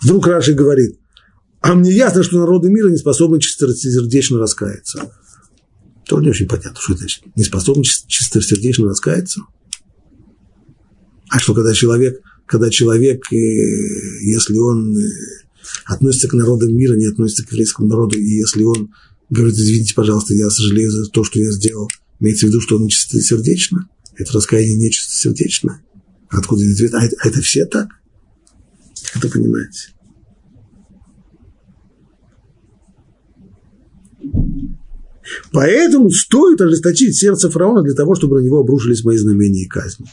Вдруг 0.00 0.26
Раши 0.26 0.54
говорит, 0.54 0.98
а 1.60 1.74
мне 1.74 1.90
ясно, 1.92 2.22
что 2.22 2.38
народы 2.38 2.70
мира 2.70 2.90
не 2.90 2.96
способны 2.96 3.40
чистосердечно 3.40 4.38
раскаяться. 4.38 5.12
Тоже 6.06 6.24
не 6.24 6.30
очень 6.30 6.46
понятно, 6.46 6.76
что 6.78 6.92
это 6.92 7.00
значит. 7.00 7.24
Не 7.36 7.44
способны 7.44 7.84
чистосердечно 7.84 8.86
раскаяться? 8.86 9.40
А 11.30 11.38
что, 11.38 11.54
когда 11.54 11.72
человек, 11.72 12.20
когда 12.46 12.70
человек, 12.70 13.32
э, 13.32 13.36
если 13.36 14.56
он 14.56 14.96
э, 14.96 15.02
относится 15.86 16.28
к 16.28 16.34
народам 16.34 16.74
мира, 16.74 16.94
не 16.96 17.06
относится 17.06 17.46
к 17.46 17.52
еврейскому 17.52 17.88
народу, 17.88 18.18
и 18.18 18.24
если 18.24 18.62
он 18.62 18.92
говорит, 19.30 19.56
извините, 19.56 19.94
пожалуйста, 19.94 20.34
я 20.34 20.50
сожалею 20.50 20.90
за 20.90 21.08
то, 21.10 21.24
что 21.24 21.40
я 21.40 21.50
сделал, 21.50 21.88
имеется 22.24 22.46
в 22.46 22.48
виду, 22.48 22.60
что 22.60 22.76
он 22.76 22.88
чистосердечно, 22.88 23.88
это 24.16 24.32
раскаяние 24.32 24.76
не 24.76 24.90
чистосердечно. 24.90 25.82
Откуда 26.30 26.64
это? 26.64 26.98
А 26.98 27.04
это, 27.04 27.16
это 27.22 27.40
все 27.42 27.66
так? 27.66 27.88
Это 29.14 29.28
понимаете? 29.28 29.90
Поэтому 35.52 36.10
стоит 36.10 36.60
ожесточить 36.60 37.16
сердце 37.16 37.50
фараона 37.50 37.82
для 37.82 37.94
того, 37.94 38.14
чтобы 38.14 38.40
на 38.40 38.44
него 38.44 38.60
обрушились 38.60 39.04
мои 39.04 39.16
знамения 39.16 39.64
и 39.64 39.68
казни. 39.68 40.06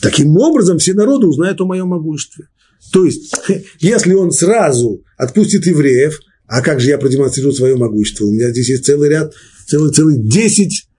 Таким 0.00 0.36
образом, 0.36 0.78
все 0.78 0.94
народы 0.94 1.26
узнают 1.26 1.60
о 1.60 1.66
моем 1.66 1.88
могуществе. 1.88 2.48
То 2.92 3.04
есть, 3.04 3.34
если 3.80 4.14
он 4.14 4.30
сразу 4.30 5.04
отпустит 5.16 5.66
евреев, 5.66 6.20
а 6.46 6.62
как 6.62 6.80
же 6.80 6.88
я 6.88 6.98
продемонстрирую 6.98 7.52
свое 7.52 7.76
могущество? 7.76 8.26
У 8.26 8.32
меня 8.32 8.50
здесь 8.50 8.70
есть 8.70 8.84
целый 8.84 9.08
ряд, 9.08 9.32
целый, 9.66 9.92
целый 9.92 10.18
10, 10.18 10.89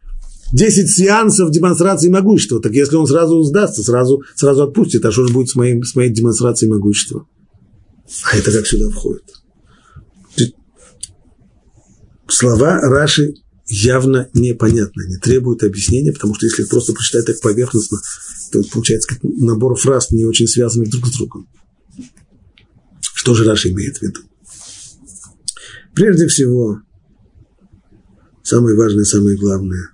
10 0.54 0.92
сеансов 0.92 1.52
демонстрации 1.52 2.10
могущества. 2.10 2.62
Так 2.62 2.74
если 2.74 2.96
он 2.96 3.08
сразу 3.08 3.42
сдастся, 3.44 3.84
сразу, 3.84 4.24
сразу 4.36 4.64
отпустит, 4.64 5.06
а 5.06 5.12
что 5.12 5.26
же 5.26 5.34
будет 5.34 5.50
с, 5.50 5.56
моим, 5.56 5.84
с 5.84 5.96
моей 5.96 6.12
демонстрацией 6.12 6.72
могущества? 6.72 7.26
А 8.32 8.38
это 8.38 8.52
как 8.52 8.68
сюда 8.68 8.90
входит? 8.90 9.24
Слова 12.28 12.80
Раши 12.82 13.34
явно 13.68 14.30
непонятны, 14.34 15.08
не 15.08 15.18
требуют 15.18 15.64
объяснения, 15.64 16.12
потому 16.12 16.36
что 16.36 16.46
если 16.46 16.64
просто 16.64 16.94
прочитать 16.94 17.26
так 17.26 17.40
поверхностно, 17.42 18.00
то 18.52 18.62
получается 18.72 19.10
как 19.10 19.20
набор 19.24 19.76
фраз, 19.76 20.12
не 20.12 20.26
очень 20.26 20.48
связанных 20.48 20.90
друг 20.90 21.08
с 21.08 21.18
другом. 21.18 21.48
Что 23.02 23.34
же 23.34 23.44
Раши 23.44 23.70
имеет 23.72 23.98
в 23.98 24.02
виду? 24.02 24.20
Прежде 25.94 26.28
всего, 26.28 26.80
самое 28.44 28.76
важное, 28.78 29.04
самое 29.04 29.38
главное, 29.38 29.90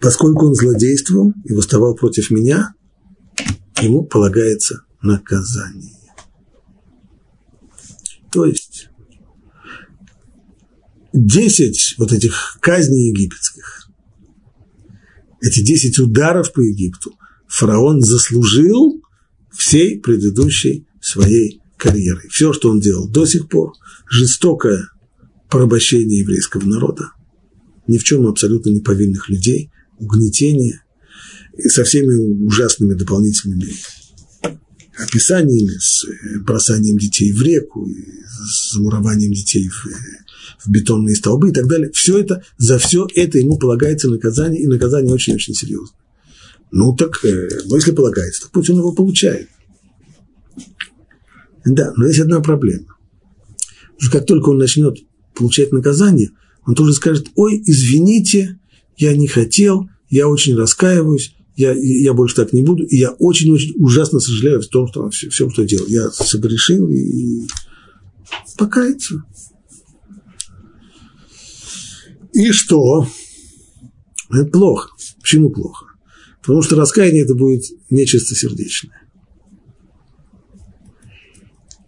поскольку 0.00 0.46
он 0.46 0.54
злодействовал 0.54 1.32
и 1.44 1.52
восставал 1.52 1.94
против 1.94 2.30
меня, 2.30 2.74
ему 3.80 4.04
полагается 4.04 4.84
наказание. 5.02 5.94
То 8.30 8.44
есть, 8.44 8.88
десять 11.12 11.94
вот 11.98 12.12
этих 12.12 12.58
казней 12.60 13.10
египетских, 13.10 13.88
эти 15.40 15.64
десять 15.64 15.98
ударов 15.98 16.52
по 16.52 16.60
Египту 16.60 17.12
фараон 17.46 18.00
заслужил 18.00 19.00
всей 19.52 19.98
предыдущей 20.00 20.86
своей 21.00 21.62
карьерой. 21.76 22.28
Все, 22.28 22.52
что 22.52 22.70
он 22.70 22.80
делал 22.80 23.08
до 23.08 23.24
сих 23.24 23.48
пор, 23.48 23.72
жестокое 24.10 24.90
порабощение 25.48 26.20
еврейского 26.20 26.64
народа, 26.64 27.12
ни 27.86 27.98
в 27.98 28.04
чем 28.04 28.26
абсолютно 28.26 28.70
не 28.70 28.80
повинных 28.80 29.28
людей, 29.28 29.70
угнетение 29.98 30.82
и 31.56 31.68
со 31.68 31.84
всеми 31.84 32.44
ужасными 32.46 32.94
дополнительными 32.94 33.72
описаниями, 34.98 35.78
с 35.78 36.04
бросанием 36.40 36.98
детей 36.98 37.32
в 37.32 37.40
реку, 37.42 37.88
с 37.88 38.74
замурованием 38.74 39.32
детей 39.32 39.68
в, 39.68 39.86
в 40.64 40.70
бетонные 40.70 41.14
столбы 41.14 41.50
и 41.50 41.52
так 41.52 41.68
далее. 41.68 41.90
Все 41.92 42.18
это, 42.18 42.42
за 42.56 42.78
все 42.78 43.06
это 43.14 43.38
ему 43.38 43.58
полагается 43.58 44.08
наказание, 44.08 44.62
и 44.62 44.66
наказание 44.66 45.14
очень-очень 45.14 45.54
серьезное. 45.54 45.98
Ну 46.70 46.94
так, 46.94 47.24
э, 47.24 47.48
ну 47.66 47.76
если 47.76 47.92
полагается, 47.92 48.42
то 48.42 48.48
пусть 48.52 48.70
он 48.70 48.78
его 48.78 48.92
получает. 48.92 49.48
Да, 51.64 51.92
но 51.96 52.06
есть 52.06 52.20
одна 52.20 52.40
проблема. 52.40 52.96
Как 54.10 54.26
только 54.26 54.50
он 54.50 54.58
начнет 54.58 54.96
получать 55.34 55.72
наказание, 55.72 56.30
он 56.66 56.74
тоже 56.74 56.92
скажет, 56.92 57.28
ой, 57.34 57.62
извините, 57.64 58.58
я 58.98 59.16
не 59.16 59.28
хотел, 59.28 59.88
я 60.10 60.28
очень 60.28 60.56
раскаиваюсь, 60.56 61.34
я, 61.56 61.72
я 61.72 62.12
больше 62.12 62.36
так 62.36 62.52
не 62.52 62.62
буду, 62.62 62.84
и 62.84 62.96
я 62.96 63.10
очень-очень 63.12 63.74
ужасно 63.76 64.20
сожалею 64.20 64.60
в 64.60 64.66
том, 64.66 64.86
что 64.88 65.08
все, 65.10 65.28
всем, 65.30 65.50
что 65.50 65.64
делал. 65.64 65.86
Я 65.88 66.10
согрешил 66.10 66.88
и, 66.88 66.96
и 66.96 67.48
покаяться. 68.56 69.24
И 72.32 72.52
что? 72.52 73.08
Это 74.30 74.44
плохо. 74.50 74.90
Почему 75.20 75.50
плохо? 75.50 75.86
Потому 76.40 76.62
что 76.62 76.76
раскаяние 76.76 77.24
это 77.24 77.34
будет 77.34 77.64
нечистосердечное. 77.90 79.08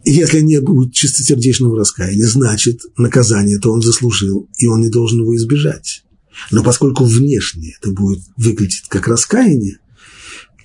И 0.04 0.12
если 0.12 0.40
не 0.40 0.60
будет 0.60 0.94
чистосердечного 0.94 1.78
раскаяния, 1.78 2.26
значит, 2.26 2.80
наказание 2.96 3.58
то 3.58 3.70
он 3.70 3.82
заслужил, 3.82 4.48
и 4.58 4.66
он 4.66 4.80
не 4.80 4.90
должен 4.90 5.20
его 5.20 5.36
избежать. 5.36 6.04
Но 6.50 6.62
поскольку 6.62 7.04
внешне 7.04 7.74
это 7.80 7.92
будет 7.92 8.20
выглядеть 8.36 8.84
как 8.88 9.08
раскаяние, 9.08 9.78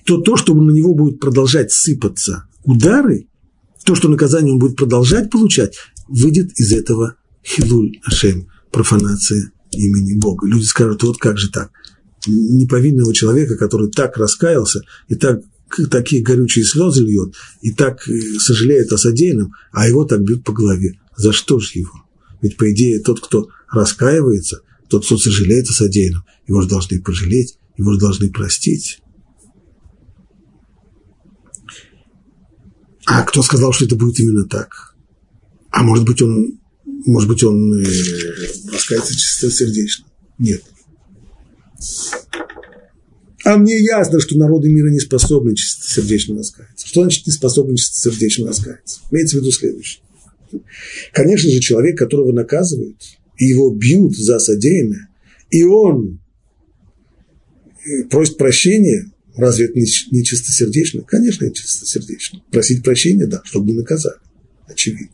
то 0.04 0.18
то, 0.18 0.36
что 0.36 0.54
на 0.54 0.70
него 0.70 0.94
будет 0.94 1.20
продолжать 1.20 1.72
сыпаться 1.72 2.48
удары, 2.64 3.28
то, 3.84 3.94
что 3.94 4.08
наказание 4.08 4.52
он 4.52 4.58
будет 4.58 4.76
продолжать 4.76 5.30
получать, 5.30 5.76
выйдет 6.08 6.52
из 6.58 6.72
этого 6.72 7.16
хилуль 7.44 7.98
ашем, 8.04 8.48
профанация 8.70 9.52
имени 9.72 10.18
Бога. 10.18 10.46
Люди 10.46 10.64
скажут, 10.64 11.02
вот 11.02 11.18
как 11.18 11.38
же 11.38 11.50
так? 11.50 11.70
Неповинного 12.26 13.14
человека, 13.14 13.56
который 13.56 13.90
так 13.90 14.16
раскаялся 14.16 14.80
и 15.08 15.14
так 15.14 15.40
такие 15.90 16.22
горючие 16.22 16.64
слезы 16.64 17.02
льет 17.02 17.34
и 17.60 17.72
так 17.72 18.08
э, 18.08 18.38
сожалеет 18.38 18.92
о 18.92 18.98
содеянном, 18.98 19.52
а 19.72 19.88
его 19.88 20.04
так 20.04 20.22
бьют 20.22 20.44
по 20.44 20.52
голове. 20.52 20.98
За 21.16 21.32
что 21.32 21.58
же 21.58 21.70
его? 21.74 22.04
Ведь, 22.40 22.56
по 22.56 22.72
идее, 22.72 23.00
тот, 23.00 23.20
кто 23.20 23.48
раскаивается, 23.70 24.60
тот, 24.88 25.04
кто 25.04 25.16
сожалеет 25.16 25.68
о 25.68 25.72
содеянном, 25.72 26.24
его 26.46 26.62
же 26.62 26.68
должны 26.68 27.00
пожалеть, 27.00 27.58
его 27.76 27.92
же 27.92 27.98
должны 27.98 28.30
простить. 28.30 29.00
А 33.06 33.22
кто 33.22 33.42
сказал, 33.42 33.72
что 33.72 33.84
это 33.84 33.96
будет 33.96 34.18
именно 34.18 34.44
так? 34.44 34.94
А 35.70 35.82
может 35.82 36.04
быть, 36.04 36.20
он, 36.22 36.58
может 36.84 37.28
быть, 37.28 37.42
он 37.44 37.72
э, 37.74 37.84
раскается 38.72 39.14
чистосердечно? 39.14 40.06
Нет. 40.38 40.62
А 43.44 43.56
мне 43.58 43.78
ясно, 43.78 44.18
что 44.18 44.36
народы 44.36 44.68
мира 44.68 44.90
не 44.90 44.98
способны 44.98 45.54
чистосердечно 45.54 46.36
раскаяться. 46.36 46.86
Что 46.88 47.02
значит 47.02 47.26
не 47.26 47.32
способны 47.32 47.76
чистосердечно 47.76 48.48
раскаяться? 48.48 49.00
Имеется 49.12 49.36
в 49.36 49.40
виду 49.40 49.52
следующее. 49.52 50.02
Конечно 51.12 51.50
же, 51.50 51.60
человек, 51.60 51.96
которого 51.96 52.32
наказывают, 52.32 52.96
его 53.44 53.70
бьют 53.70 54.16
за 54.16 54.38
содеянное, 54.38 55.08
и 55.50 55.62
он 55.62 56.20
э, 57.84 58.04
просит 58.04 58.38
прощения, 58.38 59.10
разве 59.34 59.66
это 59.66 59.78
не 59.78 60.24
чистосердечно? 60.24 61.02
Конечно, 61.02 61.44
это 61.44 61.54
чистосердечно. 61.54 62.42
Просить 62.50 62.82
прощения, 62.82 63.26
да, 63.26 63.42
чтобы 63.44 63.70
не 63.70 63.74
наказали. 63.74 64.18
Очевидно. 64.66 65.10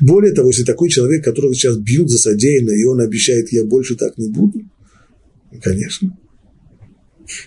Более 0.00 0.32
того, 0.32 0.48
если 0.48 0.64
такой 0.64 0.88
человек, 0.88 1.24
которого 1.24 1.54
сейчас 1.54 1.76
бьют 1.76 2.10
за 2.10 2.18
содеянное, 2.18 2.76
и 2.76 2.84
он 2.84 3.00
обещает, 3.00 3.52
я 3.52 3.64
больше 3.64 3.94
так 3.94 4.18
не 4.18 4.28
буду, 4.28 4.62
конечно, 5.62 6.18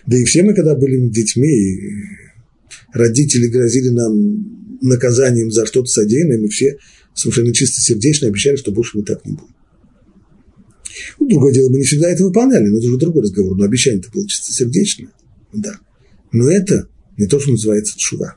да 0.05 0.17
и 0.17 0.23
все 0.25 0.43
мы, 0.43 0.53
когда 0.53 0.75
были 0.75 1.09
детьми, 1.09 1.79
родители 2.93 3.47
грозили 3.47 3.89
нам 3.89 4.77
наказанием 4.81 5.51
за 5.51 5.65
что-то 5.65 5.87
содеянное, 5.87 6.39
мы 6.39 6.49
все 6.49 6.77
совершенно 7.13 7.53
чисто 7.53 7.81
сердечно 7.81 8.27
обещали, 8.27 8.55
что 8.55 8.71
больше 8.71 8.97
мы 8.97 9.03
так 9.03 9.25
не 9.25 9.33
будем. 9.33 9.55
Ну, 11.19 11.27
другое 11.27 11.53
дело, 11.53 11.69
мы 11.69 11.77
не 11.77 11.83
всегда 11.83 12.09
это 12.09 12.23
выполняли, 12.23 12.67
но 12.67 12.77
это 12.77 12.87
уже 12.87 12.97
другой 12.97 13.23
разговор. 13.23 13.57
Но 13.57 13.65
обещание-то 13.65 14.09
было 14.11 14.27
чистосердечное, 14.27 15.11
да. 15.53 15.79
Но 16.31 16.49
это 16.49 16.87
не 17.17 17.27
то, 17.27 17.39
что 17.39 17.51
называется 17.51 17.97
тшува. 17.97 18.35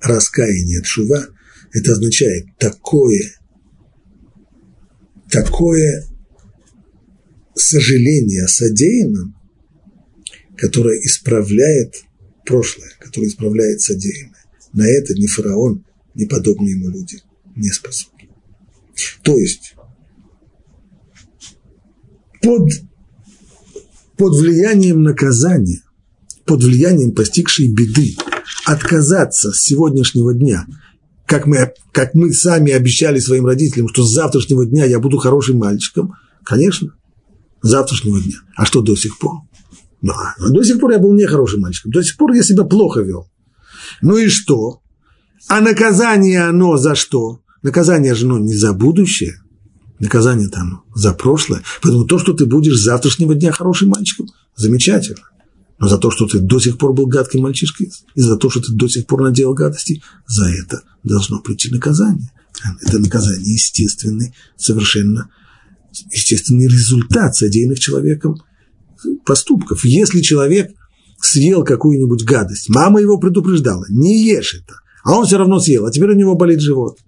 Раскаяние 0.00 0.80
тшува– 0.82 1.26
это 1.72 1.92
означает 1.92 2.46
такое, 2.58 3.34
такое 5.30 6.06
сожаление 7.54 8.44
о 8.44 8.48
содеянном, 8.48 9.34
которая 10.56 10.98
исправляет 11.00 12.02
прошлое, 12.46 12.90
которая 12.98 13.30
исправляет 13.30 13.80
содеянное. 13.80 14.44
На 14.72 14.86
это 14.88 15.14
ни 15.14 15.26
фараон, 15.26 15.84
ни 16.14 16.24
подобные 16.24 16.72
ему 16.72 16.88
люди 16.88 17.20
не 17.56 17.70
способны. 17.70 18.28
То 19.22 19.38
есть 19.38 19.74
под 22.42 22.70
под 24.18 24.34
влиянием 24.36 25.02
наказания, 25.02 25.80
под 26.44 26.62
влиянием 26.62 27.12
постигшей 27.12 27.72
беды, 27.72 28.16
отказаться 28.66 29.52
с 29.52 29.62
сегодняшнего 29.62 30.34
дня, 30.34 30.66
как 31.24 31.46
мы, 31.46 31.72
как 31.92 32.14
мы 32.14 32.32
сами 32.32 32.72
обещали 32.72 33.20
своим 33.20 33.46
родителям, 33.46 33.88
что 33.88 34.04
с 34.04 34.12
завтрашнего 34.12 34.66
дня 34.66 34.84
я 34.84 34.98
буду 34.98 35.18
хорошим 35.18 35.58
мальчиком, 35.58 36.14
конечно, 36.42 36.94
с 37.62 37.68
завтрашнего 37.68 38.20
дня. 38.20 38.36
А 38.56 38.66
что 38.66 38.82
до 38.82 38.96
сих 38.96 39.18
пор? 39.18 39.42
Да, 40.02 40.34
до 40.38 40.62
сих 40.64 40.80
пор 40.80 40.92
я 40.92 40.98
был 40.98 41.12
не 41.12 41.26
хорошим 41.26 41.60
мальчиком, 41.60 41.92
до 41.92 42.02
сих 42.02 42.16
пор 42.16 42.32
я 42.32 42.42
себя 42.42 42.64
плохо 42.64 43.00
вел. 43.00 43.28
Ну 44.02 44.16
и 44.16 44.28
что? 44.28 44.80
А 45.48 45.60
наказание 45.60 46.44
оно 46.44 46.76
за 46.76 46.94
что? 46.94 47.40
Наказание 47.62 48.14
же 48.14 48.26
оно 48.26 48.38
не 48.38 48.54
за 48.54 48.72
будущее, 48.72 49.34
наказание 50.00 50.48
там 50.48 50.84
за 50.94 51.12
прошлое. 51.12 51.62
Поэтому 51.82 52.04
то, 52.04 52.18
что 52.18 52.32
ты 52.32 52.46
будешь 52.46 52.78
с 52.78 52.84
завтрашнего 52.84 53.34
дня 53.34 53.52
хорошим 53.52 53.90
мальчиком, 53.90 54.28
замечательно. 54.56 55.22
Но 55.78 55.88
за 55.88 55.98
то, 55.98 56.10
что 56.10 56.26
ты 56.26 56.40
до 56.40 56.58
сих 56.58 56.76
пор 56.76 56.92
был 56.92 57.06
гадким 57.06 57.42
мальчишкой, 57.42 57.92
и 58.14 58.20
за 58.20 58.36
то, 58.36 58.50
что 58.50 58.60
ты 58.60 58.72
до 58.72 58.88
сих 58.88 59.06
пор 59.06 59.22
наделал 59.22 59.54
гадости, 59.54 60.02
за 60.26 60.46
это 60.46 60.82
должно 61.04 61.40
прийти 61.40 61.70
наказание. 61.70 62.32
Это 62.82 62.98
наказание 62.98 63.52
естественный, 63.52 64.34
совершенно 64.56 65.30
естественный 66.10 66.66
результат 66.66 67.36
содеянных 67.36 67.78
человеком 67.78 68.36
поступков. 69.24 69.84
Если 69.84 70.20
человек 70.20 70.72
съел 71.20 71.64
какую-нибудь 71.64 72.24
гадость, 72.24 72.68
мама 72.68 73.00
его 73.00 73.18
предупреждала, 73.18 73.84
не 73.88 74.24
ешь 74.24 74.54
это, 74.54 74.80
а 75.04 75.16
он 75.16 75.26
все 75.26 75.38
равно 75.38 75.60
съел, 75.60 75.86
а 75.86 75.92
теперь 75.92 76.10
у 76.10 76.16
него 76.16 76.34
болит 76.34 76.60
живот. 76.60 76.98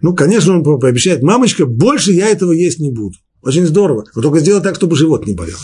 Ну, 0.00 0.14
конечно, 0.14 0.54
он 0.54 0.62
пообещает, 0.62 1.22
мамочка, 1.22 1.66
больше 1.66 2.12
я 2.12 2.28
этого 2.28 2.52
есть 2.52 2.78
не 2.78 2.90
буду. 2.90 3.16
Очень 3.42 3.66
здорово. 3.66 4.04
Но 4.14 4.22
только 4.22 4.40
сделай 4.40 4.62
так, 4.62 4.74
чтобы 4.74 4.96
живот 4.96 5.26
не 5.26 5.34
болел. 5.34 5.56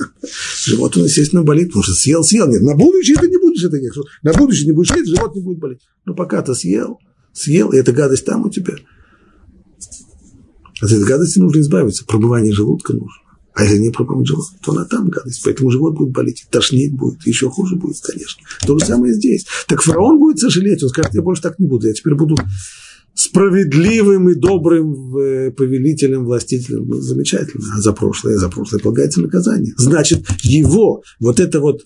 Живот, 0.64 0.96
он, 0.96 1.04
естественно, 1.04 1.42
болит, 1.42 1.68
потому 1.68 1.82
что 1.82 1.94
съел, 1.94 2.22
съел. 2.22 2.48
Нет, 2.48 2.62
на 2.62 2.74
будущее 2.74 3.16
ты 3.16 3.28
не 3.28 3.36
будешь 3.36 3.64
это 3.64 3.76
есть. 3.76 3.96
На 4.22 4.32
будущее 4.32 4.66
не 4.66 4.72
будешь 4.72 4.90
есть, 4.90 5.08
живот 5.08 5.34
не 5.34 5.42
будет 5.42 5.58
болеть. 5.58 5.80
Но 6.04 6.14
пока 6.14 6.42
ты 6.42 6.54
съел, 6.54 6.98
съел, 7.32 7.70
и 7.70 7.76
эта 7.76 7.92
гадость 7.92 8.24
там 8.24 8.46
у 8.46 8.50
тебя. 8.50 8.74
От 10.80 10.90
этой 10.90 11.04
гадости 11.04 11.38
нужно 11.38 11.60
избавиться. 11.60 12.04
Пробывание 12.04 12.52
желудка 12.52 12.92
нужно. 12.92 13.22
А 13.54 13.64
если 13.64 13.78
не 13.78 13.90
пробовать 13.90 14.26
желудок, 14.26 14.60
то 14.62 14.72
она 14.72 14.84
там 14.84 15.08
гадость. 15.08 15.42
Поэтому 15.42 15.70
живот 15.70 15.94
будет 15.96 16.10
болеть, 16.10 16.46
тошнить 16.50 16.92
будет, 16.92 17.26
еще 17.26 17.48
хуже 17.48 17.76
будет, 17.76 18.00
конечно. 18.02 18.42
То 18.66 18.78
же 18.78 18.84
самое 18.84 19.14
здесь. 19.14 19.46
Так 19.66 19.82
фараон 19.82 20.18
будет 20.18 20.38
сожалеть, 20.38 20.82
он 20.82 20.90
скажет, 20.90 21.14
я 21.14 21.22
больше 21.22 21.42
так 21.42 21.58
не 21.58 21.66
буду, 21.66 21.86
я 21.86 21.94
теперь 21.94 22.14
буду 22.14 22.36
справедливым 23.16 24.28
и 24.28 24.34
добрым 24.34 25.16
э, 25.16 25.50
повелителем, 25.50 26.24
властителем. 26.24 26.86
Ну, 26.86 27.00
замечательно. 27.00 27.64
А 27.74 27.80
за 27.80 27.92
прошлое, 27.92 28.36
за 28.36 28.50
прошлое 28.50 28.80
полагается 28.80 29.22
наказание. 29.22 29.72
Значит, 29.78 30.26
его 30.42 31.02
вот 31.18 31.40
это 31.40 31.60
вот 31.60 31.84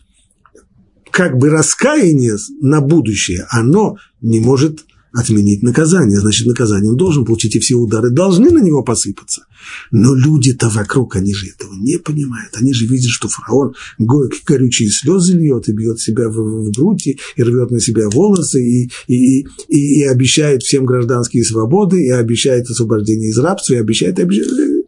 как 1.13 1.39
бы 1.39 1.49
раскаяние 1.51 2.37
на 2.61 2.81
будущее, 2.81 3.47
оно 3.51 3.97
не 4.21 4.41
может 4.41 4.85
отменить 5.13 5.63
наказание. 5.63 6.21
Значит, 6.21 6.47
наказание 6.47 6.91
он 6.91 6.97
должен 6.97 7.25
получить, 7.25 7.57
и 7.57 7.61
все 7.61 7.75
удары 7.75 8.11
должны 8.11 8.51
на 8.51 8.63
него 8.63 8.83
посыпаться. 8.83 9.45
Но 9.91 10.15
люди-то 10.15 10.69
вокруг, 10.69 11.17
они 11.17 11.35
же 11.35 11.49
этого 11.49 11.75
не 11.75 11.99
понимают. 11.99 12.55
Они 12.57 12.73
же 12.73 12.87
видят, 12.87 13.11
что 13.11 13.29
фараон 13.29 13.75
горючие 13.99 14.91
слезы 14.91 15.35
льет 15.35 15.69
и 15.69 15.73
бьет 15.73 16.01
себя 16.01 16.29
в, 16.29 16.35
в 16.35 16.71
грудь, 16.71 17.09
и, 17.09 17.19
рвет 17.37 17.71
на 17.71 17.81
себя 17.81 18.09
волосы, 18.09 18.63
и, 18.63 18.91
и, 19.09 19.47
и, 19.69 20.01
и 20.01 20.05
обещает 20.05 20.63
всем 20.63 20.85
гражданские 20.85 21.45
свободы, 21.45 22.05
и 22.05 22.11
обещает 22.11 22.71
освобождение 22.71 23.31
из 23.31 23.39
рабства, 23.39 23.75
и 23.75 23.79
обещает, 23.79 24.19
и 24.19 24.23
обещает. 24.23 24.87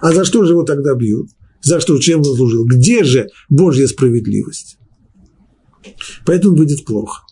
А 0.00 0.12
за 0.12 0.24
что 0.24 0.44
же 0.44 0.52
его 0.52 0.62
тогда 0.62 0.94
бьют? 0.94 1.30
За 1.62 1.80
что? 1.80 1.98
Чем 1.98 2.20
он 2.20 2.36
служил? 2.36 2.64
Где 2.64 3.04
же 3.04 3.28
Божья 3.48 3.86
справедливость? 3.86 4.78
Поэтому 6.24 6.56
будет 6.56 6.84
плохо. 6.84 7.22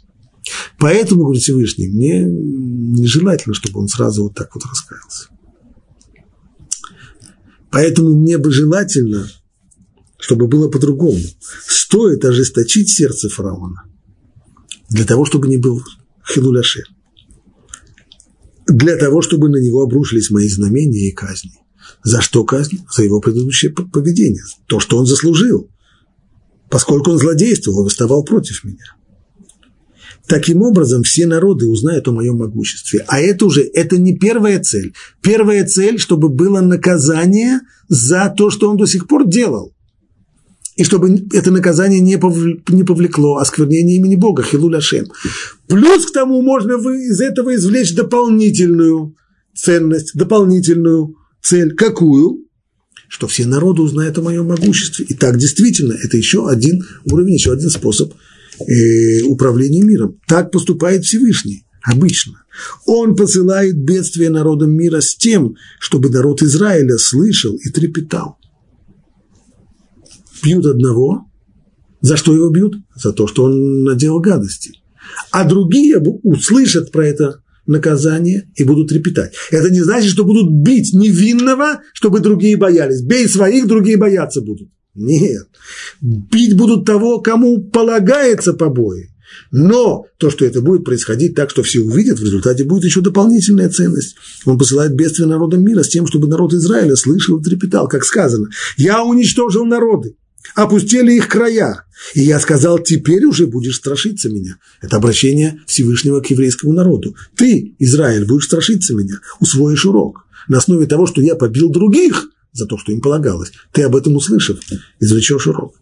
Поэтому, 0.79 1.23
говорит 1.23 1.43
Всевышний, 1.43 1.89
мне 1.89 2.25
нежелательно, 2.25 3.55
чтобы 3.55 3.81
он 3.81 3.89
сразу 3.89 4.25
вот 4.25 4.35
так 4.35 4.55
вот 4.55 4.65
раскаялся. 4.65 5.29
Поэтому 7.71 8.15
мне 8.15 8.39
бы 8.39 8.53
желательно, 8.53 9.31
чтобы 10.19 10.47
было 10.47 10.69
по-другому. 10.69 11.21
Стоит 11.67 12.25
ожесточить 12.25 12.91
сердце 12.91 13.29
фараона 13.29 13.85
для 14.91 15.05
того, 15.05 15.25
чтобы 15.25 15.49
не 15.49 15.57
был 15.57 15.83
хилуляше. 16.27 16.85
Для 18.67 18.97
того, 18.97 19.23
чтобы 19.23 19.49
на 19.49 19.57
него 19.57 19.83
обрушились 19.83 20.31
мои 20.31 20.49
знамения 20.49 21.09
и 21.09 21.13
казни. 21.13 21.53
За 22.05 22.21
что 22.21 22.45
казнь? 22.45 22.85
За 22.95 23.03
его 23.03 23.21
предыдущее 23.21 23.73
поведение. 23.73 24.43
То, 24.67 24.81
что 24.81 24.99
он 24.99 25.07
заслужил. 25.07 25.71
Поскольку 26.71 27.11
он 27.11 27.19
злодействовал, 27.19 27.81
он 27.81 27.85
восставал 27.87 28.25
против 28.25 28.65
меня. 28.65 28.97
Таким 30.33 30.63
образом, 30.63 31.03
все 31.03 31.27
народы 31.27 31.67
узнают 31.67 32.09
о 32.09 32.13
моем 32.13 32.39
могуществе. 32.39 33.05
А 33.07 33.21
это 33.21 33.45
уже, 33.45 33.61
это 33.61 33.99
не 33.99 34.17
первая 34.17 34.61
цель. 34.61 34.95
Первая 35.21 35.67
цель, 35.67 35.99
чтобы 35.99 36.31
было 36.31 36.63
наказание 36.63 37.61
за 37.91 38.33
то, 38.35 38.49
что 38.49 38.71
он 38.71 38.79
до 38.79 38.87
сих 38.87 39.09
пор 39.09 39.29
делал. 39.29 39.75
И 40.77 40.85
чтобы 40.85 41.23
это 41.35 41.51
наказание 41.51 42.01
не, 42.01 42.17
повлекло 42.17 43.37
осквернение 43.37 43.99
имени 43.99 44.17
Бога, 44.17 44.43
Хилуля 44.43 44.81
Шем. 44.81 45.09
Плюс 45.69 46.07
к 46.07 46.13
тому 46.15 46.41
можно 46.41 46.77
из 46.93 47.21
этого 47.21 47.55
извлечь 47.55 47.95
дополнительную 47.95 49.15
ценность, 49.55 50.15
дополнительную 50.15 51.15
цель. 51.43 51.75
Какую? 51.75 52.47
Что 53.07 53.27
все 53.27 53.45
народы 53.45 53.83
узнают 53.83 54.17
о 54.17 54.23
моем 54.23 54.47
могуществе. 54.47 55.05
И 55.11 55.13
так 55.13 55.37
действительно, 55.37 55.93
это 55.93 56.17
еще 56.17 56.49
один 56.49 56.87
уровень, 57.05 57.35
еще 57.35 57.53
один 57.53 57.69
способ– 57.69 58.15
э, 58.61 59.23
управления 59.23 59.83
миром. 59.83 60.21
Так 60.27 60.51
поступает 60.51 61.05
Всевышний 61.05 61.65
обычно. 61.83 62.45
Он 62.87 63.17
посылает 63.17 63.77
бедствие 63.77 64.31
народам 64.31 64.73
мира 64.73 65.01
с 65.01 65.17
тем, 65.17 65.57
чтобы 65.81 66.11
народ 66.11 66.43
Израиля 66.43 66.97
слышал 66.99 67.55
и 67.55 67.71
трепетал. 67.71 68.39
Бьют 70.43 70.67
одного. 70.67 71.27
За 72.01 72.17
что 72.17 72.35
его 72.35 72.51
бьют? 72.51 72.75
За 72.95 73.13
то, 73.13 73.27
что 73.27 73.45
он 73.45 73.85
наделал 73.85 74.21
гадости. 74.21 74.73
А 75.31 75.45
другие 75.49 75.99
услышат 75.99 76.91
про 76.91 77.07
это 77.07 77.43
наказание 77.67 78.51
и 78.57 78.65
будут 78.65 78.89
трепетать. 78.89 79.35
Это 79.51 79.71
не 79.71 79.81
значит, 79.83 80.11
что 80.11 80.25
будут 80.25 80.51
бить 80.51 80.93
невинного, 80.93 81.81
чтобы 81.93 82.21
другие 82.21 82.57
боялись. 82.57 83.03
Бей 83.03 83.29
своих, 83.29 83.67
другие 83.67 83.97
бояться 83.97 84.41
будут. 84.41 84.69
Нет. 84.95 85.49
Бить 86.01 86.57
будут 86.57 86.85
того, 86.85 87.21
кому 87.21 87.63
полагается 87.63 88.53
побои. 88.53 89.09
Но 89.51 90.07
то, 90.19 90.31
что 90.31 90.45
это 90.45 90.61
будет 90.61 90.85
происходить 90.85 91.35
так, 91.35 91.51
что 91.51 91.63
все 91.63 91.81
увидят, 91.81 92.19
в 92.19 92.25
результате 92.25 92.65
будет 92.65 92.85
еще 92.85 93.01
дополнительная 93.01 93.71
ценность. 93.71 94.17
Он 94.45 94.59
посылает 94.59 94.95
бедствие 94.95 95.27
народам 95.27 95.65
мира 95.65 95.83
с 95.83 95.89
тем, 95.89 96.07
чтобы 96.07 96.29
народ 96.29 96.53
Израиля 96.53 96.97
слышал 96.97 97.39
и 97.39 97.43
трепетал, 97.43 97.89
как 97.89 98.05
сказано. 98.05 98.49
«Я 98.77 99.03
уничтожил 99.03 99.65
народы, 99.65 100.17
опустили 100.55 101.15
их 101.15 101.29
края, 101.29 101.85
и 102.15 102.21
я 102.21 102.39
сказал, 102.41 102.79
теперь 102.79 103.25
уже 103.25 103.47
будешь 103.47 103.77
страшиться 103.77 104.29
меня». 104.29 104.59
Это 104.83 104.97
обращение 104.97 105.61
Всевышнего 105.67 106.21
к 106.21 106.27
еврейскому 106.27 106.75
народу. 106.75 107.17
Ты, 107.35 107.75
Израиль, 107.79 108.27
будешь 108.27 108.45
страшиться 108.45 108.95
меня, 108.95 109.21
усвоишь 109.41 109.87
урок. 109.87 110.27
На 110.49 110.59
основе 110.59 110.87
того, 110.87 111.07
что 111.07 111.23
я 111.23 111.37
побил 111.37 111.71
других– 111.71 112.29
за 112.53 112.67
то, 112.67 112.79
что 112.79 112.93
им 112.93 113.01
полагалось. 113.01 113.53
Ты 113.73 113.83
об 113.83 113.97
этом 113.97 114.17
услышав, 114.17 114.59
извлечешь 115.01 115.47
урок. 115.47 115.75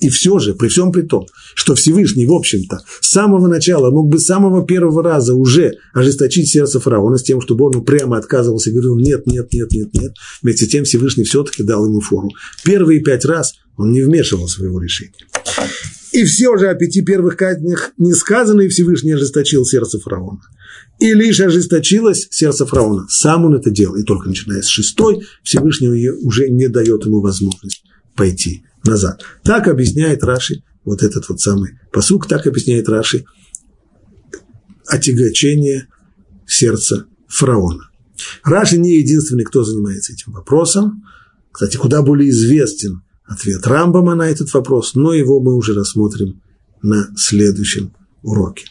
И 0.00 0.08
все 0.10 0.38
же, 0.38 0.54
при 0.54 0.68
всем 0.68 0.92
при 0.92 1.02
том, 1.02 1.26
что 1.54 1.74
Всевышний, 1.74 2.26
в 2.26 2.32
общем-то, 2.32 2.80
с 3.00 3.10
самого 3.10 3.48
начала 3.48 3.90
мог 3.90 4.08
бы 4.08 4.18
с 4.18 4.26
самого 4.26 4.64
первого 4.64 5.02
раза 5.02 5.34
уже 5.34 5.74
ожесточить 5.92 6.48
сердце 6.48 6.78
фараона 6.78 7.16
с 7.16 7.22
тем, 7.22 7.40
чтобы 7.40 7.64
он 7.64 7.84
прямо 7.84 8.16
отказывался 8.16 8.70
и 8.70 8.72
говорил 8.72 8.96
нет, 8.96 9.26
нет, 9.26 9.52
нет, 9.52 9.72
нет, 9.72 9.94
нет. 9.94 10.12
Вместе 10.42 10.66
с 10.66 10.68
тем 10.68 10.84
Всевышний 10.84 11.24
все-таки 11.24 11.62
дал 11.62 11.84
ему 11.86 12.00
фору. 12.00 12.30
Первые 12.64 13.00
пять 13.00 13.24
раз 13.24 13.54
он 13.76 13.92
не 13.92 14.02
вмешивался 14.02 14.60
в 14.60 14.64
его 14.64 14.80
решение. 14.80 15.14
И 16.12 16.24
все 16.24 16.56
же 16.56 16.68
о 16.68 16.74
пяти 16.74 17.02
первых 17.02 17.36
казнях 17.36 17.90
не 17.98 18.12
сказано, 18.12 18.62
и 18.62 18.68
Всевышний 18.68 19.12
ожесточил 19.12 19.64
сердце 19.64 19.98
фараона. 19.98 20.40
И 20.98 21.14
лишь 21.14 21.40
ожесточилось 21.40 22.26
сердце 22.30 22.66
фараона. 22.66 23.06
Сам 23.08 23.44
он 23.44 23.54
это 23.54 23.70
делал. 23.70 23.96
И 23.96 24.02
только 24.02 24.28
начиная 24.28 24.62
с 24.62 24.66
шестой, 24.66 25.26
Всевышний 25.42 26.08
уже 26.10 26.48
не 26.48 26.68
дает 26.68 27.04
ему 27.06 27.20
возможность 27.20 27.84
пойти 28.16 28.64
назад. 28.84 29.22
Так 29.44 29.68
объясняет 29.68 30.24
Раши 30.24 30.62
вот 30.84 31.02
этот 31.02 31.28
вот 31.28 31.40
самый 31.40 31.78
посук, 31.92 32.26
так 32.26 32.46
объясняет 32.46 32.88
Раши 32.88 33.24
отягочение 34.86 35.88
сердца 36.46 37.06
фараона. 37.28 37.90
Раши 38.42 38.78
не 38.78 38.96
единственный, 38.96 39.44
кто 39.44 39.62
занимается 39.62 40.12
этим 40.12 40.32
вопросом. 40.32 41.04
Кстати, 41.52 41.76
куда 41.76 42.02
более 42.02 42.30
известен 42.30 43.02
ответ 43.24 43.66
Рамбама 43.66 44.14
на 44.14 44.28
этот 44.28 44.52
вопрос, 44.54 44.94
но 44.94 45.12
его 45.12 45.40
мы 45.40 45.54
уже 45.54 45.74
рассмотрим 45.74 46.40
на 46.82 47.10
следующем 47.16 47.92
уроке. 48.22 48.66